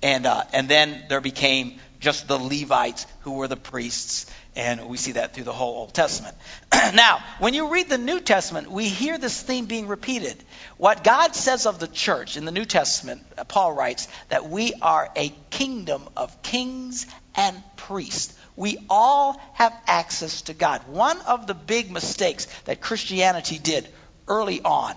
And, 0.01 0.25
uh, 0.25 0.43
and 0.51 0.67
then 0.67 1.05
there 1.07 1.21
became 1.21 1.79
just 2.01 2.27
the 2.27 2.37
Levites 2.37 3.07
who 3.21 3.33
were 3.33 3.47
the 3.47 3.55
priests. 3.55 4.29
And 4.55 4.87
we 4.87 4.97
see 4.97 5.13
that 5.13 5.33
through 5.33 5.45
the 5.45 5.53
whole 5.53 5.77
Old 5.77 5.93
Testament. 5.95 6.35
now, 6.93 7.23
when 7.39 7.55
you 7.55 7.69
read 7.69 7.89
the 7.89 7.97
New 7.97 8.19
Testament, 8.19 8.69
we 8.69 8.87
hear 8.87 9.17
this 9.17 9.41
theme 9.41 9.65
being 9.65 9.87
repeated. 9.87 10.35
What 10.77 11.03
God 11.03 11.33
says 11.33 11.65
of 11.65 11.79
the 11.79 11.87
church 11.87 12.37
in 12.37 12.45
the 12.45 12.51
New 12.51 12.65
Testament, 12.65 13.25
uh, 13.35 13.45
Paul 13.45 13.73
writes 13.73 14.07
that 14.29 14.47
we 14.47 14.73
are 14.79 15.09
a 15.15 15.33
kingdom 15.49 16.03
of 16.15 16.43
kings 16.43 17.07
and 17.35 17.57
priests. 17.77 18.37
We 18.55 18.77
all 18.91 19.41
have 19.53 19.73
access 19.87 20.43
to 20.43 20.53
God. 20.53 20.87
One 20.87 21.19
of 21.21 21.47
the 21.47 21.55
big 21.55 21.91
mistakes 21.91 22.45
that 22.65 22.79
Christianity 22.79 23.57
did 23.57 23.87
early 24.27 24.61
on 24.61 24.95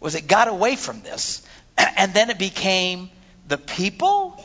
was 0.00 0.14
it 0.14 0.26
got 0.26 0.48
away 0.48 0.76
from 0.76 1.00
this, 1.00 1.42
and 1.96 2.12
then 2.12 2.28
it 2.28 2.38
became 2.38 3.08
the 3.46 3.58
people 3.58 4.44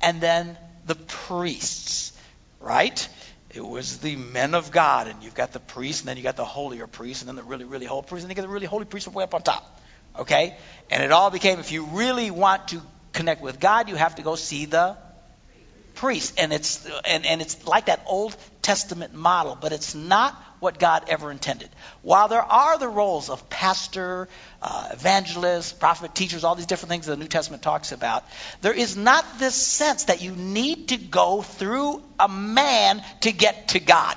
and 0.00 0.20
then 0.20 0.58
the 0.86 0.96
priests, 0.96 2.12
right? 2.60 3.08
It 3.54 3.64
was 3.64 3.98
the 3.98 4.16
men 4.16 4.54
of 4.54 4.70
God, 4.70 5.08
and 5.08 5.22
you've 5.22 5.34
got 5.34 5.52
the 5.52 5.60
priests, 5.60 6.02
and 6.02 6.08
then 6.08 6.16
you 6.16 6.22
got 6.22 6.36
the 6.36 6.44
holier 6.44 6.86
priests, 6.86 7.22
and 7.22 7.28
then 7.28 7.36
the 7.36 7.42
really, 7.42 7.64
really 7.64 7.86
holy 7.86 8.02
priests, 8.02 8.24
and 8.24 8.30
then 8.30 8.36
you 8.36 8.42
got 8.42 8.48
the 8.48 8.52
really 8.52 8.66
holy 8.66 8.86
priests 8.86 9.08
way 9.08 9.24
up 9.24 9.34
on 9.34 9.42
top. 9.42 9.80
Okay? 10.18 10.56
And 10.90 11.02
it 11.02 11.12
all 11.12 11.30
became 11.30 11.58
if 11.58 11.70
you 11.70 11.84
really 11.84 12.30
want 12.30 12.68
to 12.68 12.80
connect 13.12 13.42
with 13.42 13.60
God, 13.60 13.88
you 13.88 13.96
have 13.96 14.14
to 14.14 14.22
go 14.22 14.36
see 14.36 14.64
the 14.64 14.96
priest. 15.94 16.34
And 16.38 16.52
it's 16.52 16.86
and, 17.06 17.26
and 17.26 17.40
it's 17.40 17.66
like 17.66 17.86
that 17.86 18.02
Old 18.06 18.36
Testament 18.62 19.14
model, 19.14 19.56
but 19.60 19.72
it's 19.72 19.94
not 19.94 20.34
what 20.60 20.78
God 20.78 21.04
ever 21.08 21.30
intended. 21.32 21.68
While 22.02 22.28
there 22.28 22.42
are 22.42 22.78
the 22.78 22.88
roles 22.88 23.30
of 23.30 23.50
pastor, 23.50 24.28
uh, 24.62 24.90
evangelist, 24.92 25.80
prophet, 25.80 26.14
teachers, 26.14 26.44
all 26.44 26.54
these 26.54 26.66
different 26.66 26.90
things 26.90 27.06
the 27.06 27.16
New 27.16 27.26
Testament 27.26 27.64
talks 27.64 27.90
about, 27.90 28.24
there 28.60 28.72
is 28.72 28.96
not 28.96 29.24
this 29.40 29.56
sense 29.56 30.04
that 30.04 30.22
you 30.22 30.30
need 30.30 30.88
to 30.88 30.96
go 30.96 31.42
through 31.42 32.00
a 32.20 32.28
man 32.28 33.02
to 33.22 33.32
get 33.32 33.68
to 33.68 33.80
God. 33.80 34.16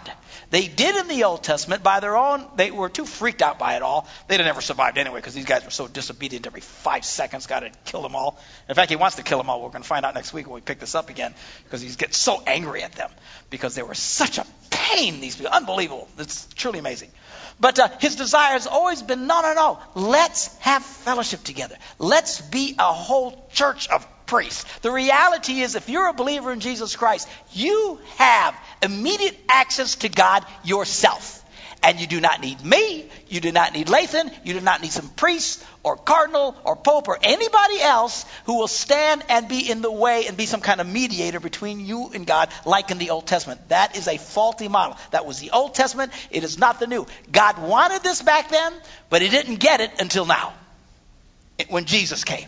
They 0.49 0.67
did 0.67 0.95
in 0.95 1.07
the 1.07 1.23
Old 1.23 1.43
Testament 1.43 1.83
by 1.83 1.99
their 1.99 2.15
own, 2.15 2.45
they 2.55 2.71
were 2.71 2.89
too 2.89 3.05
freaked 3.05 3.41
out 3.41 3.59
by 3.59 3.75
it 3.75 3.81
all. 3.81 4.07
They'd 4.27 4.37
have 4.37 4.45
never 4.45 4.61
survived 4.61 4.97
anyway 4.97 5.19
because 5.19 5.33
these 5.33 5.45
guys 5.45 5.63
were 5.63 5.71
so 5.71 5.87
disobedient 5.87 6.47
every 6.47 6.61
five 6.61 7.05
seconds. 7.05 7.47
God 7.47 7.63
had 7.63 7.83
killed 7.85 8.05
them 8.05 8.15
all. 8.15 8.39
In 8.69 8.75
fact, 8.75 8.89
he 8.89 8.95
wants 8.95 9.15
to 9.17 9.23
kill 9.23 9.37
them 9.37 9.49
all. 9.49 9.61
We're 9.61 9.69
going 9.69 9.81
to 9.81 9.87
find 9.87 10.05
out 10.05 10.15
next 10.15 10.33
week 10.33 10.47
when 10.47 10.55
we 10.55 10.61
pick 10.61 10.79
this 10.79 10.95
up 10.95 11.09
again 11.09 11.33
because 11.63 11.81
he's 11.81 11.95
getting 11.95 12.13
so 12.13 12.41
angry 12.45 12.83
at 12.83 12.93
them 12.93 13.09
because 13.49 13.75
they 13.75 13.83
were 13.83 13.93
such 13.93 14.37
a 14.37 14.45
pain, 14.69 15.19
these 15.21 15.35
people. 15.35 15.51
Unbelievable. 15.51 16.07
It's 16.17 16.47
truly 16.55 16.79
amazing. 16.79 17.09
But 17.59 17.79
uh, 17.79 17.89
his 17.99 18.15
desire 18.15 18.53
has 18.53 18.67
always 18.67 19.01
been 19.01 19.27
no, 19.27 19.41
no, 19.41 19.53
no. 19.53 19.79
Let's 19.95 20.55
have 20.57 20.83
fellowship 20.83 21.43
together. 21.43 21.77
Let's 21.99 22.41
be 22.41 22.75
a 22.77 22.93
whole 22.93 23.47
church 23.51 23.87
of 23.89 24.05
priests. 24.25 24.65
The 24.79 24.91
reality 24.91 25.61
is, 25.61 25.75
if 25.75 25.89
you're 25.89 26.07
a 26.07 26.13
believer 26.13 26.51
in 26.51 26.59
Jesus 26.59 26.95
Christ, 26.95 27.29
you 27.53 27.99
have 28.17 28.55
immediate 28.85 29.37
access 29.49 29.95
to 29.95 30.09
God 30.09 30.45
yourself. 30.63 31.41
And 31.83 31.99
you 31.99 32.07
do 32.07 32.19
not 32.19 32.41
need 32.41 32.65
me, 32.65 33.05
you 33.27 33.41
do 33.41 33.51
not 33.51 33.73
need 33.73 33.87
Lathan, 33.87 34.33
you 34.43 34.53
do 34.55 34.61
not 34.61 34.81
need 34.81 34.91
some 34.91 35.07
priest 35.09 35.63
or 35.83 35.95
cardinal 35.95 36.55
or 36.63 36.75
pope 36.75 37.07
or 37.07 37.19
anybody 37.21 37.79
else 37.79 38.25
who 38.45 38.57
will 38.57 38.67
stand 38.67 39.23
and 39.29 39.47
be 39.47 39.69
in 39.69 39.83
the 39.83 39.91
way 39.91 40.25
and 40.25 40.35
be 40.35 40.47
some 40.47 40.61
kind 40.61 40.81
of 40.81 40.87
mediator 40.87 41.39
between 41.39 41.79
you 41.79 42.09
and 42.11 42.25
God, 42.25 42.49
like 42.65 42.89
in 42.89 42.97
the 42.97 43.11
Old 43.11 43.27
Testament. 43.27 43.69
That 43.69 43.95
is 43.95 44.07
a 44.07 44.17
faulty 44.17 44.67
model. 44.67 44.97
That 45.11 45.27
was 45.27 45.39
the 45.39 45.51
Old 45.51 45.75
Testament, 45.75 46.11
it 46.31 46.43
is 46.43 46.57
not 46.57 46.79
the 46.79 46.87
New. 46.87 47.05
God 47.31 47.59
wanted 47.59 48.01
this 48.01 48.23
back 48.23 48.49
then, 48.49 48.73
but 49.11 49.21
he 49.21 49.29
didn't 49.29 49.57
get 49.57 49.79
it 49.79 49.91
until 49.99 50.25
now, 50.25 50.53
when 51.69 51.85
Jesus 51.85 52.23
came. 52.23 52.47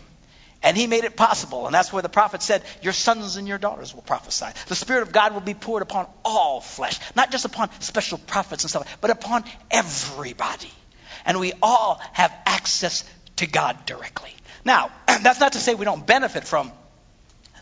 And 0.68 0.76
he 0.76 0.86
made 0.86 1.06
it 1.06 1.16
possible. 1.16 1.66
And 1.66 1.74
that's 1.74 1.94
where 1.94 2.02
the 2.02 2.10
prophet 2.10 2.44
said, 2.44 2.62
Your 2.82 2.92
sons 2.92 3.38
and 3.38 3.48
your 3.48 3.58
daughters 3.58 3.96
will 3.96 4.02
prophesy. 4.02 4.48
The 4.68 4.76
Spirit 4.76 5.04
of 5.04 5.14
God 5.14 5.34
will 5.34 5.40
be 5.40 5.54
poured 5.54 5.82
upon 5.82 6.08
all 6.26 6.60
flesh, 6.60 7.00
not 7.16 7.32
just 7.32 7.46
upon 7.46 7.70
special 7.80 8.18
prophets 8.18 8.66
and 8.66 8.70
stuff, 8.70 8.98
but 9.00 9.10
upon 9.10 9.46
everybody. 9.72 10.70
And 11.26 11.40
we 11.40 11.54
all 11.64 12.02
have 12.12 12.36
access 12.46 13.06
to 13.38 13.48
God 13.48 13.86
directly. 13.86 14.36
Now, 14.66 14.92
that's 15.08 15.40
not 15.40 15.54
to 15.54 15.60
say 15.60 15.74
we 15.74 15.86
don't 15.86 16.06
benefit 16.06 16.44
from 16.44 16.74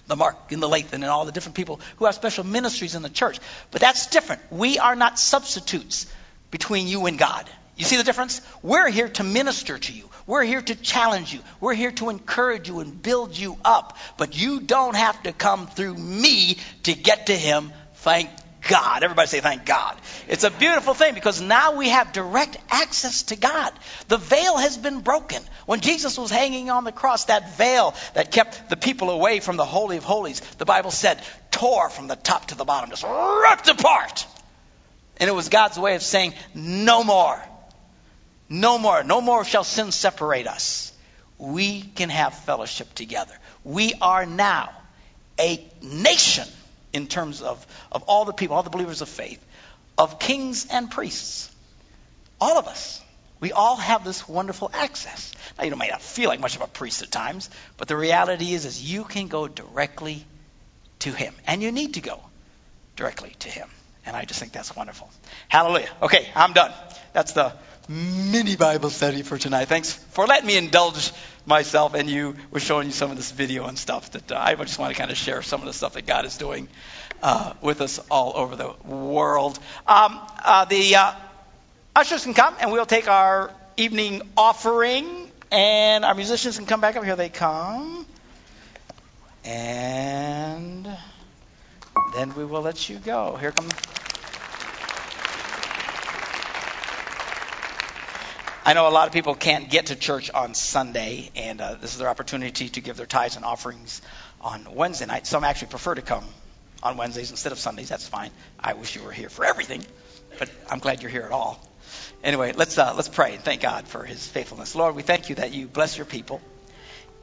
the 0.08 0.16
Mark 0.16 0.51
and 0.51 0.64
the 0.64 0.68
Lathan 0.68 0.93
and 0.93 1.06
all 1.06 1.26
the 1.26 1.32
different 1.32 1.56
people 1.58 1.80
who 1.97 2.06
have 2.06 2.16
special 2.16 2.43
ministries 2.43 2.95
in 2.95 3.03
the 3.03 3.10
church. 3.10 3.38
But 3.70 3.82
that's 3.82 4.08
different. 4.08 4.41
We 4.49 4.80
are 4.80 4.95
not 4.95 5.20
substitutes 5.20 6.12
between 6.49 6.88
you 6.88 7.06
and 7.06 7.20
God. 7.20 7.47
You 7.78 7.86
see 7.86 7.98
the 7.98 8.04
difference? 8.04 8.42
We're 8.64 8.90
here 8.90 9.10
to 9.10 9.24
minister 9.24 9.78
to 9.78 9.94
you. 9.94 10.10
We're 10.26 10.44
here 10.44 10.62
to 10.62 10.76
challenge 10.76 11.34
you. 11.34 11.42
We're 11.60 11.74
here 11.74 11.92
to 11.92 12.10
encourage 12.10 12.68
you 12.70 12.80
and 12.80 13.02
build 13.02 13.38
you 13.38 13.58
up. 13.66 13.98
But 14.18 14.38
you 14.38 14.62
don't 14.62 14.96
have 14.96 15.22
to 15.24 15.34
come 15.34 15.68
through 15.68 15.96
me 15.96 16.58
to 16.84 16.94
get 16.94 17.28
to 17.28 17.36
Him. 17.36 17.74
Thank 17.96 18.30
God. 18.68 19.04
Everybody 19.04 19.28
say, 19.28 19.42
thank 19.42 19.66
God. 19.66 19.98
It's 20.28 20.44
a 20.44 20.50
beautiful 20.50 20.94
thing 20.94 21.14
because 21.14 21.42
now 21.42 21.76
we 21.76 21.90
have 21.90 22.14
direct 22.14 22.58
access 22.70 23.24
to 23.24 23.36
God. 23.36 23.74
The 24.08 24.18
veil 24.18 24.58
has 24.58 24.78
been 24.78 25.02
broken. 25.02 25.42
When 25.66 25.82
Jesus 25.82 26.18
was 26.18 26.32
hanging 26.32 26.70
on 26.70 26.84
the 26.84 26.92
cross, 26.92 27.26
that 27.26 27.58
veil 27.58 27.94
that 28.14 28.32
kept 28.32 28.70
the 28.70 28.78
people 28.78 29.10
away 29.10 29.40
from 29.40 29.58
the 29.58 29.66
Holy 29.66 29.98
of 29.98 30.04
Holies, 30.04 30.40
the 30.58 30.66
Bible 30.66 30.92
said, 30.92 31.22
tore 31.52 31.90
from 31.90 32.08
the 32.08 32.16
top 32.16 32.48
to 32.48 32.56
the 32.56 32.66
bottom, 32.66 32.90
just 32.90 33.04
ripped 33.04 33.68
apart. 33.68 34.26
And 35.18 35.30
it 35.30 35.34
was 35.34 35.50
God's 35.50 35.78
way 35.78 35.96
of 35.96 36.02
saying, 36.02 36.34
no 36.54 37.04
more. 37.04 37.42
No 38.50 38.78
more. 38.78 39.04
No 39.04 39.22
more 39.22 39.43
shall 39.43 39.64
sin 39.64 39.91
separate 39.91 40.48
us. 40.48 40.91
We 41.38 41.82
can 41.82 42.10
have 42.10 42.34
fellowship 42.34 42.93
together. 42.93 43.34
We 43.64 43.93
are 44.02 44.26
now 44.26 44.72
a 45.39 45.66
nation 45.82 46.48
in 46.93 47.08
terms 47.08 47.41
of, 47.41 47.66
of 47.91 48.04
all 48.04 48.26
the 48.26 48.34
people, 48.34 48.56
all 48.56 48.64
the 48.64 48.70
believers 48.70 49.02
of 49.02 49.10
faith, 49.10 49.43
of 49.98 50.20
kings 50.20 50.68
and 50.72 50.89
priests. 50.89 51.52
All 52.39 52.58
of 52.58 52.68
us. 52.68 53.02
We 53.39 53.52
all 53.52 53.76
have 53.76 54.06
this 54.06 54.28
wonderful 54.28 54.72
access. 54.74 55.34
Now, 55.58 55.66
you 55.66 55.76
may 55.76 55.89
not 55.89 56.02
feel 56.02 56.30
like 56.30 56.39
much 56.39 56.56
of 56.56 56.62
a 56.62 56.68
priest 56.68 57.02
at 57.02 57.12
times, 57.12 57.50
but 57.78 57.88
the 57.88 57.98
reality 57.98 58.54
is, 58.54 58.66
is 58.66 58.82
you 58.82 59.04
can 59.04 59.28
go 59.28 59.48
directly 59.48 60.26
to 61.00 61.12
Him. 61.12 61.34
And 61.46 61.62
you 61.62 61.72
need 61.72 61.96
to 61.96 62.02
go 62.02 62.22
directly 62.96 63.36
to 63.39 63.50
Him. 63.50 63.70
And 64.06 64.16
I 64.16 64.26
just 64.26 64.39
think 64.39 64.51
that's 64.51 64.76
wonderful. 64.76 65.10
Hallelujah. 65.47 65.89
Okay, 66.01 66.28
I'm 66.36 66.53
done. 66.53 66.72
That's 67.14 67.32
the 67.32 67.53
mini 67.88 68.56
Bible 68.56 68.89
study 68.89 69.22
for 69.22 69.38
tonight. 69.38 69.66
Thanks 69.66 69.93
for 69.93 70.26
letting 70.26 70.47
me 70.47 70.58
indulge 70.58 71.12
myself 71.45 71.93
and 71.93 72.10
you 72.10 72.36
with 72.51 72.64
showing 72.64 72.88
you 72.88 72.93
some 72.93 73.12
of 73.12 73.18
this 73.18 73.32
video 73.32 73.66
and 73.66 73.78
stuff 73.78 74.12
that 74.12 74.32
uh, 74.32 74.38
I 74.39 74.56
just 74.56 74.80
want 74.80 74.93
to 74.93 74.99
kind 74.99 75.12
of 75.12 75.18
share 75.18 75.41
some 75.41 75.62
of 75.62 75.68
the 75.68 75.74
stuff 75.74 75.93
that 75.93 76.06
God 76.06 76.26
is 76.26 76.38
doing 76.38 76.68
uh, 77.22 77.53
with 77.62 77.82
us 77.82 77.99
all 78.10 78.34
over 78.36 78.56
the 78.56 78.74
world. 78.86 79.60
Um, 79.88 80.20
uh, 80.43 80.66
the 80.66 80.95
uh, 80.95 81.14
ushers 81.95 82.24
can 82.24 82.34
come 82.34 82.56
and 82.60 82.72
we'll 82.72 82.86
take 82.86 83.08
our 83.08 83.51
evening 83.78 84.22
offering 84.36 85.30
and 85.51 86.03
our 86.03 86.16
musicians 86.16 86.58
can 86.58 86.66
come 86.66 86.82
back 86.82 86.95
up. 86.95 87.03
Here 87.03 87.16
they 87.16 87.30
come. 87.30 88.06
And 89.43 90.89
then 92.14 92.34
we 92.36 92.46
will 92.46 92.62
let 92.62 92.89
you 92.89 92.98
go. 92.98 93.36
Here 93.36 93.52
come 93.52 93.70
I 98.68 98.74
know 98.74 98.88
a 98.88 98.89
lot 98.89 99.06
of 99.06 99.14
people 99.14 99.36
can't 99.36 99.70
get 99.70 99.88
to 99.88 99.96
church 99.96 100.32
on 100.32 100.56
Sunday, 100.56 101.30
and 101.36 101.62
uh, 101.62 101.76
this 101.76 101.93
is 101.93 102.00
their 102.00 102.10
opportunity 102.10 102.70
to 102.70 102.82
give 102.82 102.98
their 102.98 103.06
tithes 103.06 103.36
and 103.36 103.46
offerings 103.46 104.02
on 104.41 104.68
Wednesday 104.74 105.06
night. 105.06 105.28
Some 105.28 105.43
actually 105.43 105.68
prefer 105.68 105.93
to 105.93 106.02
come 106.02 106.26
on 106.82 106.98
Wednesdays 106.98 107.30
instead 107.30 107.52
of 107.52 107.60
Sundays. 107.60 107.89
That's 107.89 108.08
fine. 108.08 108.32
I 108.60 108.74
wish 108.74 108.96
you 108.96 109.04
were 109.04 109.12
here 109.12 109.30
for 109.30 109.46
everything, 109.46 109.86
but 110.39 110.50
I'm 110.68 110.80
glad 110.80 111.04
you're 111.04 111.12
here 111.12 111.22
at 111.22 111.32
all. 111.32 111.64
Anyway, 112.24 112.54
let's 112.54 112.80
uh, 112.80 112.96
let's 112.96 113.08
pray 113.08 113.36
and 113.36 113.43
thank 113.43 113.62
God 113.62 113.88
for 113.88 114.04
His 114.04 114.28
faithfulness. 114.28 114.74
Lord, 114.74 114.96
we 114.96 115.04
thank 115.04 115.30
you 115.30 115.36
that 115.36 115.54
you 115.54 115.68
bless 115.68 115.96
your 115.96 116.08
people, 116.08 116.41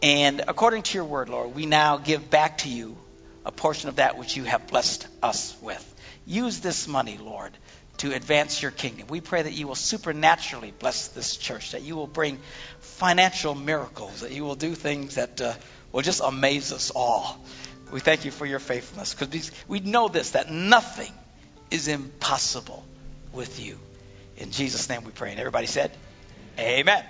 and 0.01 0.45
according 0.47 0.83
to 0.83 0.99
your 0.99 1.07
word, 1.07 1.29
Lord, 1.29 1.57
we 1.57 1.67
now 1.67 1.97
give 1.97 2.31
back 2.31 2.59
to 2.59 2.69
you 2.69 2.97
a 3.45 3.53
portion 3.53 3.89
of 3.89 3.97
that 3.97 4.19
which 4.19 4.37
you 4.37 4.45
have 4.45 4.67
blessed 4.69 5.07
us 5.23 5.57
with. 5.61 5.89
Use 6.27 6.61
this 6.61 6.87
money, 6.87 7.19
Lord, 7.19 7.53
to 7.99 8.15
advance 8.15 8.63
your 8.63 8.71
kingdom. 8.71 9.09
We 9.09 9.21
pray 9.21 9.43
that 9.43 9.53
you 9.53 9.67
will 9.67 9.75
supernaturally 9.75 10.73
bless 10.79 11.09
this 11.09 11.37
church, 11.37 11.73
that 11.73 11.83
you 11.83 11.97
will 11.97 12.07
bring 12.07 12.39
financial 12.81 13.55
miracles, 13.55 14.21
that 14.21 14.33
you 14.33 14.45
will 14.45 14.55
do 14.55 14.75
things 14.75 15.17
that 15.17 15.41
uh, 15.41 15.55
will 15.91 16.03
just 16.03 16.21
amaze 16.23 16.73
us 16.73 16.91
all. 16.95 17.39
We 17.93 18.01
thank 18.01 18.25
you 18.25 18.31
for 18.31 18.47
your 18.47 18.59
faithfulness 18.59 19.15
because 19.15 19.51
we 19.69 19.81
know 19.81 20.09
this 20.09 20.31
that 20.31 20.51
nothing 20.51 21.13
is 21.71 21.89
impossible 21.89 22.85
with 23.33 23.61
you. 23.61 23.79
In 24.37 24.51
Jesus' 24.51 24.89
name 24.89 25.05
we 25.05 25.13
pray. 25.13 25.31
And 25.31 25.41
everybody 25.41 25.67
said, 25.67 25.91
Amen. 26.59 27.05